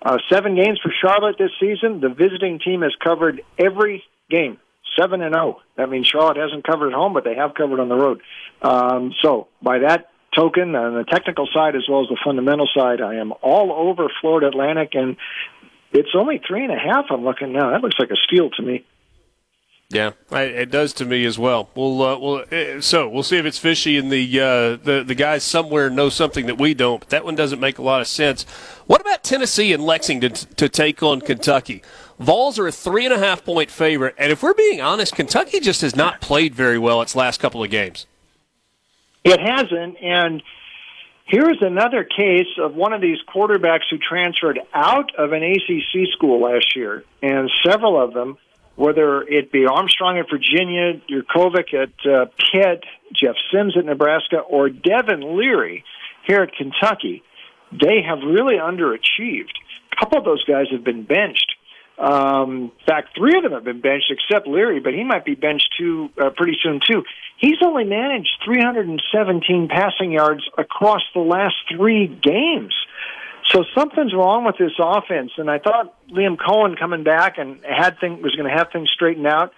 [0.00, 2.00] Uh, seven games for Charlotte this season.
[2.00, 4.58] The visiting team has covered every game,
[4.98, 5.60] seven and zero.
[5.76, 8.20] That means Charlotte hasn't covered at home, but they have covered on the road.
[8.62, 13.00] Um, so by that token, on the technical side as well as the fundamental side,
[13.00, 15.16] I am all over Florida Atlantic, and
[15.92, 17.06] it's only three and a half.
[17.10, 17.70] I'm looking now.
[17.70, 18.84] That looks like a steal to me.
[19.90, 21.70] Yeah, I, it does to me as well.
[21.74, 25.14] We'll, uh, we'll uh, so we'll see if it's fishy and the uh, the the
[25.14, 27.00] guys somewhere know something that we don't.
[27.00, 28.42] But that one doesn't make a lot of sense.
[28.86, 31.82] What about Tennessee and Lexington t- to take on Kentucky?
[32.18, 35.58] Vols are a three and a half point favorite, and if we're being honest, Kentucky
[35.58, 38.06] just has not played very well its last couple of games.
[39.24, 40.42] It hasn't, and
[41.24, 46.42] here's another case of one of these quarterbacks who transferred out of an ACC school
[46.42, 48.36] last year, and several of them,
[48.78, 54.70] whether it be Armstrong at Virginia, Jurkovec at uh, Pitt, Jeff Sims at Nebraska, or
[54.70, 55.84] Devin Leary
[56.24, 57.24] here at Kentucky,
[57.72, 59.50] they have really underachieved.
[59.92, 61.56] A couple of those guys have been benched.
[61.98, 65.34] Um, in fact, three of them have been benched except Leary, but he might be
[65.34, 67.02] benched too uh, pretty soon too.
[67.36, 72.74] He's only managed 317 passing yards across the last three games.
[73.50, 77.98] So something's wrong with this offense, and I thought Liam Coen coming back and had
[77.98, 79.52] thing was going to have things straightened out,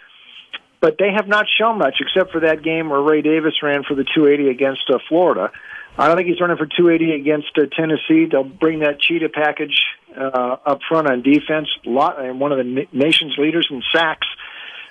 [0.81, 3.95] but they have not shown much except for that game where Ray Davis ran for
[3.95, 5.51] the 280 against uh, Florida.
[5.99, 8.27] I don't think he's running for 280 against uh, Tennessee.
[8.31, 9.83] They'll bring that cheetah package
[10.17, 11.69] uh, up front on defense.
[11.85, 14.27] Lot, and one of the na- nation's leaders in sacks.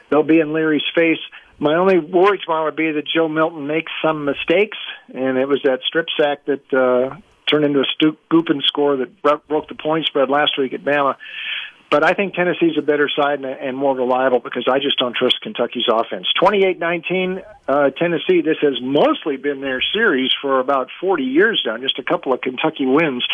[0.10, 1.20] They'll be in Leary's face.
[1.58, 4.78] My only worry tomorrow would be that Joe Milton makes some mistakes,
[5.14, 7.16] and it was that strip sack that uh,
[7.50, 7.86] turned into a
[8.30, 11.16] scooping score that broke the point spread last week at Bama.
[11.90, 15.16] But I think Tennessee's a better side and, and more reliable because I just don't
[15.16, 16.28] trust Kentucky's offense.
[16.42, 18.42] 28-19, uh, Tennessee.
[18.42, 21.78] This has mostly been their series for about 40 years now.
[21.78, 23.26] Just a couple of Kentucky wins.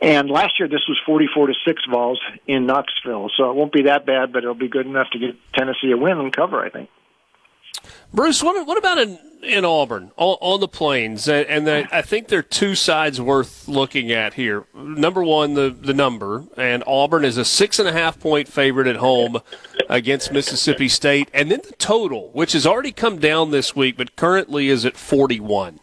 [0.00, 3.82] And last year, this was 44 to six balls in Knoxville, so it won't be
[3.84, 6.64] that bad, but it'll be good enough to get Tennessee a win and cover.
[6.64, 6.88] I think.
[8.14, 11.26] Bruce, what, what about in, in Auburn on, on the plains?
[11.28, 14.66] And, and the, I think there are two sides worth looking at here.
[14.74, 18.86] Number one, the, the number, and Auburn is a six and a half point favorite
[18.86, 19.40] at home
[19.88, 24.14] against Mississippi State, and then the total, which has already come down this week, but
[24.16, 25.80] currently is at 41.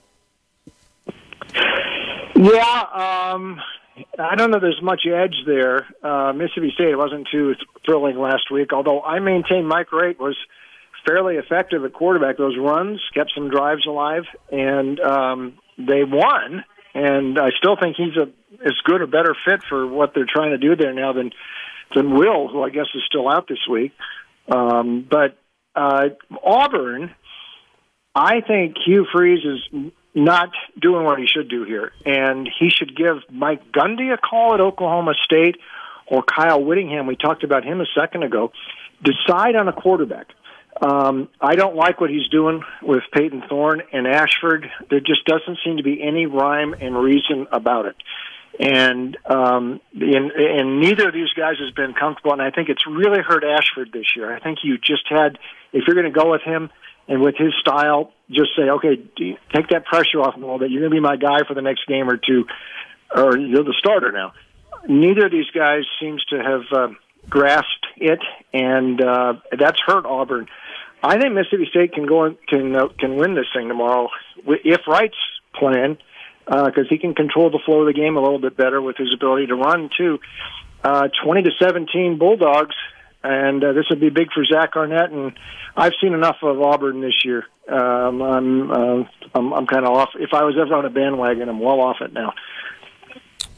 [2.36, 2.86] Yeah,
[3.34, 3.60] um,
[4.18, 4.60] I don't know.
[4.60, 5.88] There's much edge there.
[6.02, 7.56] Uh, Mississippi State wasn't too
[7.86, 10.38] thrilling last week, although I maintain Mike Wright was
[11.10, 12.38] fairly effective at quarterback.
[12.38, 16.64] Those runs kept some drives alive, and um, they won.
[16.94, 18.28] And I still think he's a
[18.66, 21.32] as good or better fit for what they're trying to do there now than
[21.96, 23.94] than Will, who I guess is still out this week.
[24.52, 25.38] Um, but
[25.76, 26.10] uh,
[26.44, 27.14] Auburn,
[28.14, 30.50] I think Hugh Freeze is not
[30.80, 34.62] doing what he should do here, and he should give Mike Gundy a call at
[34.62, 35.58] Oklahoma State
[36.08, 37.08] or Kyle Whittingham.
[37.08, 38.52] We talked about him a second ago.
[39.04, 40.28] Decide on a quarterback.
[40.82, 44.70] Um, I don't like what he's doing with Payton Thorne and Ashford.
[44.90, 47.96] There just doesn't seem to be any rhyme and reason about it.
[48.60, 52.86] And um, and, and neither of these guys has been comfortable, and I think it's
[52.88, 54.36] really hurt Ashford this year.
[54.36, 55.38] I think you just had,
[55.72, 56.70] if you're going to go with him
[57.08, 58.98] and with his style, just say, okay,
[59.54, 60.72] take that pressure off him a little bit.
[60.72, 62.46] You're going to be my guy for the next game or two,
[63.16, 64.34] or you're the starter now.
[64.88, 66.94] Neither of these guys seems to have uh,
[67.28, 68.20] grasped it,
[68.54, 70.48] and uh, that's hurt Auburn.
[71.02, 74.10] I think Mississippi State can go and can uh, can win this thing tomorrow
[74.46, 75.16] if Wright's
[75.56, 75.98] playing
[76.46, 79.14] because he can control the flow of the game a little bit better with his
[79.14, 80.20] ability to run too.
[80.84, 82.76] Uh, Twenty to seventeen Bulldogs,
[83.24, 85.12] and uh, this would be big for Zach Arnett.
[85.12, 85.34] And
[85.76, 87.46] I've seen enough of Auburn this year.
[87.68, 89.04] Um, I'm uh,
[89.36, 90.10] I'm, I'm kind of off.
[90.16, 92.34] If I was ever on a bandwagon, I'm well off it now.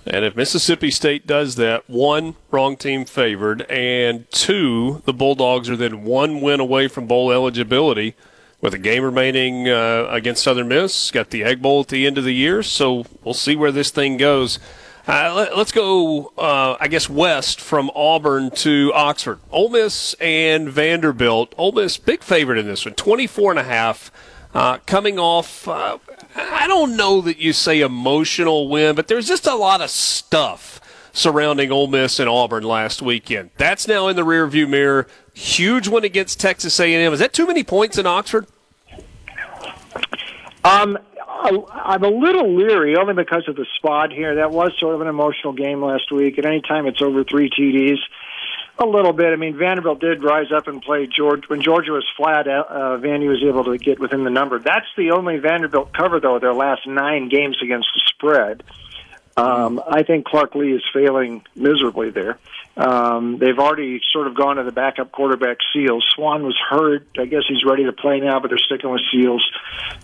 [0.05, 5.75] And if Mississippi State does that, one, wrong team favored, and two, the Bulldogs are
[5.75, 8.15] then one win away from bowl eligibility
[8.61, 11.11] with a game remaining uh, against Southern Miss.
[11.11, 13.91] Got the Egg Bowl at the end of the year, so we'll see where this
[13.91, 14.59] thing goes.
[15.07, 19.39] Uh, let, us go, uh, I guess, west from Auburn to Oxford.
[19.51, 21.53] Ole Miss and Vanderbilt.
[21.57, 24.11] Ole Miss, big favorite in this one, 24 and a half.
[24.53, 25.97] Uh, coming off, uh,
[26.35, 30.79] I don't know that you say emotional win, but there's just a lot of stuff
[31.13, 33.49] surrounding Ole Miss and Auburn last weekend.
[33.57, 35.07] That's now in the rearview mirror.
[35.33, 37.13] Huge win against Texas A&M.
[37.13, 38.47] Is that too many points in Oxford?
[40.63, 40.97] Um,
[41.43, 44.35] I'm a little leery only because of the spot here.
[44.35, 46.37] That was sort of an emotional game last week.
[46.37, 47.97] At any time, it's over three TDs.
[48.81, 49.27] A little bit.
[49.31, 52.47] I mean, Vanderbilt did rise up and play George when Georgia was flat.
[52.47, 54.57] Uh, uh, Vandy was able to get within the number.
[54.57, 56.39] That's the only Vanderbilt cover though.
[56.39, 58.63] Their last nine games against the spread.
[59.37, 62.39] Um, I think Clark Lea is failing miserably there.
[62.75, 66.03] Um, they've already sort of gone to the backup quarterback Seals.
[66.15, 67.07] Swann was hurt.
[67.19, 69.47] I guess he's ready to play now, but they're sticking with Seals.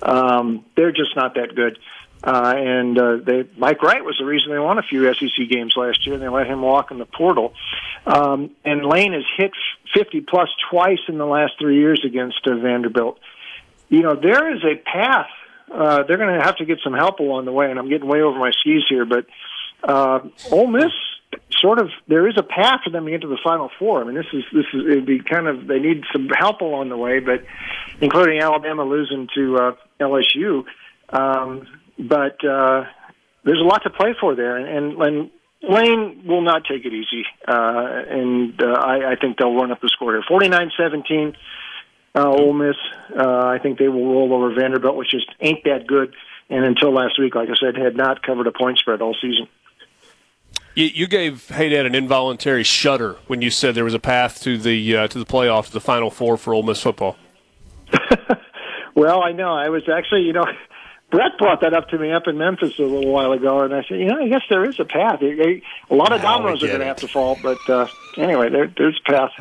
[0.04, 1.80] Um, they're just not that good.
[2.24, 5.74] Uh, and uh, they, Mike Wright was the reason they won a few SEC games
[5.76, 6.16] last year.
[6.16, 7.54] and They let him walk in the portal.
[8.06, 9.52] Um, and Lane has hit
[9.96, 13.20] 50 plus twice in the last three years against uh, Vanderbilt.
[13.90, 15.30] You know, there is a path.
[15.72, 18.08] Uh, they're going to have to get some help along the way, and I'm getting
[18.08, 19.06] way over my skis here.
[19.06, 19.26] But
[19.84, 20.20] uh,
[20.52, 20.92] Ole Miss,
[21.52, 24.02] sort of, there is a path for them to get to the Final Four.
[24.02, 26.90] I mean, this is this is it'd be kind of they need some help along
[26.90, 27.44] the way, but
[28.02, 30.64] including Alabama losing to uh, LSU.
[31.10, 31.68] Um,
[31.98, 32.86] but uh,
[33.44, 35.32] there's a lot to play for there, and, and and
[35.64, 39.82] Lane will not take it easy, uh, and uh, I, I think they'll run up
[39.82, 40.24] the score here.
[40.30, 41.36] 49-17,
[42.16, 42.76] uh, Ole Miss.
[43.18, 46.14] Uh, I think they will roll over Vanderbilt, which just ain't that good.
[46.50, 49.48] And until last week, like I said, had not covered a point spread all season.
[50.76, 54.58] You, you gave Hadad an involuntary shudder when you said there was a path to
[54.58, 57.18] the uh, to the playoff, to the Final Four for Ole Miss football.
[58.98, 59.54] Well, I know.
[59.54, 60.48] I was actually, you know,
[61.10, 63.82] Brett brought that up to me up in Memphis a little while ago, and I
[63.88, 65.22] said, you know, I guess there is a path.
[65.22, 68.50] It- it- A lot of dominoes are going to have to fall, but uh, anyway,
[68.50, 69.32] there, there's a path.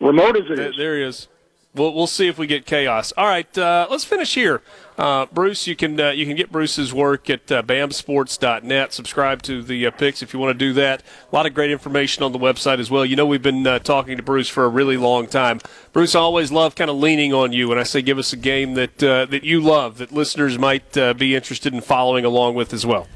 [0.00, 0.76] Remote as it There, is.
[0.76, 1.28] there he is.
[1.74, 3.14] We'll, we'll see if we get chaos.
[3.16, 4.60] All right, uh, let's finish here.
[4.98, 8.92] Uh, Bruce, you can uh, you can get Bruce's work at uh, bamsports.net.
[8.92, 11.02] Subscribe to the uh, picks if you want to do that.
[11.30, 13.06] A lot of great information on the website as well.
[13.06, 15.60] You know, we've been uh, talking to Bruce for a really long time.
[15.94, 18.36] Bruce, I always love kind of leaning on you when I say give us a
[18.36, 22.74] game that uh, that you love that listeners might be interested in following along with
[22.74, 23.08] as well.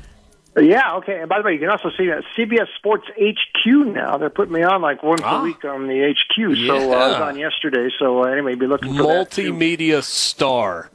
[0.56, 1.20] Yeah, okay.
[1.20, 4.16] And by the way, you can also see that CBS Sports HQ now.
[4.16, 6.56] They're putting me on like once a week on the HQ.
[6.66, 7.90] So uh, I was on yesterday.
[7.98, 9.30] So uh, anyway, be looking for that.
[9.30, 10.90] Multimedia star.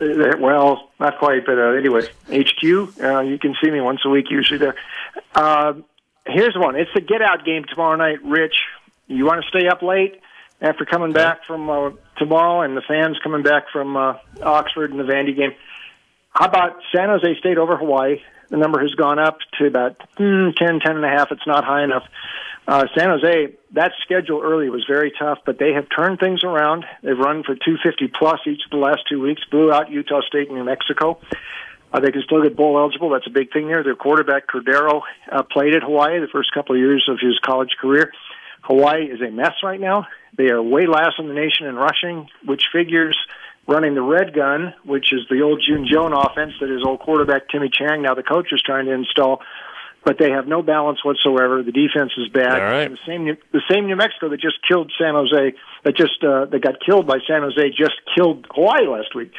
[0.00, 3.02] Uh, well, not quite, but uh, anyway, HQ.
[3.02, 4.76] Uh, you can see me once a week usually there.
[5.34, 5.74] Uh,
[6.26, 6.76] here's one.
[6.76, 8.24] It's the get out game tomorrow night.
[8.24, 8.54] Rich,
[9.08, 10.20] you want to stay up late
[10.62, 14.98] after coming back from uh, tomorrow, and the fans coming back from uh, Oxford and
[14.98, 15.52] the Vandy game.
[16.30, 18.22] How about San Jose State over Hawaii?
[18.52, 21.32] The number has gone up to about mm, 10, 10 and a half.
[21.32, 22.04] It's not high enough.
[22.68, 26.84] Uh, San Jose, that schedule early was very tough, but they have turned things around.
[27.02, 30.48] They've run for 250 plus each of the last two weeks, blew out Utah State
[30.48, 31.18] and New Mexico.
[31.94, 33.08] Uh, they can still get bowl eligible.
[33.08, 33.82] That's a big thing there.
[33.82, 35.00] Their quarterback, Cordeiro,
[35.30, 38.12] uh, played at Hawaii the first couple of years of his college career.
[38.60, 40.06] Hawaii is a mess right now.
[40.36, 43.16] They are way last in the nation in rushing, which figures
[43.66, 47.48] running the red gun, which is the old June Jones offense that his old quarterback
[47.48, 49.40] Timmy Chang, now the coach, is trying to install.
[50.04, 51.62] But they have no balance whatsoever.
[51.62, 52.60] The defense is bad.
[52.60, 52.90] All right.
[52.90, 56.46] The same, New- the same New Mexico that just killed San Jose, that just uh,
[56.46, 59.30] that got killed by San Jose, just killed Hawaii last week.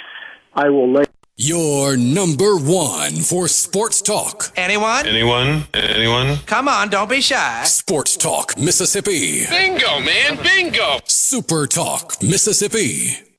[0.53, 1.03] I will lay.
[1.35, 4.53] Your number one for sports talk.
[4.55, 5.05] Anyone?
[5.05, 5.63] Anyone?
[5.73, 6.37] Anyone?
[6.45, 7.63] Come on, don't be shy.
[7.65, 9.47] Sports Talk, Mississippi.
[9.47, 10.99] Bingo, man, bingo!
[11.05, 13.32] Super Talk, Mississippi.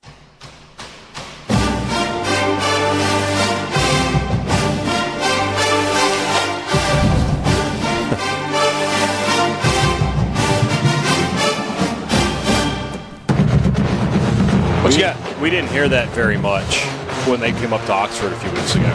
[14.98, 15.40] Got?
[15.40, 16.82] We didn't hear that very much
[17.26, 18.88] when they came up to Oxford a few weeks ago.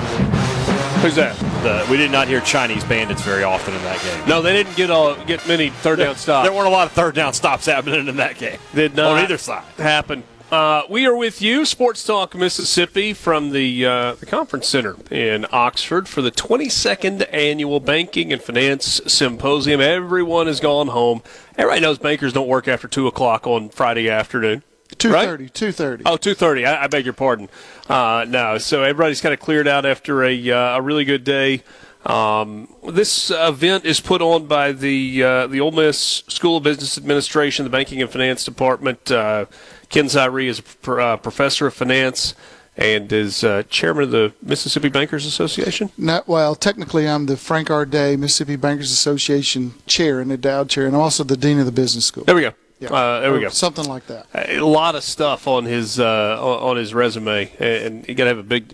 [1.02, 1.38] Who's that?
[1.62, 4.30] The, we did not hear Chinese bandits very often in that game.
[4.30, 6.48] No, they didn't get all, get many third down stops.
[6.48, 8.60] There weren't a lot of third down stops happening in that game.
[8.74, 9.64] Did not on either side.
[9.78, 10.24] happen.
[10.52, 15.46] Uh, we are with you, Sports Talk Mississippi, from the uh, the conference center in
[15.52, 19.80] Oxford for the 22nd annual Banking and Finance Symposium.
[19.80, 21.22] Everyone has gone home.
[21.58, 24.64] Everybody knows bankers don't work after two o'clock on Friday afternoon.
[25.00, 25.54] Two Right?
[25.54, 26.04] Two thirty.
[26.06, 26.68] Oh, 2.30.
[26.68, 27.50] I, I beg your pardon.
[27.88, 31.64] Uh, no, so everybody's kind of cleared out after a, uh, a really good day.
[32.06, 36.98] Um, this event is put on by the uh, the Ole Miss School of Business
[36.98, 39.12] Administration, the Banking and Finance Department.
[39.12, 39.46] Uh,
[39.90, 42.36] Ken Cyree is a pr- uh, professor of finance
[42.78, 45.92] and is uh, chairman of the Mississippi Bankers Association.
[45.98, 47.86] Not, well, technically, I'm the Frank R.
[47.86, 51.74] Day Mississippi Bankers Association chair and endowed chair, and I'm also the dean of the
[51.74, 52.24] business school.
[52.24, 52.54] There we go.
[52.80, 52.94] Yeah.
[52.94, 53.50] Uh, there we go.
[53.50, 54.26] Something like that.
[54.34, 58.38] a lot of stuff on his uh, on his resume, and you got to have
[58.38, 58.74] a big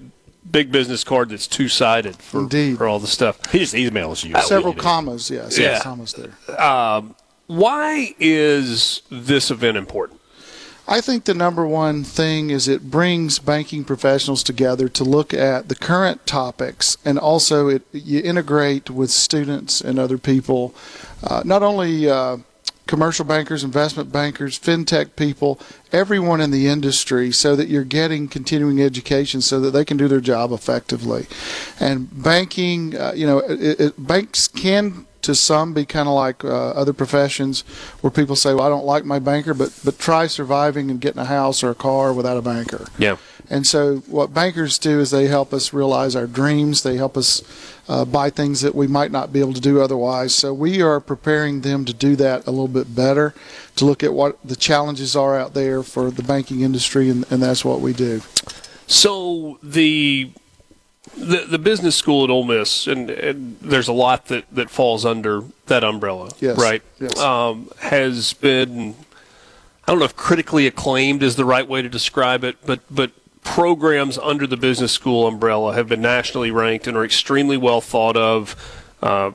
[0.49, 2.77] big business card that's two sided for Indeed.
[2.77, 3.51] for all the stuff.
[3.51, 4.39] He just emails you.
[4.41, 5.79] Several commas, yeah, several Yeah.
[5.81, 6.61] commas there.
[6.61, 7.15] Um,
[7.47, 10.19] why is this event important?
[10.87, 15.67] I think the number one thing is it brings banking professionals together to look at
[15.67, 20.75] the current topics, and also it you integrate with students and other people,
[21.23, 22.37] uh, not only uh,
[22.87, 25.59] commercial bankers, investment bankers, fintech people,
[25.91, 30.07] everyone in the industry, so that you're getting continuing education, so that they can do
[30.07, 31.27] their job effectively.
[31.79, 36.45] And banking, uh, you know, it, it, banks can to some be kind of like
[36.45, 37.61] uh, other professions
[38.01, 41.19] where people say, well, I don't like my banker, but, but try surviving and getting
[41.19, 42.85] a house or a car without a banker.
[42.99, 43.17] Yeah.
[43.49, 46.83] And so, what bankers do is they help us realize our dreams.
[46.83, 47.43] They help us
[47.87, 50.33] uh, buy things that we might not be able to do otherwise.
[50.33, 53.33] So, we are preparing them to do that a little bit better,
[53.75, 57.41] to look at what the challenges are out there for the banking industry, and, and
[57.43, 58.21] that's what we do.
[58.87, 60.31] So the
[61.17, 65.05] the the business school at Ole Miss, and, and there's a lot that, that falls
[65.05, 66.57] under that umbrella, Yes.
[66.59, 66.81] right?
[66.99, 67.17] Yes.
[67.19, 68.95] Um, has been
[69.87, 73.11] I don't know if critically acclaimed is the right way to describe it, but but
[73.45, 78.17] programs under the business school umbrella have been nationally ranked and are extremely well thought
[78.17, 78.55] of.
[79.01, 79.31] Uh,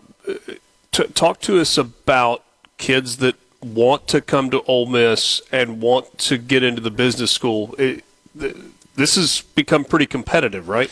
[0.93, 2.45] t- talk to us about
[2.77, 7.31] kids that want to come to Ole Miss and want to get into the business
[7.31, 7.75] school.
[7.79, 8.05] It,
[8.39, 8.57] th-
[8.97, 10.91] this has become pretty competitive, right?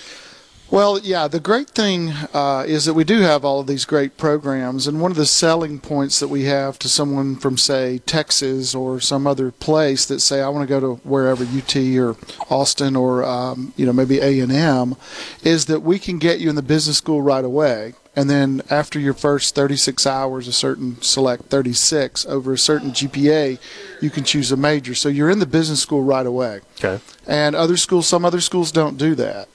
[0.71, 4.19] Well, yeah, the great thing uh, is that we do have all of these great
[4.19, 8.75] programs, and one of the selling points that we have to someone from, say, Texas
[8.75, 12.17] or some other place that say, "I want to go to wherever UT or
[12.51, 14.97] Austin or um, you know maybe A and M,"
[15.43, 18.99] is that we can get you in the business school right away, and then after
[18.99, 23.59] your first 36 hours, a certain select 36 over a certain GPA,
[24.03, 24.95] you can choose a major.
[24.95, 26.61] So you're in the business school right away.
[26.79, 27.03] Okay.
[27.27, 29.49] And other schools, some other schools don't do that.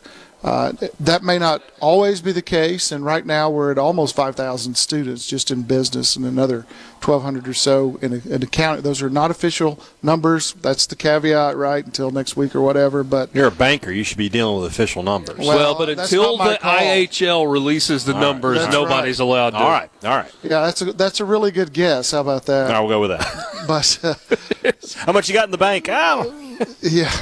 [0.44, 4.76] Uh, that may not always be the case, and right now we're at almost 5,000
[4.76, 6.66] students just in business, and another
[7.02, 8.84] 1,200 or so in, in accounting.
[8.84, 10.52] Those are not official numbers.
[10.62, 11.86] That's the caveat, right?
[11.86, 13.04] Until next week or whatever.
[13.06, 13.90] But You're a banker.
[13.90, 15.38] You should be dealing with official numbers.
[15.40, 16.78] Well, Well, but until the call.
[16.78, 18.28] IHL releases the All right.
[18.28, 19.26] numbers, That's nobody's right.
[19.26, 19.58] allowed to.
[19.58, 19.90] All right.
[20.04, 20.32] All right.
[20.44, 22.12] yeah, that's a that's a really good guess.
[22.12, 22.68] How about that?
[22.68, 23.46] All right, we'll go with that.
[23.66, 24.14] But uh,
[25.06, 25.88] How much you got in the bank?
[25.90, 27.14] Oh, Yeah.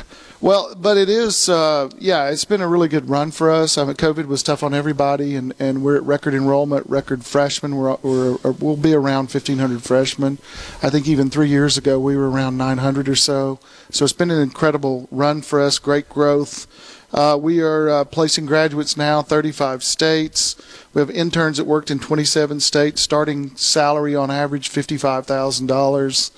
[0.41, 3.77] Well, but it is, uh, yeah, it's been a really good run for us.
[3.77, 7.75] I mean, COVID was tough on everybody, and, and we're at record enrollment, record freshmen.
[7.75, 10.39] We're, we're, we'll be around 1,500 freshmen.
[10.81, 13.59] I think even three years ago, we were around 900 or so.
[13.91, 16.65] So it's been an incredible run for us, great growth.
[17.13, 20.55] Uh, we are uh, placing graduates now, 35 states.
[20.95, 26.31] We have interns that worked in 27 states, starting salary on average $55,000.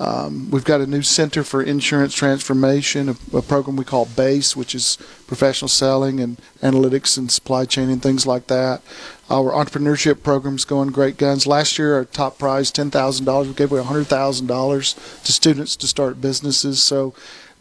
[0.00, 4.56] Um, we've got a new Center for Insurance Transformation, a, a program we call BASE,
[4.56, 8.82] which is professional selling and analytics and supply chain and things like that.
[9.30, 11.46] Our entrepreneurship program's going great guns.
[11.46, 13.46] Last year, our top prize, $10,000.
[13.46, 16.82] We gave away $100,000 to students to start businesses.
[16.82, 17.14] So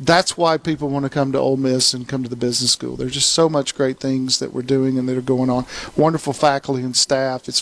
[0.06, 2.96] that's why people want to come to Ole Miss and come to the business school.
[2.96, 5.66] There's just so much great things that we're doing and that are going on.
[5.96, 7.48] Wonderful faculty and staff.
[7.48, 7.62] It's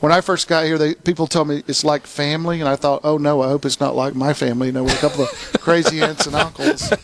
[0.00, 3.00] when I first got here, they people told me it's like family, and I thought,
[3.04, 4.68] oh no, I hope it's not like my family.
[4.68, 5.30] You know, with a couple of
[5.60, 6.92] crazy aunts and uncles.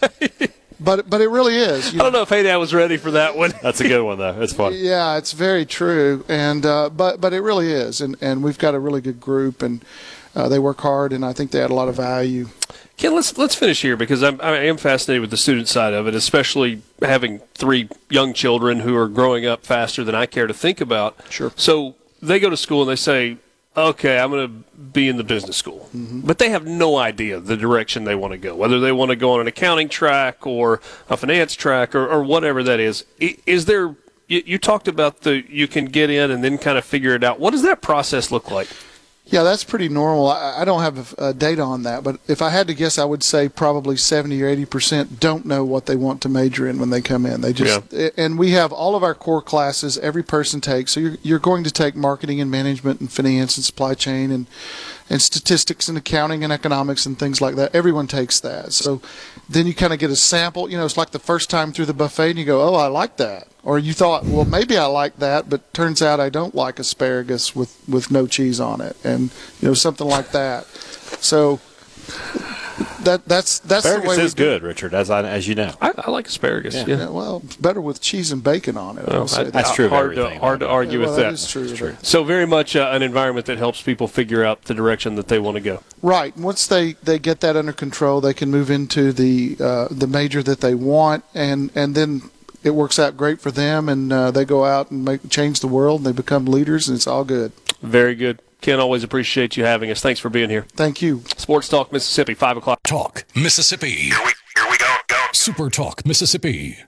[0.81, 1.93] But but it really is.
[1.93, 3.53] You I don't know if Hadad was ready for that one.
[3.63, 4.41] that's a good one though.
[4.41, 4.75] It's fun.
[4.77, 8.77] yeah, it's very true, and uh, but but it really is, and and we've got
[8.77, 9.85] a really good group, and
[10.37, 12.49] uh, they work hard, and I think they add a lot of value.
[12.99, 16.09] Ken, let's let's finish here because I'm I am fascinated with the student side of
[16.09, 20.53] it, especially having three young children who are growing up faster than I care to
[20.53, 21.17] think about.
[21.31, 21.53] Sure.
[21.55, 23.37] So they go to school and they say,
[23.77, 26.23] "Okay, I'm going to be in the business school," mm-hmm.
[26.23, 29.17] but they have no idea the direction they want to go, whether they want to
[29.17, 33.05] go on an accounting track or a finance track or, or whatever that is.
[33.21, 33.95] Is there?
[34.27, 37.23] You, you talked about the you can get in and then kind of figure it
[37.23, 37.39] out.
[37.39, 38.67] What does that process look like?
[39.31, 40.29] Yeah, that's pretty normal.
[40.29, 43.05] I, I don't have uh, data on that, but if I had to guess, I
[43.05, 46.79] would say probably 70 or 80 percent don't know what they want to major in
[46.79, 47.43] when they come in.
[47.43, 50.93] They just and we have all of our core classes every person takes.
[50.93, 54.47] So you're you're going to take marketing and management and finance and supply chain and
[55.11, 57.75] and statistics and accounting and economics and things like that.
[57.75, 58.73] Everyone takes that.
[58.73, 59.01] So
[59.49, 60.71] then you kind of get a sample.
[60.71, 62.89] You know, it's like the first time through the buffet and you go, "Oh, I
[62.89, 66.55] like that." Or you thought, "Well, maybe I like that," but turns out I don't
[66.55, 69.31] like asparagus with with no cheese on it and
[69.61, 70.67] you know something like that.
[71.21, 71.61] So
[73.03, 74.45] that that's that's the Asparagus way is we it.
[74.45, 75.73] good, Richard, as I, as you know.
[75.81, 76.75] I, I like asparagus.
[76.75, 76.85] Yeah.
[76.87, 76.97] Yeah.
[76.99, 79.05] Yeah, well, better with cheese and bacon on it.
[79.09, 79.53] I Well, will say I- that.
[79.53, 80.41] That's true of Hard to, everything.
[80.41, 81.33] hard to argue Well, with that that.
[81.35, 81.97] is true.
[82.03, 85.39] So very much uh, an environment that helps people figure out the direction that they
[85.39, 85.83] want to go.
[86.03, 86.37] Right.
[86.37, 90.43] Once they, they get that under control, they can move into the uh, the major
[90.43, 92.23] that they want, and and then
[92.65, 95.69] it works out great for them, and uh, they go out and make change the
[95.69, 97.53] world, and they become leaders, and it's all good.
[97.83, 98.41] Very good.
[98.61, 100.01] Ken, always appreciate you having us.
[100.01, 100.63] Thanks for being here.
[100.75, 101.23] Thank you.
[101.37, 102.81] Sports Talk Mississippi, 5 o'clock.
[102.85, 103.91] Talk Mississippi.
[103.91, 104.97] Here we, here we go.
[105.09, 105.17] Go.
[105.33, 106.79] Super Talk Mississippi.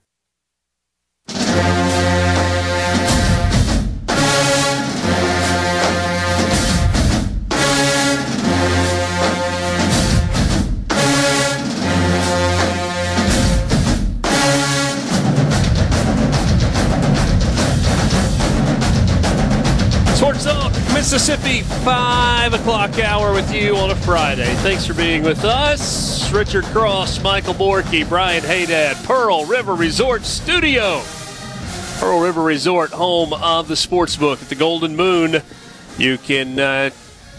[21.01, 24.53] Mississippi, 5 o'clock hour with you on a Friday.
[24.57, 26.31] Thanks for being with us.
[26.31, 31.01] Richard Cross, Michael Borky, Brian Hadad, Pearl River Resort Studio.
[31.97, 35.37] Pearl River Resort, home of the sports book at the Golden Moon.
[35.97, 36.91] You can uh,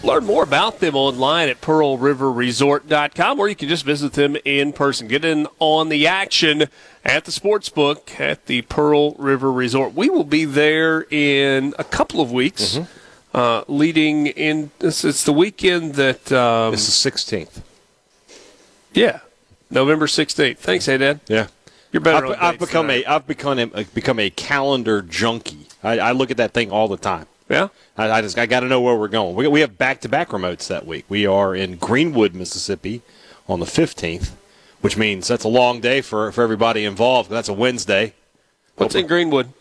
[0.02, 5.06] learn more about them online at pearlriverresort.com or you can just visit them in person.
[5.06, 6.64] Get in on the action
[7.04, 9.94] at the sports book at the Pearl River Resort.
[9.94, 12.80] We will be there in a couple of weeks.
[13.34, 16.30] Uh, leading in, it's, it's the weekend that.
[16.32, 17.62] Um, This is 16th.
[18.92, 19.20] yeah,
[19.70, 20.58] November 16th.
[20.58, 21.20] Thanks, Hadad.
[21.28, 21.46] Yeah.
[21.92, 25.66] You're better I've, I've become a I've become a become a calendar junkie.
[25.82, 27.26] I, I look at that thing all the time.
[27.50, 27.68] Yeah.
[27.98, 29.34] I, I just I got to know where we're going.
[29.36, 31.04] We, we have back to back remotes that week.
[31.10, 33.02] We are in Greenwood, Mississippi,
[33.46, 34.34] on the fifteenth,
[34.80, 37.28] which means that's a long day for for everybody involved.
[37.28, 38.14] That's a Wednesday.
[38.76, 39.52] What's in Greenwood?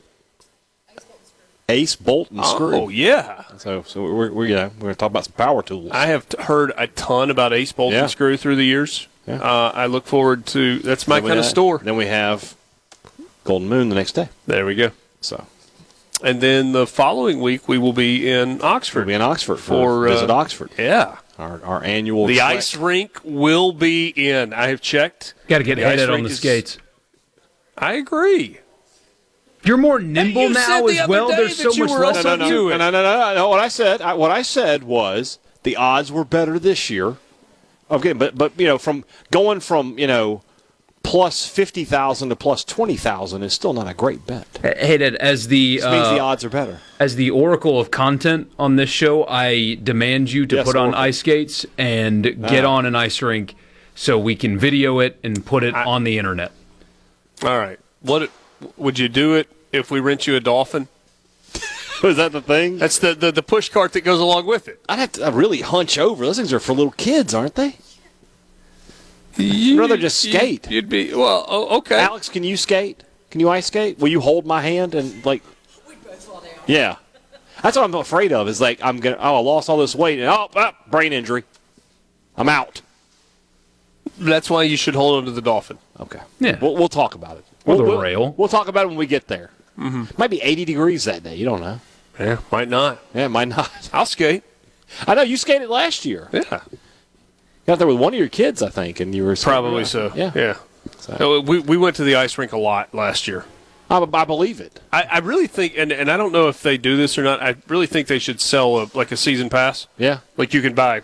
[1.71, 2.75] Ace, bolt, and screw.
[2.75, 3.43] Oh yeah.
[3.57, 5.91] So, so we're, we're you know we're gonna talk about some power tools.
[5.91, 8.01] I have t- heard a ton about Ace Bolt Yeah.
[8.01, 9.07] and Screw through the years.
[9.27, 10.79] Uh, I look forward to.
[10.79, 11.77] That's my Then we kind of have- store.
[11.83, 12.55] Then we have
[13.43, 14.29] Golden Moon the next day.
[14.47, 14.91] There we go.
[15.21, 15.45] So
[16.23, 19.01] And then the following week we will be in Oxford.
[19.01, 19.63] we'll be in Oxford for,
[20.03, 20.69] For, uh, visit Oxford.
[20.77, 21.17] Yeah.
[21.39, 22.57] Our, our annual The trek.
[22.57, 24.53] ice rink will be in.
[24.53, 25.33] I have checked.
[25.47, 26.77] Got to get The ice headed on rink the is- skates.
[27.77, 28.59] I agree.
[29.63, 31.27] You're more nimble you now as other well.
[31.29, 32.51] There's so much were less no, on no, you.
[32.69, 33.49] no, do no, no, no, no, no.
[33.49, 37.17] What I said, I, what I said was the odds were better this year.
[37.89, 40.41] Okay, but but you know, from going from you know
[41.03, 44.47] plus fifty thousand to plus twenty thousand is still not a great bet.
[44.63, 46.79] Hadad, as the This means the uh, odds are better.
[46.99, 50.87] as the oracle of content on this show, I demand you to Yes, put on
[50.89, 51.01] Oracle.
[51.03, 52.71] ice skates and get Ah.
[52.71, 53.55] on an ice rink
[53.93, 56.51] so we can video it and put it on the internet.
[57.43, 57.79] All right.
[58.01, 58.29] What
[58.77, 60.87] would you do it if we rent you a dolphin?
[62.03, 62.77] Is that the thing?
[62.77, 64.83] That's the, the, the push cart that goes along with it.
[64.89, 66.25] I'd have to uh, really hunch over.
[66.25, 67.77] Those things are for little kids, aren't they?
[69.37, 70.69] I'd rather just skate.
[70.69, 71.45] You'd be well.
[71.47, 71.99] Oh, okay.
[71.99, 73.03] Alex, can you skate?
[73.29, 73.97] Can you ice skate?
[73.99, 75.41] Will you hold my hand and like?
[75.87, 76.51] We'd both fall down.
[76.67, 76.97] Yeah,
[77.63, 78.47] that's what I'm afraid of.
[78.47, 79.17] Is like I'm gonna.
[79.19, 81.43] Oh, I lost all this weight and oh, ah, brain injury.
[82.35, 82.81] I'm out.
[84.21, 85.77] That's why you should hold on to the dolphin.
[85.99, 86.19] Okay.
[86.39, 86.57] Yeah.
[86.61, 87.45] We'll, we'll talk about it.
[87.65, 88.33] Or we'll, the we'll- rail.
[88.37, 89.49] We'll talk about it when we get there.
[89.77, 90.05] Mm-hmm.
[90.17, 91.35] Might be 80 degrees that day.
[91.35, 91.79] You don't know.
[92.19, 92.99] Yeah, might not.
[93.15, 93.89] Yeah, might not.
[93.93, 94.43] I'll skate.
[95.07, 96.29] I know you skated last year.
[96.33, 96.61] Yeah,
[97.65, 100.11] You out there with one of your kids, I think, and you were probably so.
[100.15, 100.57] Yeah, yeah.
[100.97, 103.45] So- So we we went to the ice rink a lot last year.
[103.89, 104.79] I, I believe it.
[104.93, 107.41] I, I really think, and, and I don't know if they do this or not.
[107.41, 109.87] I really think they should sell a, like a season pass.
[109.97, 110.19] Yeah.
[110.37, 111.01] Like you can buy,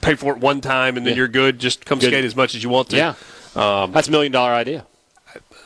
[0.00, 1.18] pay for it one time, and then Yeah.
[1.18, 1.58] you're good.
[1.58, 2.08] Just come Good.
[2.08, 2.96] skate as much as you want to.
[2.96, 3.14] Yeah.
[3.56, 4.86] Um, That's a million dollar idea.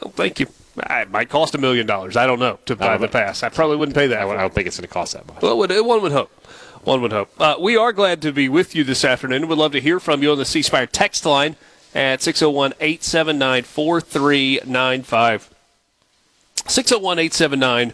[0.00, 0.46] well, thank you.
[0.88, 2.16] It might cost a million dollars.
[2.16, 3.12] I don't know to buy the know.
[3.12, 3.42] pass.
[3.42, 4.20] I probably wouldn't pay that.
[4.22, 5.42] I, for I don't think it's going to cost that much.
[5.42, 6.30] Well, one would hope.
[6.84, 7.30] One would hope.
[7.38, 9.48] Uh, we are glad to be with you this afternoon.
[9.48, 11.56] We'd love to hear from you on the C Spire text line
[11.94, 15.50] at 601 879 4395.
[16.66, 17.92] 601 879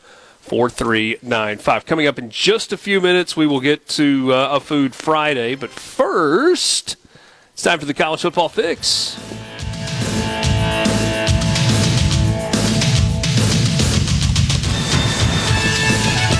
[0.48, 1.86] 4395.
[1.86, 5.54] Coming up in just a few minutes, we will get to uh, a Food Friday.
[5.54, 6.96] But first,
[7.52, 9.18] it's time for the college football fix.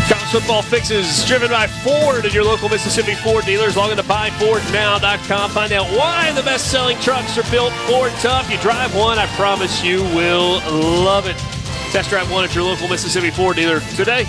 [0.09, 3.77] College football fixes driven by Ford and your local Mississippi Ford dealers.
[3.77, 5.51] Log on to buyfordnow.com.
[5.51, 8.51] Find out why the best selling trucks are built Ford tough.
[8.51, 10.61] You drive one, I promise you will
[11.05, 11.37] love it.
[11.93, 14.25] Test drive one at your local Mississippi Ford dealer today.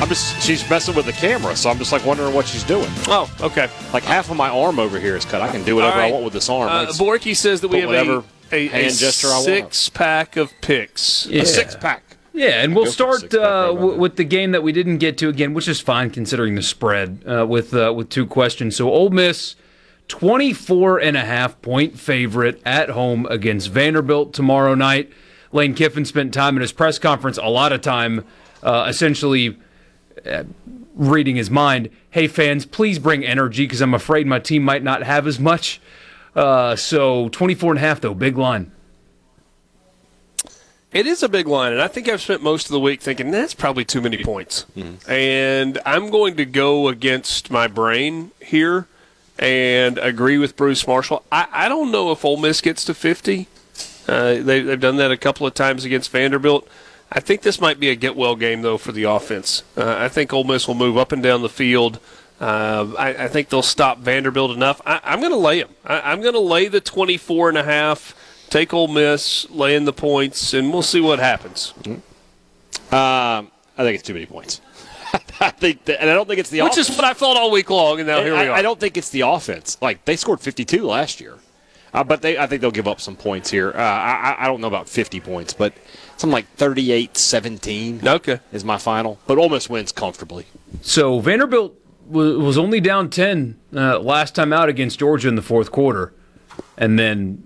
[0.00, 2.88] I'm just she's messing with the camera, so I'm just like wondering what she's doing.
[3.08, 3.70] Oh, okay.
[3.92, 5.40] Like half of my arm over here is cut.
[5.40, 6.08] I can do whatever All right.
[6.08, 6.68] I want with this arm.
[6.68, 9.44] Uh, Borky says that we have a, whatever a, a hand gesture I want.
[9.44, 11.26] six pack of picks.
[11.26, 11.42] Yeah.
[11.42, 12.02] a six pack.
[12.34, 14.98] Yeah, and we'll Go for a start uh, w- with the game that we didn't
[14.98, 17.22] get to again, which is fine considering the spread.
[17.26, 19.54] Uh, with uh, with two questions, so Ole Miss,
[20.08, 25.10] 24 and a half point favorite at home against Vanderbilt tomorrow night.
[25.54, 28.24] Lane Kiffin spent time in his press conference, a lot of time,
[28.62, 29.56] uh, essentially
[30.26, 30.42] uh,
[30.96, 31.90] reading his mind.
[32.10, 35.80] Hey fans, please bring energy because I'm afraid my team might not have as much.
[36.34, 38.72] Uh, so 24 and a half though, big line.
[40.92, 43.30] It is a big line, and I think I've spent most of the week thinking
[43.30, 44.64] that's probably too many points.
[45.08, 48.86] And I'm going to go against my brain here
[49.36, 51.24] and agree with Bruce Marshall.
[51.32, 53.48] I, I don't know if Ole Miss gets to 50.
[54.06, 56.68] Uh, they, they've done that a couple of times against Vanderbilt.
[57.10, 59.62] I think this might be a get well game, though, for the offense.
[59.76, 62.00] Uh, I think Ole Miss will move up and down the field.
[62.40, 64.80] Uh, I, I think they'll stop Vanderbilt enough.
[64.84, 65.70] I, I'm going to lay them.
[65.84, 68.14] I, I'm going to lay the 24 and a half.
[68.50, 71.72] Take Ole Miss, lay in the points, and we'll see what happens.
[71.86, 72.00] Um,
[72.90, 74.60] I think it's too many points.
[75.40, 76.90] I think, that, and I don't think it's the Which offense.
[76.90, 78.52] is what I thought all week long, and now here we I, are.
[78.52, 79.78] I don't think it's the offense.
[79.80, 81.38] Like they scored 52 last year,
[81.94, 83.70] uh, but they I think they'll give up some points here.
[83.74, 85.72] Uh, I, I- I don't know about 50 points, but
[86.16, 88.40] something like 38-17 Okay.
[88.52, 89.18] is my final.
[89.26, 90.46] But Ole Miss wins comfortably.
[90.82, 91.74] So Vanderbilt
[92.06, 96.12] was, was only down 10 uh, last time out against Georgia in the fourth quarter.
[96.76, 97.42] And then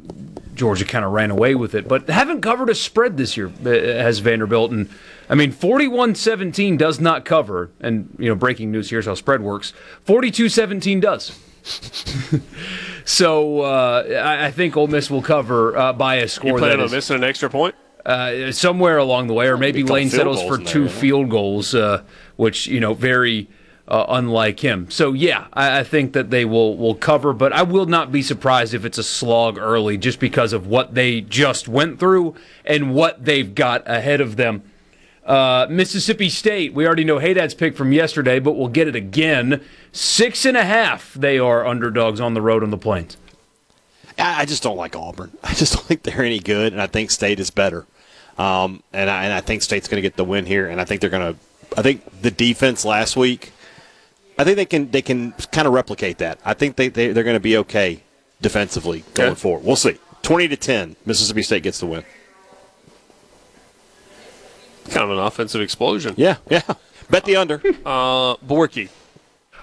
[0.55, 1.87] Georgia kind of ran away with it.
[1.89, 4.70] But haven't covered a spread this year, uh, has Vanderbilt.
[4.70, 4.89] And
[5.31, 7.70] I mean, 41 17 does not cover.
[7.81, 9.73] And, you know, breaking news here's how spread works
[10.05, 11.39] 42 17 does.
[13.05, 16.80] so uh, I, I think Ole Miss will cover uh, by a score You plan
[16.80, 17.74] on missing an extra point?
[18.09, 21.74] uh, somewhere along the way, or maybe Lane settles for in there, two field goals,
[21.74, 22.02] uh,
[22.36, 23.48] which you know very
[23.86, 24.90] uh, unlike him.
[24.90, 28.22] So yeah, I, I think that they will will cover, but I will not be
[28.22, 32.94] surprised if it's a slog early, just because of what they just went through and
[32.94, 34.62] what they've got ahead of them.
[35.29, 39.63] Uh, Mississippi State, we already know Hadad's pick from yesterday, but we'll get it again.
[39.93, 43.19] Six and a half, they are underdogs on the road on the plains.
[44.19, 45.31] I just don't like Auburn.
[45.45, 47.87] I just don't think they're any good, and I think State is better.
[48.39, 50.85] Um, and I and I think State's going to get the win here, and I
[50.85, 51.41] think they're going to.
[51.77, 53.53] I think the defense last week.
[54.39, 56.39] I think they can they can kind of replicate that.
[56.45, 58.03] I think they, they they're going to be okay
[58.41, 59.65] defensively going forward.
[59.65, 59.99] We'll see.
[60.23, 62.05] Twenty to ten, Mississippi State gets the win.
[64.90, 66.15] Kind of an offensive explosion.
[66.16, 66.62] Yeah, yeah.
[67.10, 67.62] Bet the under.
[67.86, 68.90] Uh, Borky.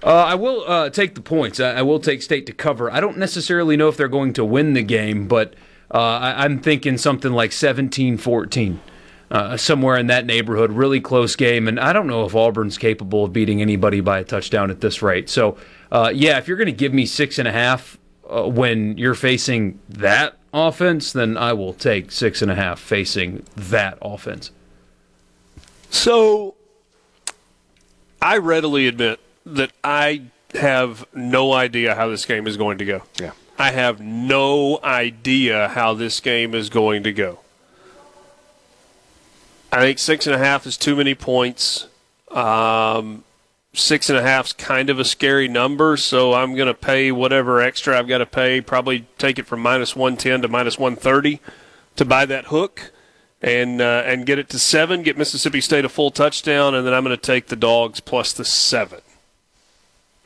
[0.04, 1.60] Uh, I will uh, take the points.
[1.60, 2.92] I, I will take State to cover.
[2.92, 5.54] I don't necessarily know if they're going to win the game, but
[5.94, 8.82] uh, I, I'm thinking something like 17 14.
[9.32, 13.24] Uh, somewhere in that neighborhood, really close game, and I don't know if Auburn's capable
[13.24, 15.30] of beating anybody by a touchdown at this rate.
[15.30, 15.58] So,
[15.92, 17.98] uh, yeah, if you're going to give me six and a half
[18.30, 23.44] uh, when you're facing that offense, then I will take six and a half facing
[23.56, 24.52] that offense.
[25.90, 26.56] So,
[28.22, 33.04] I readily admit that I have no idea how this game is going to go.
[33.20, 33.32] Yeah.
[33.58, 37.40] I have no idea how this game is going to go.
[39.72, 41.88] I think six and a half is too many points.
[42.32, 43.24] Um,
[43.74, 47.12] six and a half is kind of a scary number, so I'm going to pay
[47.12, 48.62] whatever extra I've got to pay.
[48.62, 51.40] Probably take it from minus 110 to minus 130
[51.96, 52.92] to buy that hook
[53.46, 55.04] and uh, and get it to seven.
[55.04, 58.34] Get Mississippi State a full touchdown, and then I'm going to take the dogs plus
[58.34, 59.02] the seven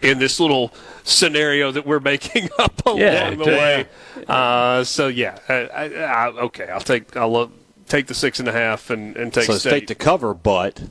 [0.01, 0.73] in this little
[1.03, 3.57] scenario that we're making up along Yeah, the yeah.
[3.57, 3.85] way.
[4.27, 7.47] Uh, so yeah, I, I, I, okay, I'll take I'll uh,
[7.87, 9.69] take the six and a half and, and take so State.
[9.69, 10.81] State to cover, but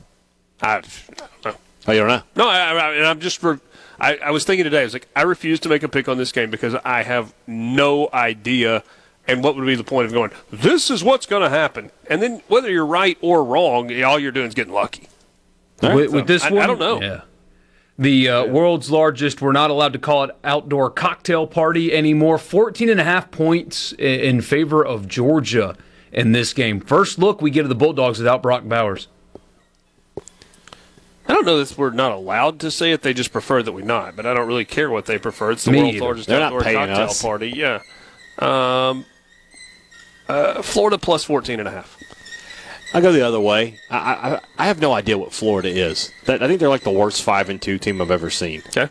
[0.61, 1.55] I, I don't know.
[1.87, 2.21] oh, you don't know.
[2.35, 3.41] No, I, I, and I'm just.
[3.41, 3.57] Re-
[4.01, 4.79] I, I was thinking today.
[4.81, 7.33] I was like, I refuse to make a pick on this game because I have
[7.47, 8.81] no idea.
[9.29, 10.31] And what would be the point of going?
[10.51, 14.31] This is what's going to happen, and then whether you're right or wrong, all you're
[14.31, 15.07] doing is getting lucky.
[15.81, 17.01] with, with this I- I don't know.
[17.01, 17.21] Yeah.
[17.97, 22.37] The uh, world's largest, we're not allowed to call it outdoor cocktail party anymore.
[22.37, 25.75] 14 and a half points in favor of Georgia
[26.13, 26.79] in this game.
[26.79, 29.09] First look we get at the Bulldogs without Brock Bowers.
[31.27, 33.01] I don't know if we're not allowed to say it.
[33.03, 34.15] They just prefer that we not.
[34.15, 35.51] But I don't really care what they prefer.
[35.51, 36.05] It's the Me world's either.
[36.05, 37.21] largest They're outdoor cocktail us.
[37.21, 37.49] party.
[37.55, 37.81] Yeah.
[38.39, 39.05] Um,
[40.29, 41.97] uh, Florida plus 14 and a half.
[42.93, 43.77] I go the other way.
[43.91, 46.11] I, I I have no idea what Florida is.
[46.25, 48.63] That I think they're like the worst five and two team I've ever seen.
[48.67, 48.89] Okay.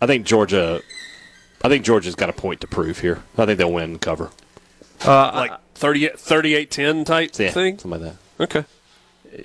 [0.00, 0.80] I think Georgia.
[1.62, 3.22] I think Georgia's got a point to prove here.
[3.36, 4.30] I think they'll win and cover.
[5.04, 7.78] like 38 38 10 type Yeah, thing?
[7.78, 8.42] something like that.
[8.44, 8.64] Okay.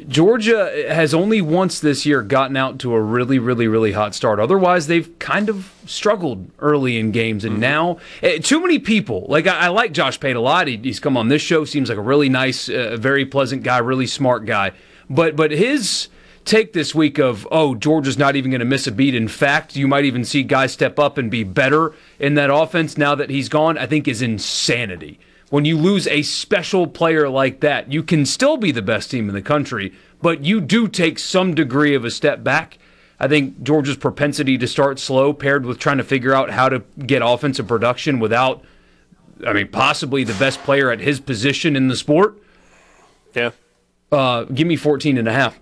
[0.07, 4.39] Georgia has only once this year gotten out to a really, really, really hot start.
[4.39, 7.43] Otherwise, they've kind of struggled early in games.
[7.43, 9.25] And now, eh, too many people.
[9.27, 10.67] Like, I, I like Josh Pate a lot.
[10.67, 13.77] He, he's come on this show, seems like a really nice, uh, very pleasant guy,
[13.79, 14.71] really smart guy.
[15.09, 16.07] But, but his
[16.45, 19.15] take this week of, oh, Georgia's not even going to miss a beat.
[19.15, 22.97] In fact, you might even see guys step up and be better in that offense
[22.97, 25.19] now that he's gone, I think is insanity
[25.53, 29.29] when you lose a special player like that, you can still be the best team
[29.29, 32.79] in the country, but you do take some degree of a step back.
[33.19, 36.79] I think Georgia's propensity to start slow, paired with trying to figure out how to
[37.05, 38.63] get offensive production without,
[39.45, 42.35] I mean, possibly the best player at his position in the sport.
[43.35, 43.51] Yeah.
[44.11, 45.59] Uh, give me 14 and a half.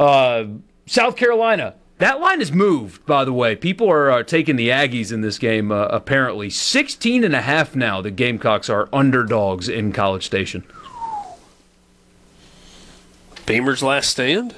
[0.00, 0.46] Uh,
[0.86, 1.76] South Carolina.
[2.02, 3.54] That line has moved, by the way.
[3.54, 6.50] People are uh, taking the Aggies in this game, uh, apparently.
[6.50, 10.64] 16 and a half now, the Gamecocks are underdogs in College Station.
[13.46, 14.56] Beamer's last stand?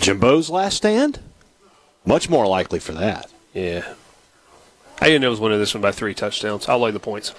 [0.00, 1.20] Jimbo's last stand.
[2.04, 3.32] Much more likely for that.
[3.54, 3.94] Yeah.
[5.00, 6.68] I didn't know it was winning this one by three touchdowns.
[6.68, 7.32] I'll lay the points.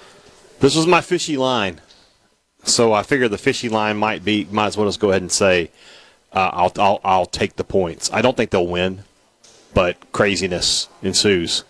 [0.60, 1.82] This was my fishy line,
[2.64, 4.46] so I figured the fishy line might be.
[4.50, 5.70] Might as well just go ahead and say,
[6.32, 8.10] uh, I'll, I'll I'll take the points.
[8.12, 9.04] I don't think they'll win,
[9.74, 11.64] but craziness ensues.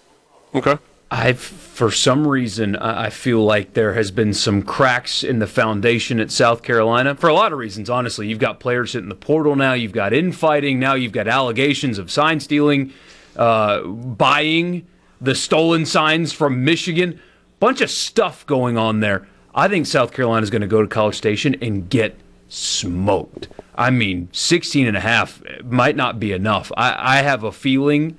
[0.55, 0.79] Okay.
[1.11, 5.47] I, for some reason, I I feel like there has been some cracks in the
[5.47, 7.89] foundation at South Carolina for a lot of reasons.
[7.89, 9.73] Honestly, you've got players hitting the portal now.
[9.73, 10.95] You've got infighting now.
[10.95, 12.93] You've got allegations of sign stealing,
[13.37, 14.87] uh, buying
[15.21, 17.21] the stolen signs from Michigan.
[17.59, 19.27] Bunch of stuff going on there.
[19.55, 22.17] I think South Carolina is going to go to College Station and get
[22.49, 23.49] smoked.
[23.75, 26.73] I mean, 16 and a half might not be enough.
[26.77, 28.17] I, I have a feeling.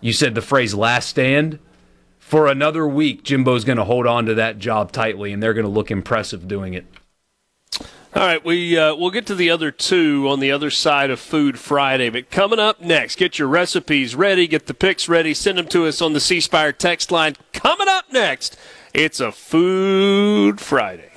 [0.00, 1.58] You said the phrase "last stand."
[2.32, 5.66] for another week, Jimbo's going to hold on to that job tightly, and they're going
[5.66, 6.86] to look impressive doing it.
[8.14, 11.20] All right, we uh, we'll get to the other two on the other side of
[11.20, 12.08] Food Friday.
[12.08, 15.84] But coming up next, get your recipes ready, get the picks ready, send them to
[15.84, 17.36] us on the C Spire text line.
[17.52, 18.56] Coming up next,
[18.94, 21.10] it's a Food Friday.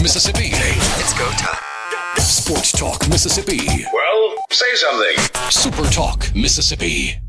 [0.00, 0.50] Sports Talk Mississippi.
[0.96, 2.18] Let's go, Top.
[2.18, 3.84] Sports Talk Mississippi.
[3.92, 5.50] Well, say something.
[5.50, 7.20] Super Talk Mississippi.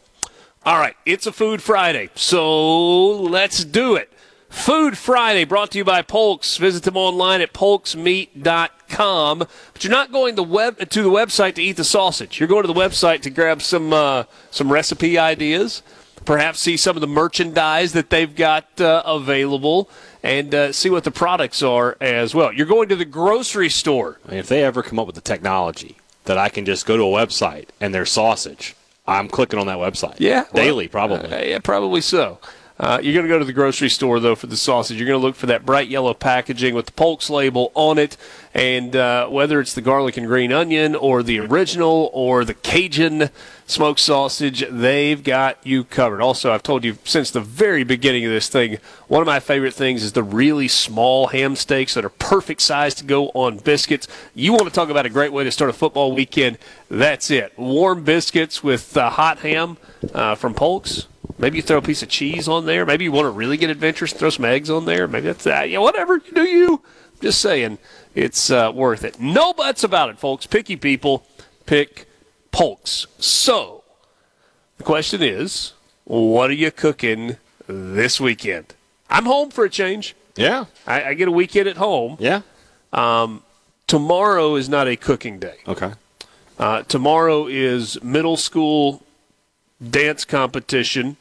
[0.66, 4.12] All right, it's a Food Friday, so let's do it.
[4.48, 6.56] Food Friday brought to you by Polks.
[6.56, 9.38] Visit them online at polksmeat.com.
[9.38, 12.40] But you're not going the web, to the website to eat the sausage.
[12.40, 15.82] You're going to the website to grab some uh, some recipe ideas,
[16.24, 19.90] perhaps see some of the merchandise that they've got uh, available,
[20.22, 22.52] and uh, see what the products are as well.
[22.52, 24.18] You're going to the grocery store.
[24.26, 26.96] I mean, if they ever come up with the technology that I can just go
[26.96, 28.74] to a website and there's sausage,
[29.06, 30.16] I'm clicking on that website.
[30.18, 31.30] Yeah, well, daily probably.
[31.30, 32.38] Uh, yeah, probably so.
[32.80, 34.98] Uh, you're going to go to the grocery store though for the sausage.
[34.98, 38.16] You're going to look for that bright yellow packaging with the Polks label on it,
[38.54, 43.30] and uh, whether it's the garlic and green onion or the original or the Cajun
[43.66, 46.20] smoked sausage, they've got you covered.
[46.20, 48.78] Also, I've told you since the very beginning of this thing,
[49.08, 52.94] one of my favorite things is the really small ham steaks that are perfect size
[52.94, 54.06] to go on biscuits.
[54.36, 56.58] You want to talk about a great way to start a football weekend?
[56.88, 57.58] That's it.
[57.58, 59.78] Warm biscuits with uh, hot ham
[60.14, 61.08] uh, from Polks.
[61.36, 62.86] Maybe you throw a piece of cheese on there.
[62.86, 65.06] Maybe you want to really get adventurous, throw some eggs on there.
[65.06, 65.68] Maybe that's that.
[65.68, 66.16] Yeah, whatever.
[66.16, 66.82] You do you.
[67.20, 67.78] Just saying,
[68.14, 69.20] it's uh, worth it.
[69.20, 70.46] No buts about it, folks.
[70.46, 71.26] Picky people
[71.66, 72.08] pick
[72.52, 73.06] Polks.
[73.18, 73.84] So,
[74.78, 75.72] the question is,
[76.04, 77.36] what are you cooking
[77.66, 78.74] this weekend?
[79.10, 80.14] I'm home for a change.
[80.36, 80.66] Yeah.
[80.86, 82.16] I, I get a weekend at home.
[82.20, 82.42] Yeah.
[82.92, 83.42] Um,
[83.86, 85.56] tomorrow is not a cooking day.
[85.66, 85.92] Okay.
[86.58, 89.02] Uh, tomorrow is middle school
[89.82, 91.16] dance competition.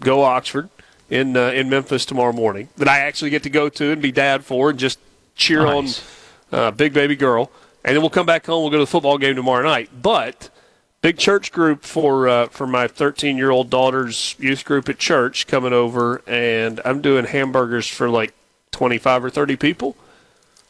[0.00, 0.68] Go Oxford
[1.10, 2.68] in uh, in Memphis tomorrow morning.
[2.76, 4.98] That I actually get to go to and be dad for and just
[5.34, 6.02] cheer Nice.
[6.52, 7.50] on uh, big baby girl.
[7.84, 8.62] And then we'll come back home.
[8.62, 9.90] We'll go to the football game tomorrow night.
[10.02, 10.50] But
[11.00, 15.46] big church group for uh, for my 13 year old daughter's youth group at church
[15.46, 18.32] coming over, and I'm doing hamburgers for like
[18.72, 19.96] 25 or 30 people.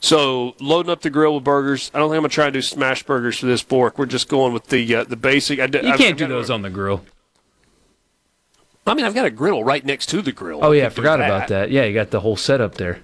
[0.01, 1.91] So loading up the grill with burgers.
[1.93, 3.99] I don't think I'm gonna try and do smash burgers for this pork.
[3.99, 5.59] We're just going with the uh, the basic.
[5.61, 7.05] I d- You can't I've do those on the grill.
[8.89, 10.61] I mean, I've got a griddle right next to the grill.
[10.63, 11.71] Oh yeah, I could do forgot about that.
[11.71, 13.01] Yeah, you got the whole setup there.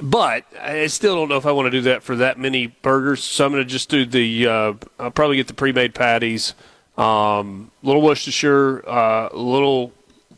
[0.00, 3.24] But I still don't know if I want to do that for that many burgers.
[3.24, 4.46] So I'm going to just do the.
[4.46, 6.54] Uh, I'll probably get the pre-made patties,
[6.96, 9.92] um, little Worcestershire, a uh, little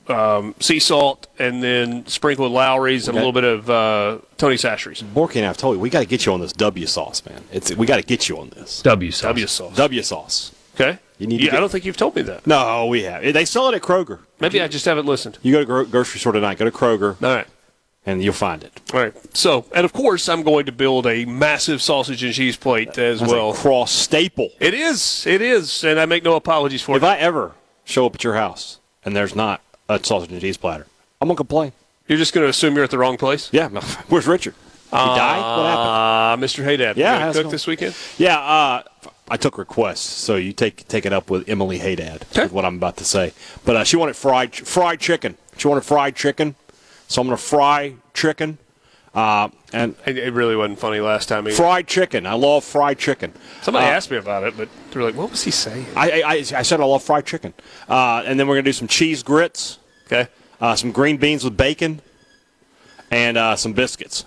[0.09, 4.57] um, sea salt, and then sprinkle with Lawry's and a little bit of uh, Tony
[4.57, 5.03] Chachere's.
[5.03, 7.45] Borky and I've told you we got to get you on this W sauce, man.
[7.53, 9.23] It's we got to get you on this W sauce.
[9.23, 9.77] W sauce.
[9.77, 10.53] W sauce.
[10.75, 10.99] Okay.
[11.21, 11.41] You need.
[11.43, 12.47] Yeah, I don't think you've told me that.
[12.47, 13.23] No, we have.
[13.23, 14.21] They sell it at Kroger.
[14.41, 15.39] Maybe I just haven't listened.
[15.43, 16.59] You go to gro- grocery store tonight.
[16.59, 17.23] Go to Kroger.
[17.23, 17.47] All right.
[18.07, 18.81] And you'll find it.
[18.95, 19.15] All right.
[19.37, 23.21] So, and of course, I'm going to build a massive sausage and cheese plate as
[23.21, 23.53] That's well.
[23.53, 24.49] cross staple.
[24.59, 25.27] It is.
[25.27, 27.07] It is, and I make no apologies for If it.
[27.07, 27.53] If I ever
[27.85, 29.61] show up at your house and there's not
[29.91, 30.87] a sausage and cheese platter,
[31.21, 31.73] I'm gonna complain.
[32.09, 33.51] You're just going to assume you're at the wrong place.
[33.53, 33.69] Yeah.
[34.09, 34.55] Where's Richard?
[34.91, 35.39] He died.
[35.39, 36.43] What happened?
[36.43, 36.65] Uh, Mr.
[36.65, 36.97] Hadad.
[36.97, 37.53] Yeah, you cook going?
[37.53, 37.95] this weekend.
[38.19, 38.83] Yeah, uh,
[39.33, 42.27] I took requests, so you take take it up with Emily Hadad.
[42.37, 43.33] With what I'm about to say,
[43.65, 45.37] but uh, she wanted fried fried chicken.
[45.57, 46.57] She wanted fried chicken,
[47.07, 48.59] so I'm gonna fry chicken.
[49.13, 51.45] Uh, and it, it really wasn't funny last time.
[51.47, 51.57] Either.
[51.57, 52.27] Fried chicken.
[52.27, 53.33] I love fried chicken.
[53.63, 56.23] Somebody Uh, asked me about it, but they were like, "What was he saying?" I,
[56.23, 57.53] I, I said I love fried chicken.
[57.89, 59.79] Uh, and then we're going to do some cheese grits.
[60.07, 60.29] Okay.
[60.61, 62.03] Uh, some green beans with bacon.
[63.11, 64.25] And uh, some biscuits.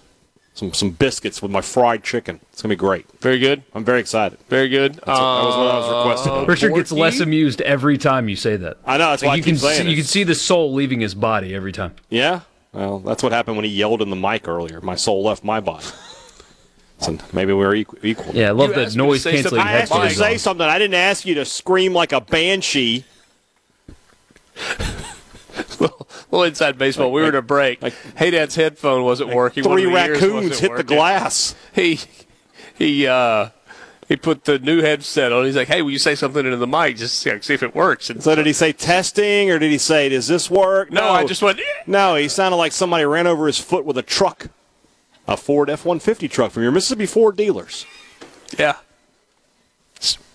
[0.53, 2.39] Some some biscuits with my fried chicken.
[2.51, 3.05] It's gonna be great.
[3.19, 3.63] Very good.
[3.73, 4.37] I'm very excited.
[4.49, 4.93] Very good.
[4.95, 6.33] That's what, that was what I was uh, requesting.
[6.33, 8.77] Uh, Richard gets less amused every time you say that.
[8.85, 9.89] I know, that's why I you keep can saying see, it.
[9.89, 11.95] you can see the soul leaving his body every time.
[12.09, 12.41] Yeah.
[12.71, 14.81] Well, that's what happened when he yelled in the mic earlier.
[14.81, 15.85] My soul left my body.
[16.99, 17.99] So maybe we are equal.
[18.03, 18.33] equal.
[18.33, 20.09] Yeah, I love You the asked me to noise say canceling I asked you to
[20.11, 20.39] say on.
[20.39, 20.65] something.
[20.65, 23.03] I didn't ask you to scream like a banshee.
[26.31, 27.81] Well, inside baseball, we were in a break.
[27.81, 29.63] like- Hadad's headphone wasn't working.
[29.63, 31.53] Three of the ears raccoons hit the glass.
[31.75, 31.99] He
[32.75, 33.49] he uh,
[34.07, 35.45] he put the new headset on.
[35.45, 38.09] He's like, "Hey, will you say something into the mic just see if it works?"
[38.09, 40.91] And So did he say testing or did he say does this work?
[40.91, 41.59] no, I just went.
[41.59, 44.47] "Eh." No, he sounded like somebody ran over his foot with a truck,
[45.27, 47.85] a Ford F-150 truck from your Mississippi Ford dealers.
[48.57, 48.77] Yeah.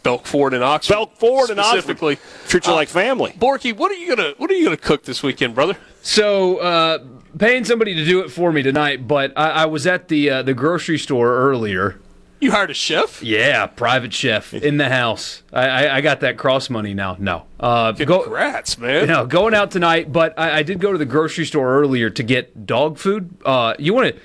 [0.09, 0.95] It's Belk Ford and Oxford.
[0.95, 1.79] Belk Ford and Oxford.
[1.83, 2.19] specifically.
[2.47, 3.35] Treat you Uh, like family.
[3.39, 5.77] Borky, what are you gonna what are you gonna cook this weekend, brother?
[6.03, 6.99] So, uh,
[7.39, 10.43] paying somebody to do it for me tonight, but I, I was at the uh,
[10.43, 12.01] the grocery store earlier.
[12.41, 13.21] You hired a chef?
[13.21, 15.43] Yeah, private chef in the house.
[15.53, 17.17] I, I, I got that cross money now.
[17.19, 19.09] No, uh, go, Congrats, man.
[19.09, 22.23] No, going out tonight, but I, I did go to the grocery store earlier to
[22.23, 23.35] get dog food.
[23.45, 24.21] Uh, you want to?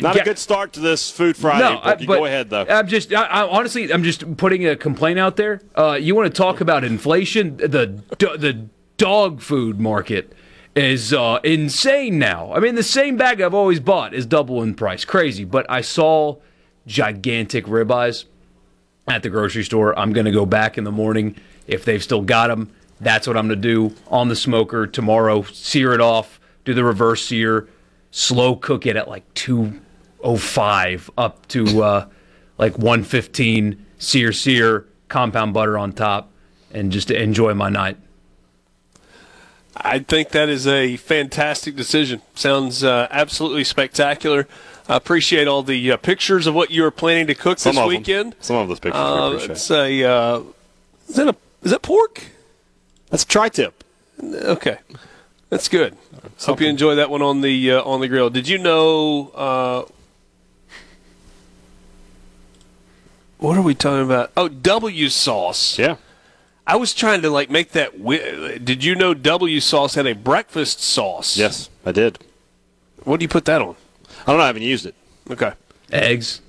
[0.00, 1.60] Not a good start to this Food Friday.
[1.60, 2.64] No, I- Go ahead though.
[2.68, 5.60] I'm just, I, I, honestly, I'm just putting a complaint out there.
[5.74, 7.56] Uh, you want to talk about inflation?
[7.56, 10.32] The the dog food market
[10.76, 12.52] is uh, insane now.
[12.54, 15.04] I mean, the same bag I've always bought is double in price.
[15.04, 16.36] Crazy, but I saw
[16.86, 18.24] gigantic ribeyes
[19.08, 19.98] at the grocery store.
[19.98, 21.36] I'm going to go back in the morning
[21.66, 22.70] if they've still got them.
[23.00, 25.42] That's what I'm going to do on the smoker tomorrow.
[25.42, 27.68] Sear it off, do the reverse sear,
[28.12, 32.06] slow cook it at like 205 up to uh,
[32.58, 33.86] like 115.
[33.98, 36.30] Sear, sear, compound butter on top,
[36.72, 37.96] and just to enjoy my night.
[39.76, 42.20] I think that is a fantastic decision.
[42.34, 44.46] Sounds uh, absolutely spectacular.
[44.88, 47.78] I appreciate all the uh, pictures of what you are planning to cook Some this
[47.82, 47.98] of them.
[47.98, 48.34] weekend.
[48.40, 49.50] Some of those pictures I Uh, appreciate.
[49.52, 50.40] it's a uh,
[51.08, 52.24] is that a is that pork?
[53.10, 53.84] That's a tri-tip.
[54.22, 54.78] Okay,
[55.52, 55.96] that's good.
[56.40, 58.30] Hope you enjoy that one on the uh, on the grill.
[58.30, 59.28] Did you know?
[59.34, 59.84] Uh,
[63.38, 64.30] what are we talking about?
[64.36, 65.78] Oh, W sauce.
[65.78, 65.96] Yeah.
[66.66, 67.92] I was trying to like make that.
[67.98, 71.36] Wi- Did you know W sauce had a breakfast sauce?
[71.36, 72.18] Yes, I did.
[73.04, 73.74] What do you put that on?
[74.22, 74.44] I don't know.
[74.44, 74.94] I haven't used it.
[75.28, 75.52] Okay.
[75.90, 76.40] Eggs.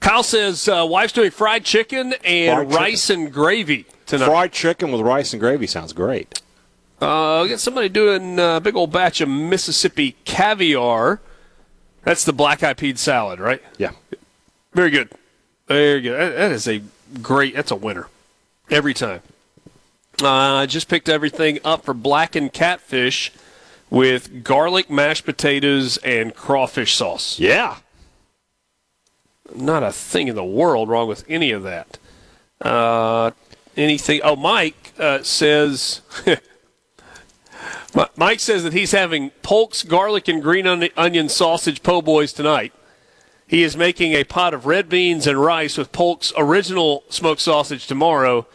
[0.00, 2.82] Kyle says uh, wife's doing fried chicken and Fried chicken.
[2.82, 4.26] rice and gravy tonight.
[4.26, 6.41] Fried chicken with rice and gravy sounds great.
[7.02, 11.20] Uh, we got somebody doing a big old batch of Mississippi caviar.
[12.04, 13.60] That's the black eyed peas salad, right?
[13.76, 13.90] Yeah.
[14.72, 15.10] Very good.
[15.66, 16.12] Very good.
[16.18, 16.80] That- that is a
[17.20, 17.56] great.
[17.56, 18.06] That's a winner
[18.70, 19.20] every time.
[20.22, 23.32] Uh, I just picked everything up for blackened catfish
[23.90, 27.40] with garlic mashed potatoes and crawfish sauce.
[27.40, 27.78] Yeah.
[29.56, 31.98] Not a thing in the world wrong with any of that.
[32.60, 33.32] Uh,
[33.76, 34.20] anything?
[34.22, 36.00] Oh, Mike uh, says.
[37.94, 42.72] Mi- Mike says that he's having Polk's garlic and green onion sausage po' boys tonight.
[43.46, 47.86] He is making a pot of red beans and rice with Polk's original smoked sausage
[47.86, 48.46] tomorrow.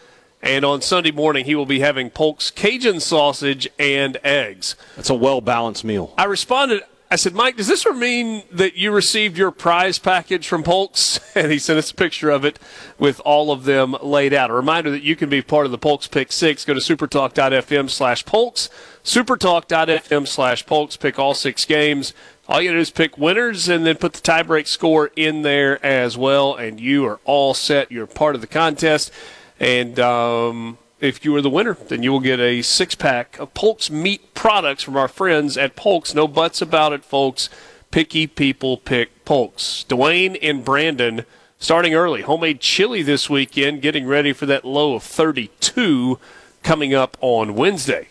[0.41, 4.75] And on Sunday morning, he will be having Polk's Cajun sausage and eggs.
[4.95, 6.13] It's a well balanced meal.
[6.17, 6.83] I responded.
[7.09, 11.19] I said, Mike, does this mean that you received your prize package from Polks?
[11.37, 12.57] And he sent us a picture of it
[12.97, 14.49] with all of them laid out.
[14.49, 16.65] A reminder that you can be part of the Polks Pick Six.
[16.65, 18.71] Go to supertalk.fm slash Polks,
[19.03, 20.97] supertalk.fm slash Polks.
[20.97, 22.15] Pick all six games.
[22.47, 25.43] All you got to do is pick winners and then put the tiebreak score in
[25.43, 26.55] there as well.
[26.55, 27.91] And you are all set.
[27.91, 29.11] You're part of the contest.
[29.59, 33.53] And um, if you are the winner, then you will get a six pack of
[33.53, 36.15] Polk's meat products from our friends at Polk's.
[36.15, 37.49] No buts about it, folks.
[37.91, 39.85] Picky people pick Polk's.
[39.87, 41.25] Dwayne and Brandon
[41.59, 42.21] starting early.
[42.21, 46.19] Homemade chili this weekend, getting ready for that low of 32
[46.63, 48.09] coming up on Wednesday.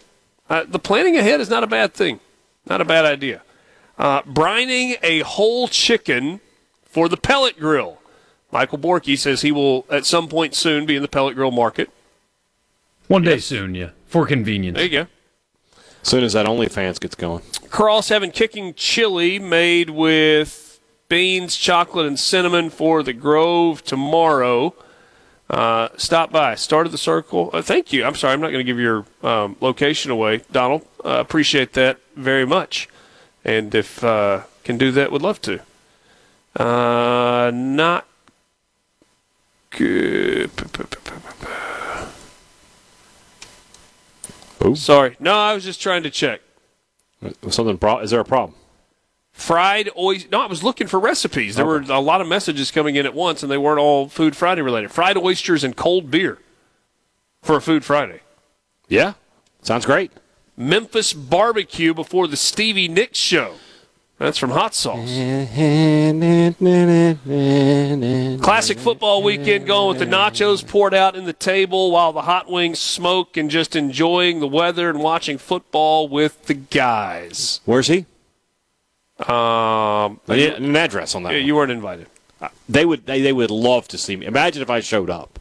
[0.49, 2.21] Uh, the planning ahead is not a bad thing,
[2.67, 3.43] not a bad idea.
[3.99, 6.41] Uh, brining a whole chicken
[6.85, 7.99] for the pellet grill.
[8.53, 11.91] Michael Borky says he will at some point soon be in the pellet grill market.
[13.09, 14.77] One day soon, yeah, for convenience.
[14.77, 15.07] There you go.
[16.03, 17.43] As soon as that OnlyFans gets going.
[17.71, 24.75] Cross having kicking chili made with beans, chocolate, and cinnamon for the Grove tomorrow.
[25.49, 26.55] Uh, stop by.
[26.57, 27.51] Start at the circle.
[27.53, 28.05] Uh, thank you.
[28.05, 30.85] I'm sorry, I'm not going to give your um, location away, Donald.
[31.05, 32.89] Uh, appreciate that very much.
[33.45, 35.61] And if uh, can do that, would love to.
[36.57, 38.07] Uh, not
[39.71, 40.51] good.
[44.75, 45.17] Sorry.
[45.21, 46.41] No, I was just trying to check.
[47.49, 47.79] Something?
[47.79, 48.59] Pro- is there a problem?
[49.33, 50.29] Fried oyster.
[50.33, 51.57] No, I was looking for recipes.
[51.57, 54.35] There were a lot of messages coming in at once, and they weren't all Food
[54.35, 54.91] Friday related.
[54.91, 56.39] Fried oysters and cold beer
[57.43, 58.21] for a Food Friday.
[58.89, 59.15] Yeah,
[59.63, 60.11] sounds great.
[60.57, 63.57] Memphis barbecue before the Stevie Nicks show.
[64.19, 65.11] That's from Hot Sauce.
[68.43, 72.51] Classic football weekend going with the nachos poured out in the table while the hot
[72.51, 77.61] wings smoke and just enjoying the weather and watching football with the guys.
[77.67, 78.07] Where's he?
[79.19, 81.33] Um, I need an address on that.
[81.33, 81.47] yeah, one.
[81.47, 82.07] you weren't invited.
[82.69, 83.07] They would.
[83.07, 84.27] They, they would love to see me.
[84.27, 85.39] Imagine if I showed up.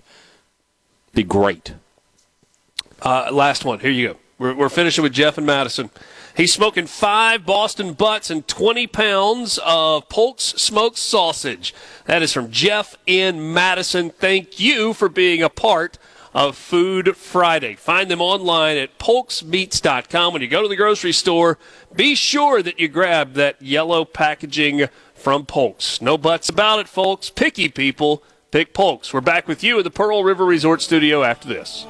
[1.14, 1.74] Be great.
[3.02, 3.80] Uh, last one.
[3.80, 4.18] Here you go.
[4.38, 5.90] We're, we're finishing with Jeff and Madison.
[6.36, 11.74] He's smoking five Boston butts and 20 pounds of Polk's smoked sausage.
[12.08, 14.10] That is from Jeff in Madison.
[14.10, 15.98] Thank you for being a part
[16.34, 17.76] of Food Friday.
[17.76, 20.34] Find them online at polksmeats.com.
[20.34, 21.58] When you go to the grocery store,
[21.96, 26.02] be sure that you grab that yellow packaging from Polk's.
[26.02, 27.30] No buts about it, folks.
[27.30, 28.22] Picky people
[28.52, 29.14] pick Polk's.
[29.14, 31.86] We're back with you at the Pearl River Resort Studio after this.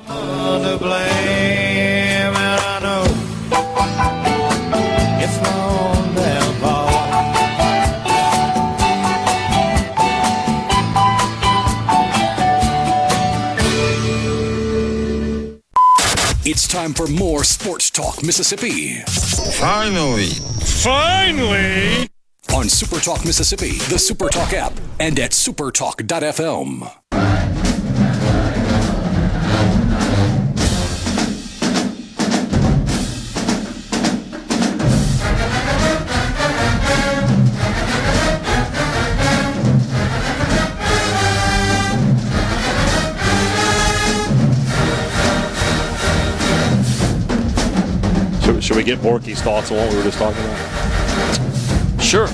[16.47, 18.99] It's time for more Sports Talk Mississippi.
[19.57, 22.07] Finally, finally.
[22.55, 27.34] On Super Talk Mississippi, the Super Talk app, and at supertalk.fm.
[48.85, 52.01] get Borky's thoughts on what we were just talking about?
[52.01, 52.27] Sure.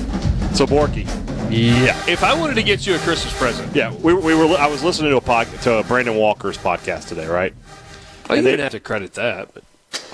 [0.53, 1.06] So Borky.
[1.49, 1.98] Yeah.
[2.07, 4.45] If I wanted to get you a Christmas present, Yeah, we, we were.
[4.57, 7.53] I was listening to a pod, to Brandon Walker's podcast today, right?
[8.30, 9.53] oh, you they- didn't have to credit that.
[9.53, 9.64] But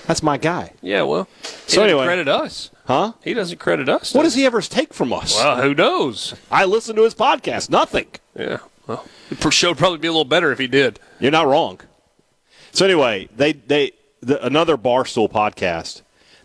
[0.07, 2.71] That's my guy, yeah, well, he So anyway- credit us.
[2.85, 3.13] huh?
[3.23, 4.13] He doesn't credit us.
[4.13, 5.35] What does he ever take from us?
[5.35, 6.33] Well, who knows?
[6.51, 7.69] I listened to his podcast.
[7.69, 8.07] Nothing.
[8.37, 8.57] Yeah.
[8.87, 10.99] Well, the show would probably be a little better if he did.
[11.19, 11.81] You're not wrong.
[12.71, 13.91] So anyway, they they
[14.21, 16.01] the, another Barstool podcast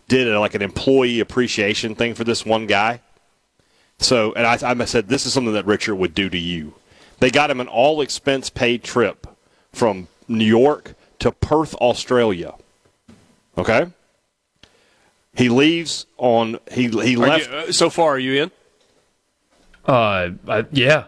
[0.07, 3.01] did a, like an employee appreciation thing for this one guy.
[3.99, 6.73] So and I, I said this is something that Richard would do to you.
[7.19, 9.27] They got him an all expense paid trip
[9.71, 12.55] from New York to Perth, Australia.
[13.57, 13.87] Okay.
[15.35, 17.49] He leaves on he he Are left.
[17.49, 18.51] you- uh, so far, are you in?
[19.85, 21.05] Uh, I, yeah.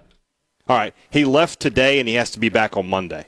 [0.68, 0.94] All right.
[1.10, 3.26] He left today and he has to be back on Monday.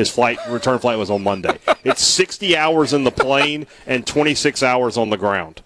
[0.00, 1.58] His flight return flight was on Monday.
[1.84, 5.60] It's 60 hours in the plane and 26 hours on the ground.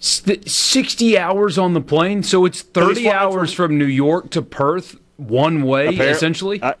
[0.00, 4.96] 60 hours on the plane, so it's 30 flying hours from New York to Perth
[5.18, 6.60] one way, Appar- essentially.
[6.60, 6.74] I-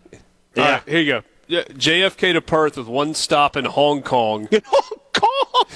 [0.56, 0.64] yeah.
[0.64, 1.22] All right, here you go.
[1.46, 4.48] Yeah, JFK to Perth with one stop in Hong Kong.
[4.50, 5.66] In Hong Kong.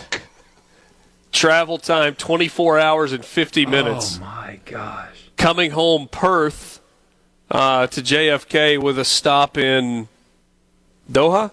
[1.30, 4.18] Travel time 24 hours and 50 minutes.
[4.20, 5.30] oh my gosh.
[5.36, 6.80] Coming home Perth
[7.52, 10.08] uh, to JFK with a stop in
[11.10, 11.50] Doha.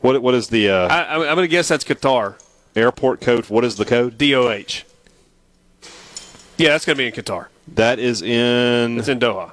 [0.00, 2.34] What what is the uh, I, I'm, I'm going to guess that's Qatar.
[2.74, 3.46] airport code?
[3.48, 4.18] What is the code?
[4.18, 4.82] DOH.
[6.58, 7.46] Yeah, that's going to be in Qatar.
[7.74, 9.52] That is in It's in Doha.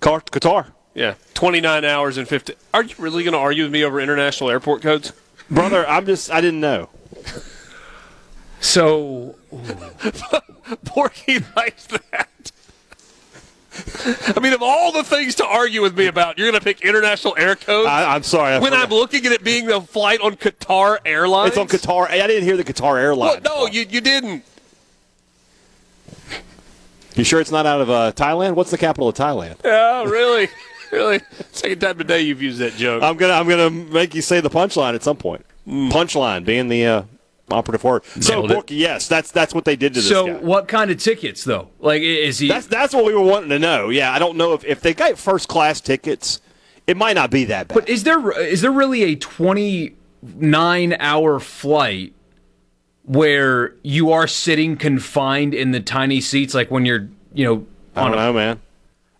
[0.00, 0.66] Car- Qatar.
[0.94, 2.54] Yeah, 29 hours and 50.
[2.72, 5.12] Are you really going to argue with me over international airport codes?
[5.50, 6.88] Brother, I'm just I didn't know.
[8.60, 12.52] So, Borky likes that.
[14.36, 16.80] I mean, of all the things to argue with me about, you're going to pick
[16.82, 17.88] international air codes?
[17.88, 18.54] I, I'm sorry.
[18.54, 18.84] I when forgot.
[18.84, 21.48] I'm looking at it being the flight on Qatar Airlines?
[21.50, 22.08] it's on Qatar.
[22.08, 23.44] I didn't hear the Qatar Well, Airlines.
[23.44, 24.44] no, you, you didn't.
[27.16, 28.54] You sure it's not out of uh, Thailand?
[28.54, 29.56] What's the capital of Thailand?
[29.64, 30.48] Yeah, really?
[30.90, 31.20] really?
[31.52, 33.02] Second time today you've used that joke.
[33.04, 35.44] I'm gonna I'm gonna make you say the punchline at some point.
[35.66, 37.02] Punchline being the uh,
[37.50, 38.04] operative word.
[38.20, 38.70] So, it.
[38.70, 40.32] Yes, that's that's what they did to this so guy.
[40.34, 41.70] what kind of tickets though?
[41.78, 42.48] Like, is he?
[42.48, 43.90] That's that's what we were wanting to know.
[43.90, 46.40] Yeah, I don't know if if they got first class tickets,
[46.86, 47.74] it might not be that bad.
[47.74, 52.14] but is there is there really a 29 hour flight
[53.04, 58.04] where you are sitting confined in the tiny seats, like when you're, you know, I
[58.04, 58.60] don't a know, man.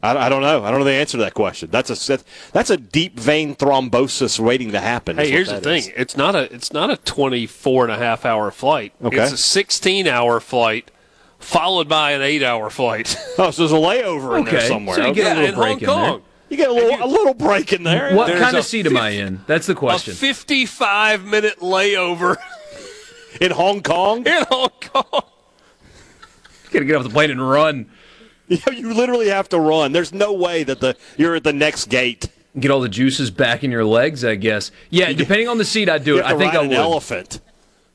[0.05, 0.63] I, I don't know.
[0.65, 1.71] I don't know the answer to that question.
[1.71, 5.17] That's a that's, that's a deep vein thrombosis waiting to happen.
[5.17, 5.79] Hey, here's the thing.
[5.81, 5.93] is.
[5.97, 8.93] It's not a it's not a 24 and a half hour flight.
[9.03, 9.23] Okay.
[9.23, 10.91] It's a 16 hour flight
[11.39, 13.17] followed by an 8 hour flight.
[13.39, 14.97] Oh, so there's a layover in there Okay, somewhere.
[14.97, 16.11] so you get a little in break Hong in there.
[16.13, 16.23] Kong.
[16.51, 18.15] You get a little a little break in there.
[18.15, 19.41] What There's kind of seat am I in?
[19.49, 20.13] That's the question.
[20.13, 20.35] A question.
[20.35, 22.37] 55 minute layover
[23.41, 24.25] in Hong Kong?
[24.27, 25.23] in Hong Kong.
[26.71, 27.91] Gotta get off the plane and run.
[28.73, 29.93] You literally have to run.
[29.93, 32.29] There's no way that the you're at the next gate.
[32.59, 34.71] Get all the juices back in your legs, I guess.
[34.91, 36.23] Yeah, depending on the seat, I'd do it.
[36.23, 37.41] to I think I an elephant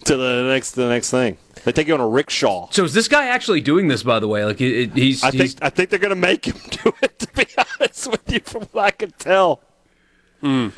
[0.06, 1.38] to the next the next thing.
[1.64, 2.68] They take you on a rickshaw.
[2.72, 4.02] So is this guy actually doing this?
[4.04, 6.46] By the way, like it, it- he's, I he's think I think they're gonna make
[6.46, 7.20] him do it.
[7.20, 7.46] To be
[7.80, 9.62] honest with you, from what I can tell.
[10.42, 10.70] Hmm.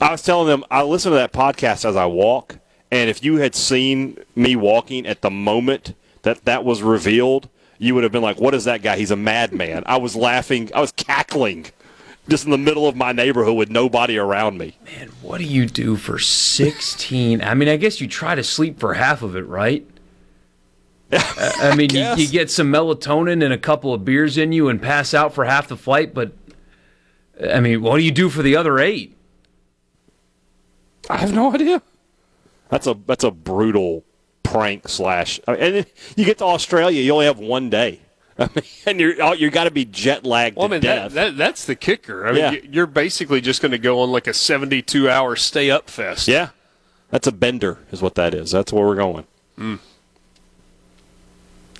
[0.00, 2.58] I was telling them I listen to that podcast as I walk,
[2.90, 7.48] and if you had seen me walking at the moment that that was revealed,
[7.84, 8.96] you would have been like, "What is that guy?
[8.96, 10.70] He's a madman." I was laughing.
[10.74, 11.66] I was cackling,
[12.28, 14.76] just in the middle of my neighborhood with nobody around me.
[14.84, 17.42] Man, what do you do for 16?
[17.42, 19.86] I mean, I guess you try to sleep for half of it, right?
[21.12, 24.68] I I mean, you, you get some melatonin and a couple of beers in you
[24.68, 26.32] and pass out for half the flight, but
[27.52, 29.16] I mean, what do you do for the other eight?
[31.10, 31.82] I have no idea.
[32.70, 34.04] That's a that's a brutal
[34.54, 35.40] prank slash.
[35.48, 35.86] I mean, and then
[36.16, 38.00] you get to Australia, you only have one day.
[38.38, 40.80] I mean, and you're oh, you got to be jet lagged Well, I to mean,
[40.82, 41.12] that, death.
[41.14, 42.26] that, that's the kicker.
[42.26, 42.50] I mean, Yeah.
[42.52, 46.28] you- you're basically just going to go on like a 72 hour stay up fest.
[46.28, 46.50] yeah,
[47.10, 48.52] that's a bender, is what that is.
[48.52, 49.24] That's where we're going.
[49.56, 49.76] Hmm.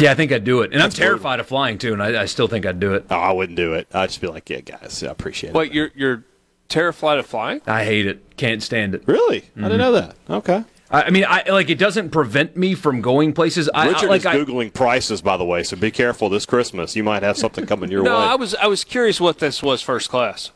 [0.01, 0.73] Yeah, I think I'd do it.
[0.73, 3.07] And That's I'm terrified of flying too, and I, I still think I'd do it.
[3.11, 3.87] Oh, I wouldn't do it.
[3.95, 5.55] I'd just be like, yeah, guys, I appreciate it.
[5.55, 6.25] Wait, you're you're
[6.69, 7.61] terrified of flying?
[7.69, 8.37] I hate it.
[8.37, 9.05] Can't stand it.
[9.07, 9.37] Really?
[9.37, 9.79] I didn't mm-hmm.
[9.79, 10.17] know that.
[10.29, 10.65] Okay.
[10.90, 13.69] I, I mean, I like it doesn't prevent me from going places.
[13.74, 16.47] I, Richard I like is I, googling prices, by the way, so be careful this
[16.47, 16.94] Christmas.
[16.94, 18.24] You might have something coming your No, way.
[18.24, 20.51] I was I was curious what this was first class.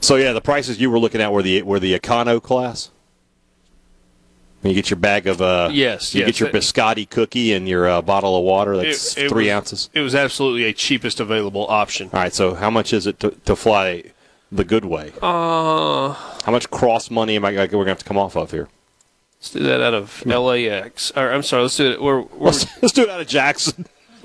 [0.00, 2.90] So yeah, the prices you were looking at were the were the econo class.
[4.62, 6.26] You get your bag of uh, Yes, You yes.
[6.28, 8.76] get your biscotti cookie and your uh, bottle of water.
[8.76, 9.90] That's It- it three was- ounces.
[9.94, 12.10] It was absolutely a cheapest available option.
[12.12, 12.34] All right.
[12.34, 14.04] So how much is it to, to fly
[14.56, 15.12] the good way?
[15.22, 16.12] Uh,
[16.44, 17.52] How much cross money am I?
[17.52, 18.68] We're gonna have to come off of here.
[19.38, 21.12] let's do that out of LAX.
[21.16, 22.02] Or I'm sorry, let's do it.
[22.02, 23.86] We're, we're Let's, let's do it out of Jackson.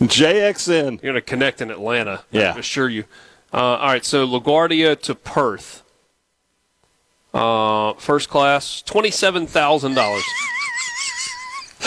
[0.00, 1.02] JXN.
[1.02, 2.24] You're going to connect in Atlanta.
[2.30, 2.52] Yeah.
[2.54, 3.04] I assure you.
[3.52, 5.82] Uh, all right, so LaGuardia to Perth.
[7.34, 10.24] Uh, first class, twenty-seven thousand dollars.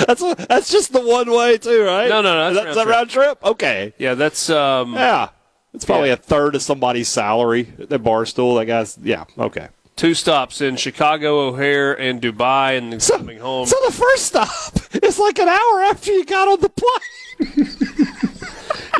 [0.08, 2.08] That's a, that's just the one way too, right?
[2.10, 3.44] No, no, no, that's that, is that round trip.
[3.44, 3.94] Okay.
[3.98, 5.30] Yeah, that's um, Yeah.
[5.74, 8.60] It's probably a third of somebody's salary at barstool.
[8.60, 9.24] That guy's yeah.
[9.38, 9.70] Okay.
[9.96, 13.66] two stops in Chicago, O'Hare, and Dubai, and then coming home.
[13.68, 14.50] So the first stop
[15.04, 17.68] is like an hour after you got on the plane.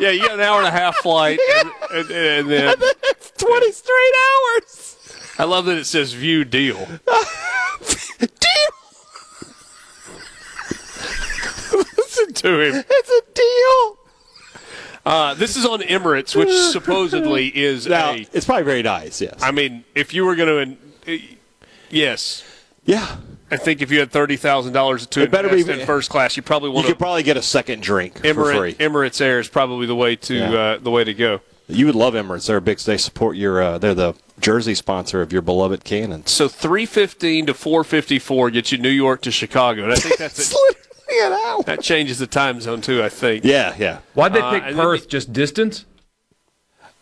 [0.00, 2.94] yeah, you got an hour and a half flight, and, and, and then And then
[3.04, 4.12] it's twenty straight
[4.56, 4.88] hours.
[5.38, 6.76] I love that it says view deal.
[6.76, 8.72] deal.
[11.72, 12.84] Listen to him.
[12.88, 13.98] It's a deal.
[15.04, 18.26] Uh, this is on Emirates, which supposedly is Now a.
[18.32, 19.20] it's probably very nice.
[19.20, 19.34] Yes.
[19.42, 20.76] I mean, if you were going
[21.06, 21.20] to,
[21.90, 22.44] yes,
[22.84, 23.16] yeah.
[23.50, 26.08] I think if you had thirty thousand dollars to It better invest be- in first
[26.08, 28.74] class, you probably You could probably get a second drink for Emirates, free.
[28.74, 30.52] Emirates Air is probably the way to Yeah.
[30.52, 31.40] uh, the way to go.
[31.68, 32.46] You would love Emirates.
[32.46, 32.78] They're big.
[32.78, 33.62] They support your.
[33.62, 36.30] Uh, they're the jersey sponsor of your beloved Cannons.
[36.30, 39.96] So three fifteen to four fifty four gets you New York to Chicago, and I
[39.96, 40.76] think that's it.
[41.12, 41.62] Literally an hour.
[41.64, 43.02] that changes the time zone too.
[43.02, 43.44] I think.
[43.44, 43.98] Yeah, yeah.
[44.14, 45.08] Why'd they Uh, pick and then Perth?
[45.08, 45.84] Just distance?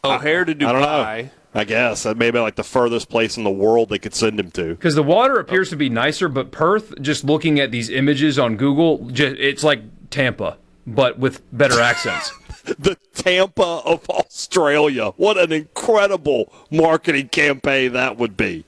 [0.05, 0.66] O'Hare to Dubai.
[0.66, 1.31] I don't know.
[1.53, 4.39] I guess that may be like the furthest place in the world they could send
[4.39, 4.69] him to.
[4.70, 8.57] Because the water appears to be nicer, but Perth, just looking at these images on
[8.57, 12.31] Google, just, it's like Tampa, but with better accents.
[12.78, 15.11] the Tampa of Australia.
[15.16, 18.65] What an incredible marketing campaign that would be.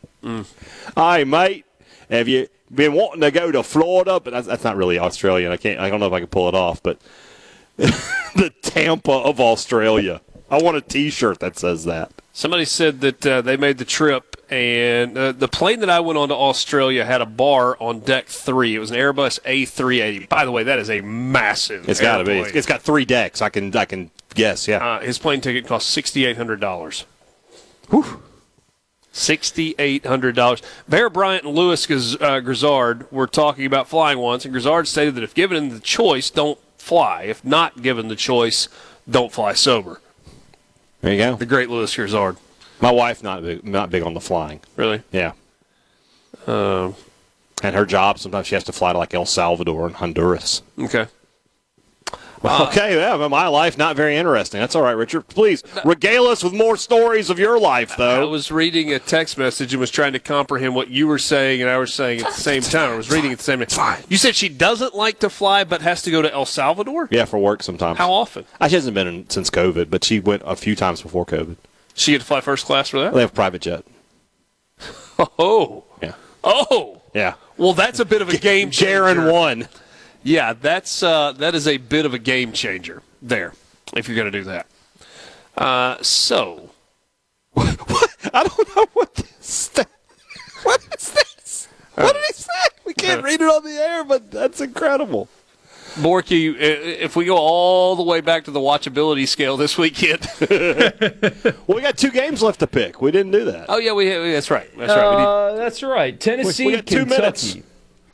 [0.96, 1.64] Hi, mate.
[2.10, 5.52] Have you been wanting to go to Florida, but that's, that's not really Australian.
[5.52, 5.78] I can't.
[5.78, 6.98] I don't know if I can pull it off, but
[7.76, 10.20] the Tampa of Australia.
[10.50, 12.12] I want a T-shirt that says that.
[12.34, 16.18] Somebody said that uh, they made the trip, and uh, the plane that I went
[16.18, 18.74] on to Australia had a bar on deck three.
[18.74, 20.28] It was an Airbus A380.
[20.28, 21.88] By the way, that is a massive.
[21.88, 22.38] It's got to be.
[22.38, 23.42] It's got three decks.
[23.42, 23.74] I can.
[23.76, 24.66] I can guess.
[24.68, 24.84] Yeah.
[24.84, 27.04] Uh, his plane ticket cost sixty eight hundred dollars.
[27.90, 28.22] Whew.
[29.12, 30.62] $6,800.
[30.88, 35.24] Bear Bryant and Lewis uh, Grizzard were talking about flying once, and Grizzard stated that
[35.24, 37.22] if given the choice, don't fly.
[37.22, 38.68] If not given the choice,
[39.08, 40.00] don't fly sober.
[41.02, 41.36] There you go.
[41.36, 42.36] The great Lewis Grizzard.
[42.80, 44.60] My wife not big, not big on the flying.
[44.76, 45.02] Really?
[45.12, 45.32] Yeah.
[46.46, 46.96] Um,
[47.62, 50.62] and her job sometimes she has to fly to like El Salvador and Honduras.
[50.78, 51.06] Okay
[52.44, 54.60] okay, yeah, my life not very interesting.
[54.60, 55.28] That's all right, Richard.
[55.28, 58.22] Please regale us with more stories of your life, though.
[58.22, 61.60] I was reading a text message and was trying to comprehend what you were saying
[61.62, 62.90] and I was saying at the same time.
[62.92, 64.02] I was reading at the same time.
[64.08, 67.08] You said she doesn't like to fly but has to go to El Salvador?
[67.10, 67.98] yeah, for work sometimes.
[67.98, 68.44] How often?
[68.60, 71.56] Uh, She hasn't been in, since COVID, but she went a few times before COVID.
[71.94, 73.12] She had to fly first class for that?
[73.14, 73.84] They have a private jet.
[75.38, 75.84] Oh.
[76.02, 76.14] Yeah.
[76.42, 77.00] Oh.
[77.14, 77.34] Yeah.
[77.56, 79.00] Well, that's a bit of a game changer.
[79.04, 79.68] Jaron won.
[80.22, 83.52] Yeah, that's uh, that is a bit of a game changer there.
[83.96, 84.66] If you're going to do that,
[85.56, 86.70] uh, so
[87.56, 89.70] I don't know what this.
[90.62, 91.68] What is this?
[91.96, 92.50] What did he say?
[92.84, 95.28] We can't read it on the air, but that's incredible.
[95.96, 100.26] Borky, if we go all the way back to the watchability scale this weekend,
[101.66, 103.02] Well, we got two games left to pick.
[103.02, 103.66] We didn't do that.
[103.68, 105.10] oh yeah, we that's right, that's right.
[105.10, 106.18] We need, Uh, that's right.
[106.18, 107.64] Tennessee, We- we got two Kentucky.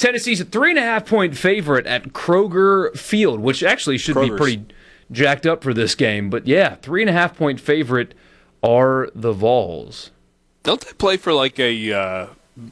[0.02, 0.24] Minutes.
[0.24, 4.30] Tennessee's a three and a half point favorite at Kroger Field, which actually should be
[4.30, 4.64] pretty
[5.10, 6.30] jacked up for this game.
[6.30, 8.14] But yeah, three and a half point favorite
[8.62, 10.10] are the Vols.
[10.62, 12.26] don't they play for like a uh,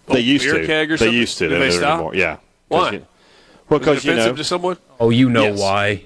[0.09, 0.67] They used beer to.
[0.67, 1.15] keg or they something?
[1.19, 1.49] used to.
[1.49, 1.95] Did They, they stop?
[1.95, 2.15] anymore.
[2.15, 2.37] Yeah.
[2.37, 2.91] 'Cause Why?
[2.93, 3.07] you-
[3.69, 4.77] well, because you know, to someone?
[5.01, 5.61] Oh, you know Yes.
[5.61, 6.05] why?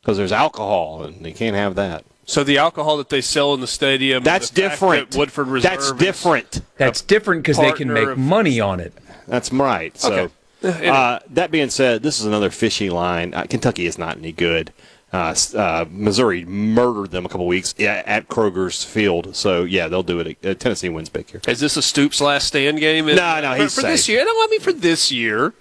[0.00, 2.02] because there's alcohol and they can't have that.
[2.24, 5.10] So the alcohol that they sell in the stadium, That's different.
[5.10, 6.62] that Woodford Reserve, That's different.
[6.78, 8.94] That's different because they can make of- money on it.
[9.28, 9.96] That's right.
[9.98, 10.30] So,
[10.64, 10.88] Okay.
[10.88, 13.32] uh, that being said, this is another fishy line.
[13.34, 14.72] Uh, Kentucky is not any good.
[15.12, 19.34] Uh, uh, Missouri murdered them a couple weeks yeah, at Kroger's Field.
[19.36, 20.36] So yeah, they'll do it.
[20.44, 21.40] Uh, Tennessee wins big here.
[21.48, 23.06] Is this a Stoops last stand game?
[23.06, 24.14] No, no, for, he's for this safe.
[24.14, 24.24] year.
[24.24, 25.54] No, I mean for this year.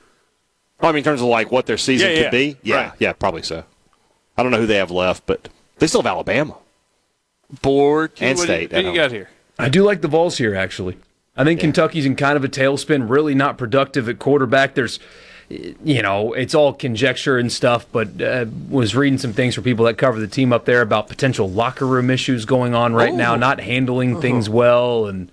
[0.81, 2.29] I mean, in terms of like what their season Yeah, could yeah.
[2.31, 2.57] be.
[2.61, 2.91] Yeah, Right.
[2.99, 3.63] yeah, probably so.
[4.37, 5.47] I don't know who they have left, but
[5.79, 6.55] they still have Alabama.
[7.61, 9.29] Bork And what, State What do you got here?
[9.57, 10.97] I do like the Vols here, actually.
[11.37, 14.73] I think Kentucky's in kind of a tailspin, really not productive at quarterback.
[14.73, 14.99] There's,
[15.49, 19.85] you know, it's all conjecture and stuff, but uh, was reading some things for people
[19.85, 23.33] that cover the team up there about potential locker room issues going on right now,
[23.35, 23.37] Oh.
[23.37, 25.05] not handling things well.
[25.05, 25.31] And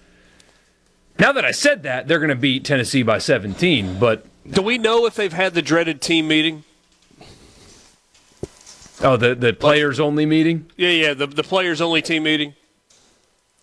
[1.19, 4.27] now that I said that, they're going to beat Tennessee by 17, but.
[4.51, 6.65] Do we know if they've had the dreaded team meeting?
[9.01, 10.71] Oh, the, the players only meeting?
[10.77, 12.55] Yeah, yeah, the the players only team meeting.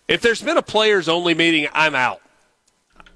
[0.06, 2.20] If there's been a players only meeting, I'm out.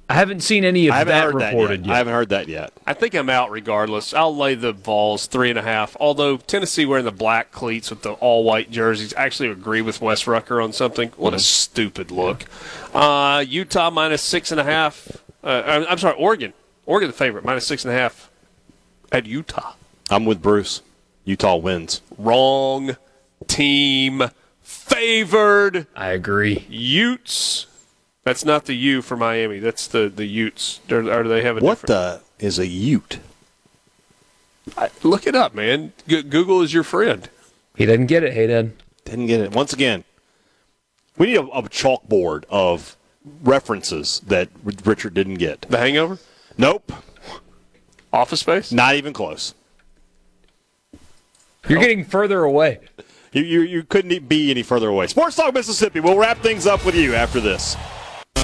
[0.09, 1.87] I haven't seen any of I haven't that heard reported that yet.
[1.89, 1.95] yet.
[1.95, 2.73] I haven't heard that yet.
[2.87, 4.15] I think I'm out regardless.
[4.15, 5.97] I'll lay the Vols three and a half.
[5.99, 10.01] Although Tennessee wearing the black cleats with the all white jerseys, I actually agree with
[10.01, 11.09] Wes Rucker on something.
[11.17, 12.45] What a stupid look.
[12.95, 15.09] Uh, Utah minus six and a half.
[15.43, 16.53] Uh, I'm, I'm sorry, Oregon.
[16.87, 18.31] Oregon the favorite minus six and a half
[19.11, 19.73] at Utah.
[20.09, 20.83] I'm with Bruce.
[21.25, 22.01] Utah wins.
[22.17, 22.97] Wrong
[23.49, 24.23] team
[24.63, 25.89] favored.
[25.97, 26.65] I agree.
[26.69, 27.67] Utes.
[28.27, 29.61] That's not the U for Miami.
[29.61, 30.81] That's the the Utes.
[30.91, 32.23] Or, or do they have a What different?
[32.39, 33.21] the is a Ute?
[34.77, 35.93] I, look it up, man.
[36.09, 37.31] G- Google is your friend.
[37.77, 38.77] He didn't get it, hey Hayden.
[39.05, 39.53] Didn't get it.
[39.53, 40.03] Once again,
[41.17, 42.97] we need a, a chalkboard of
[43.45, 45.61] references that R- Richard didn't get.
[45.69, 46.19] The Hangover.
[46.59, 46.93] Nope.
[48.13, 48.73] Office Space.
[48.73, 49.55] Not even close.
[51.69, 52.81] You're getting further away.
[53.33, 55.07] You, you, you couldn't be any further away.
[55.07, 56.01] Sports Talk Mississippi.
[56.01, 57.77] We'll wrap things up with you after this.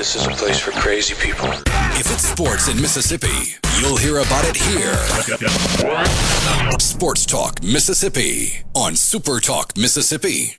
[0.02, 1.48] This is a place for crazy people.
[1.94, 4.96] If it's sports in Mississippi, you'll hear about it here.
[6.80, 10.56] Sports Talk Mississippi on Super Talk Mississippi.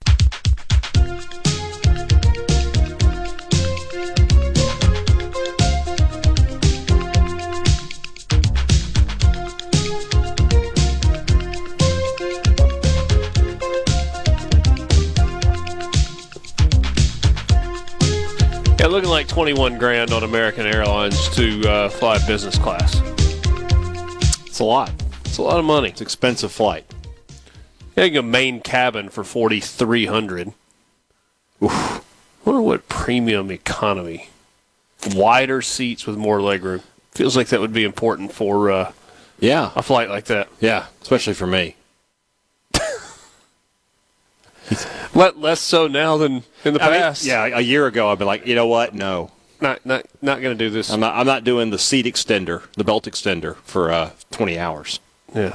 [18.93, 23.01] Looking like twenty-one grand on American Airlines to uh, fly business class.
[24.45, 24.91] It's a lot.
[25.25, 25.89] It's a lot of money.
[25.89, 26.85] It's expensive flight.
[27.95, 30.53] Getting a main cabin for forty-three hundred.
[31.61, 32.05] Oof.
[32.45, 34.29] Wonder what premium economy.
[35.15, 36.83] Wider seats with more legroom.
[37.13, 38.91] Feels like that would be important for uh,
[39.39, 39.71] Yeah.
[39.75, 40.49] a flight like that.
[40.59, 40.85] Yeah.
[41.01, 41.75] Especially for me.
[45.13, 47.25] Let less so now than in the I mean, past.
[47.25, 47.45] yeah.
[47.45, 48.93] A year ago, I'd been like, you know what?
[48.93, 49.31] No.
[49.61, 50.89] not not not going to do this.
[50.89, 54.99] I'm not, I'm not doing the seat extender, the belt extender for uh, 20 hours.
[55.33, 55.53] Yeah.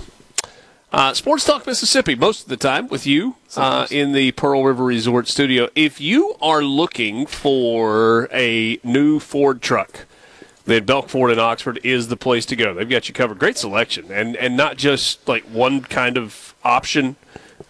[0.90, 4.84] Uh, Sports Talk Mississippi, most of the time with you uh, in the Pearl River
[4.84, 5.68] Resort studio.
[5.74, 10.06] If you are looking for a new Ford truck,
[10.64, 12.72] then Belk Ford in Oxford is the place to go.
[12.72, 13.38] They've got you covered.
[13.38, 17.16] Great selection, and and not just like one kind of option.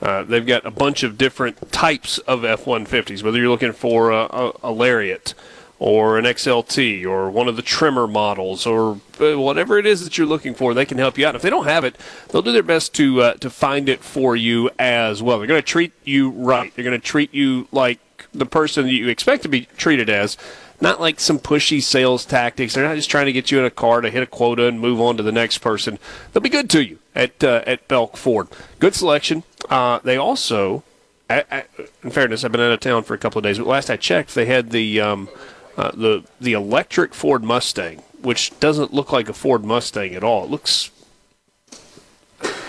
[0.01, 3.23] Uh, they've got a bunch of different types of F-150s.
[3.23, 5.35] Whether you're looking for a, a, a Lariat
[5.79, 10.19] or an XLT or one of the trimmer models or uh, whatever it is that
[10.19, 11.35] you're looking for, they can help you out.
[11.35, 11.97] If they don't have it,
[12.29, 15.39] they'll do their best to uh, to find it for you as well.
[15.39, 16.75] They're going to treat you right.
[16.75, 18.01] They're going to treat you like
[18.33, 20.37] the person that you expect to be treated as.
[20.81, 22.75] Not like some pushy sales tactics.
[22.75, 24.79] They're not just trying to get you in a car to hit a quota and
[24.79, 25.99] move on to the next person.
[26.33, 28.49] They'll be good to you at uh, at Belk Ford.
[28.79, 29.43] Good selection.
[29.69, 30.83] Uh, they also,
[31.29, 33.97] in fairness, I've been out of town for a couple of days, but last I
[33.97, 35.29] checked, they had the um,
[35.77, 40.45] uh, the the electric Ford Mustang, which doesn't look like a Ford Mustang at all.
[40.45, 40.91] It looks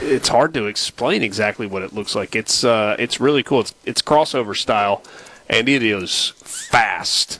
[0.01, 2.35] it's hard to explain exactly what it looks like.
[2.35, 3.61] It's uh, it's really cool.
[3.61, 5.03] It's it's crossover style,
[5.49, 7.39] and it is fast.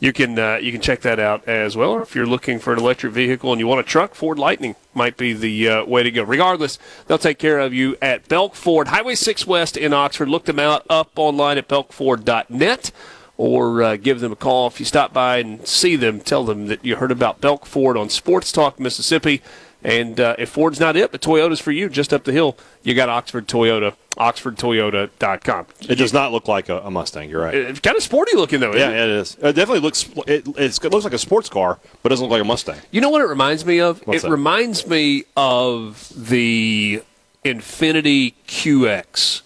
[0.00, 1.90] You can uh, you can check that out as well.
[1.90, 4.76] Or if you're looking for an electric vehicle and you want a truck, Ford Lightning
[4.94, 6.22] might be the uh, way to go.
[6.22, 10.28] Regardless, they'll take care of you at Belk Ford, Highway 6 West in Oxford.
[10.28, 12.92] Look them out up online at belkford.net
[13.36, 16.20] or uh, give them a call if you stop by and see them.
[16.20, 19.42] Tell them that you heard about Belk Ford on Sports Talk Mississippi.
[19.82, 22.94] And uh, if Ford's not it, but Toyota's for you just up the hill, you
[22.94, 25.66] got Oxford Toyota, oxfordtoyota.com.
[25.88, 27.30] It does not look like a, a Mustang.
[27.30, 27.54] You're right.
[27.54, 28.74] It's kind of sporty looking, though.
[28.74, 28.96] yeah, it?
[28.96, 29.34] it is.
[29.36, 30.08] It definitely looks.
[30.26, 32.80] It, it's, it looks like a sports car, but it doesn't look like a Mustang.
[32.90, 34.06] You know what it reminds me of?
[34.06, 34.30] What's it that?
[34.30, 37.02] reminds me of the
[37.44, 39.42] Infiniti QX.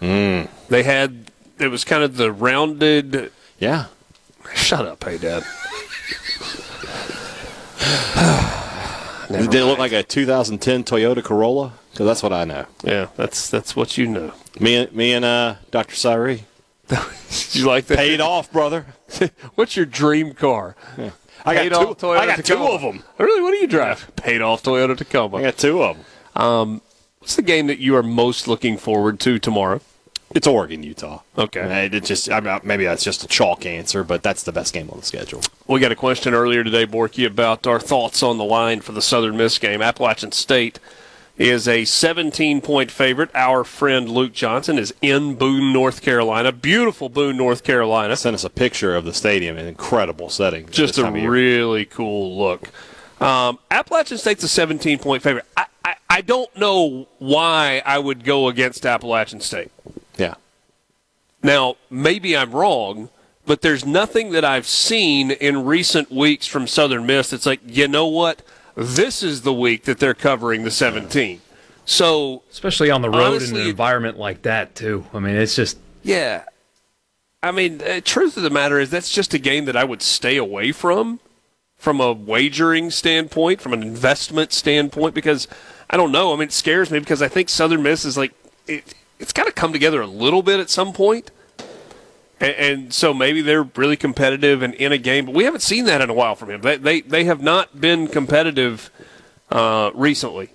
[0.00, 0.48] Mm.
[0.68, 3.30] They had it was kind of the rounded.
[3.58, 3.86] Yeah.
[4.54, 5.44] Shut up, Hadad.
[9.30, 11.74] Did it look like a 2010 Toyota Corolla?
[11.90, 12.66] Because that's what I know.
[12.84, 14.32] Yeah, that's that's what you know.
[14.58, 15.94] Me, and me and uh, Dr.
[15.94, 16.44] Cyree.
[17.52, 17.98] you like that?
[17.98, 18.86] Paid off, brother.
[19.54, 20.76] What's your dream car?
[21.44, 22.70] I got two- Toyota I got two Tacoma.
[22.74, 23.02] of 'em.
[23.18, 23.40] Really?
[23.42, 24.10] What do you drive?
[24.16, 25.38] Paid off Toyota Tacoma.
[25.38, 26.42] I got two of them.
[26.42, 26.80] Um,
[27.18, 29.80] what's the game that you are most looking forward to tomorrow?
[30.32, 31.22] It's Oregon, Utah.
[31.36, 31.86] Okay.
[31.92, 34.88] It just I mean, maybe that's just a chalk answer, but that's the best game
[34.90, 35.40] on the schedule.
[35.66, 39.02] We got a question earlier today, Borky, about our thoughts on the line for the
[39.02, 39.82] Southern Miss game.
[39.82, 40.78] Appalachian State
[41.40, 43.30] is a 17 point favorite.
[43.34, 46.52] Our friend Luke Johnson is in Boone, North Carolina.
[46.52, 48.14] Beautiful Boone, North Carolina.
[48.14, 50.68] Sent us a picture of the stadium, an incredible setting.
[50.68, 51.30] Just a time of year.
[51.30, 52.68] really cool look.
[53.22, 55.46] Um, Appalachian State's a 17 point favorite.
[55.56, 59.70] I, I, I don't know why I would go against Appalachian State.
[60.18, 60.34] Yeah.
[61.42, 63.08] Now, maybe I'm wrong,
[63.46, 67.88] but there's nothing that I've seen in recent weeks from Southern Miss that's like, you
[67.88, 68.42] know what?
[68.74, 71.40] This is the week that they're covering the 17.
[71.84, 75.06] So, especially on the road in honestly, an environment like that too.
[75.12, 76.44] I mean, it's just yeah.
[77.42, 80.02] I mean, uh, truth of the matter is that's just a game that I would
[80.02, 81.20] stay away from
[81.76, 85.48] from a wagering standpoint, from an investment standpoint because
[85.88, 86.32] I don't know.
[86.32, 88.34] I mean, it scares me because I think Southern Miss is like
[88.66, 91.30] it, it's got to come together a little bit at some point.
[92.40, 95.84] And, and so maybe they're really competitive and in a game, but we haven't seen
[95.84, 96.60] that in a while from him.
[96.62, 98.90] They they, they have not been competitive
[99.50, 100.48] uh, recently,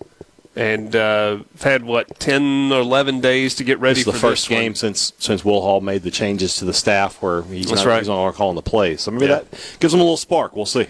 [0.55, 4.19] and uh, had what ten or eleven days to get ready This is the for
[4.29, 4.61] first this one.
[4.63, 7.87] game since since Will Hall made the changes to the staff where he's That's not,
[7.87, 7.99] right.
[7.99, 9.01] he's not calling the plays.
[9.01, 9.39] So maybe Yeah.
[9.41, 10.55] that gives him a little spark.
[10.55, 10.87] We'll see.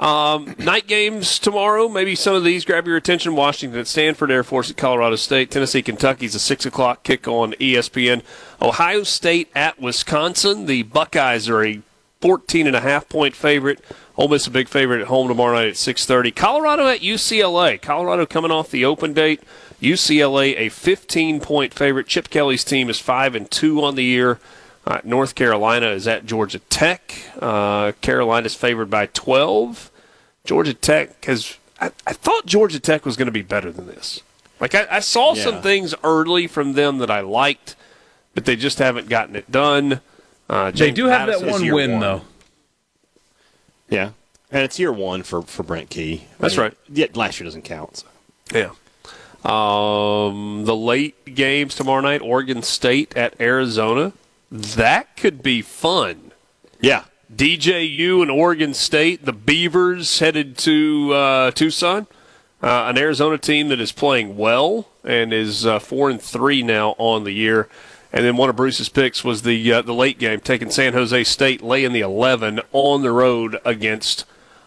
[0.00, 1.86] Um, night games tomorrow.
[1.86, 3.36] Maybe some of these grab your attention.
[3.36, 7.52] Washington at Stanford, Air Force at Colorado State, Tennessee, Kentucky's a six o'clock kick on
[7.52, 8.22] ESPN.
[8.62, 10.64] Ohio State at Wisconsin.
[10.64, 11.82] The Buckeyes are a
[12.22, 13.84] 14 and a half point favorite.
[14.16, 16.34] Ole Miss a big favorite at home tomorrow night at 6:30.
[16.34, 17.80] Colorado at UCLA.
[17.80, 19.42] Colorado coming off the open date.
[19.82, 22.06] UCLA a 15 point favorite.
[22.06, 24.38] Chip Kelly's team is five and two on the year.
[24.86, 27.14] Uh, North Carolina is at Georgia Tech.
[27.40, 29.90] Uh, Carolina's favored by 12.
[30.44, 31.56] Georgia Tech has.
[31.80, 34.22] I, I thought Georgia Tech was going to be better than this.
[34.58, 35.44] Like I, I saw Yeah.
[35.44, 37.76] some things early from them that I liked,
[38.34, 40.00] but they just haven't gotten it done.
[40.48, 42.00] Uh, they James do have that Madison is one win one.
[42.00, 42.22] though.
[43.88, 44.10] Yeah,
[44.50, 46.24] and it's year one for for Brent Key.
[46.38, 46.74] That's right.
[46.88, 47.98] Yeah, last year doesn't count.
[47.98, 48.06] So.
[48.54, 48.70] Yeah.
[49.44, 54.12] Um, the late games tomorrow night, Oregon State at Arizona.
[54.50, 56.32] That could be fun.
[56.80, 57.04] Yeah.
[57.34, 62.06] DJU and Oregon State, the Beavers headed to uh, Tucson.
[62.62, 66.94] Uh, an Arizona team that is playing well and is uh, four and three now
[66.98, 67.68] on the year.
[68.12, 71.24] And then one of Bruce's picks was the uh, the late game, taking San Jose
[71.24, 74.24] State laying the 11 on the road against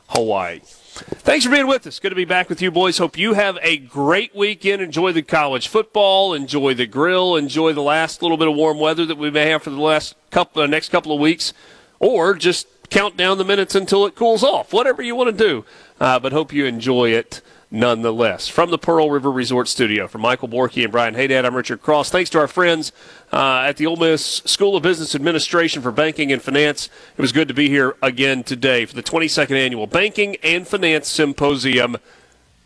[0.10, 0.62] Hawaii.
[1.06, 2.00] Thanks for being with us.
[2.00, 2.98] Good to be back with you, boys.
[2.98, 4.82] Hope you have a great weekend.
[4.82, 6.34] Enjoy the college football.
[6.34, 7.36] Enjoy the grill.
[7.36, 10.16] Enjoy the last little bit of warm weather that we may have for the last
[10.32, 11.54] couple, uh, next couple of weeks,
[12.00, 14.72] or just count down the minutes until it cools off.
[14.72, 15.66] Whatever you want to do,
[16.00, 17.42] uh, but hope you enjoy it
[17.74, 18.48] nonetheless.
[18.48, 22.12] From the Pearl River Resort Studio, from Michael Borky and Brian Hadad, I'm Richard Cross.
[22.12, 22.94] Thanks to our friends
[23.34, 26.90] uh, at the Ole Miss School of Business Administration for Banking and Finance.
[27.18, 31.10] It was good to be here again today for the 22nd Annual Banking and Finance
[31.10, 31.98] Symposium.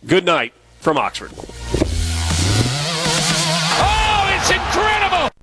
[0.05, 1.31] Good night from Oxford.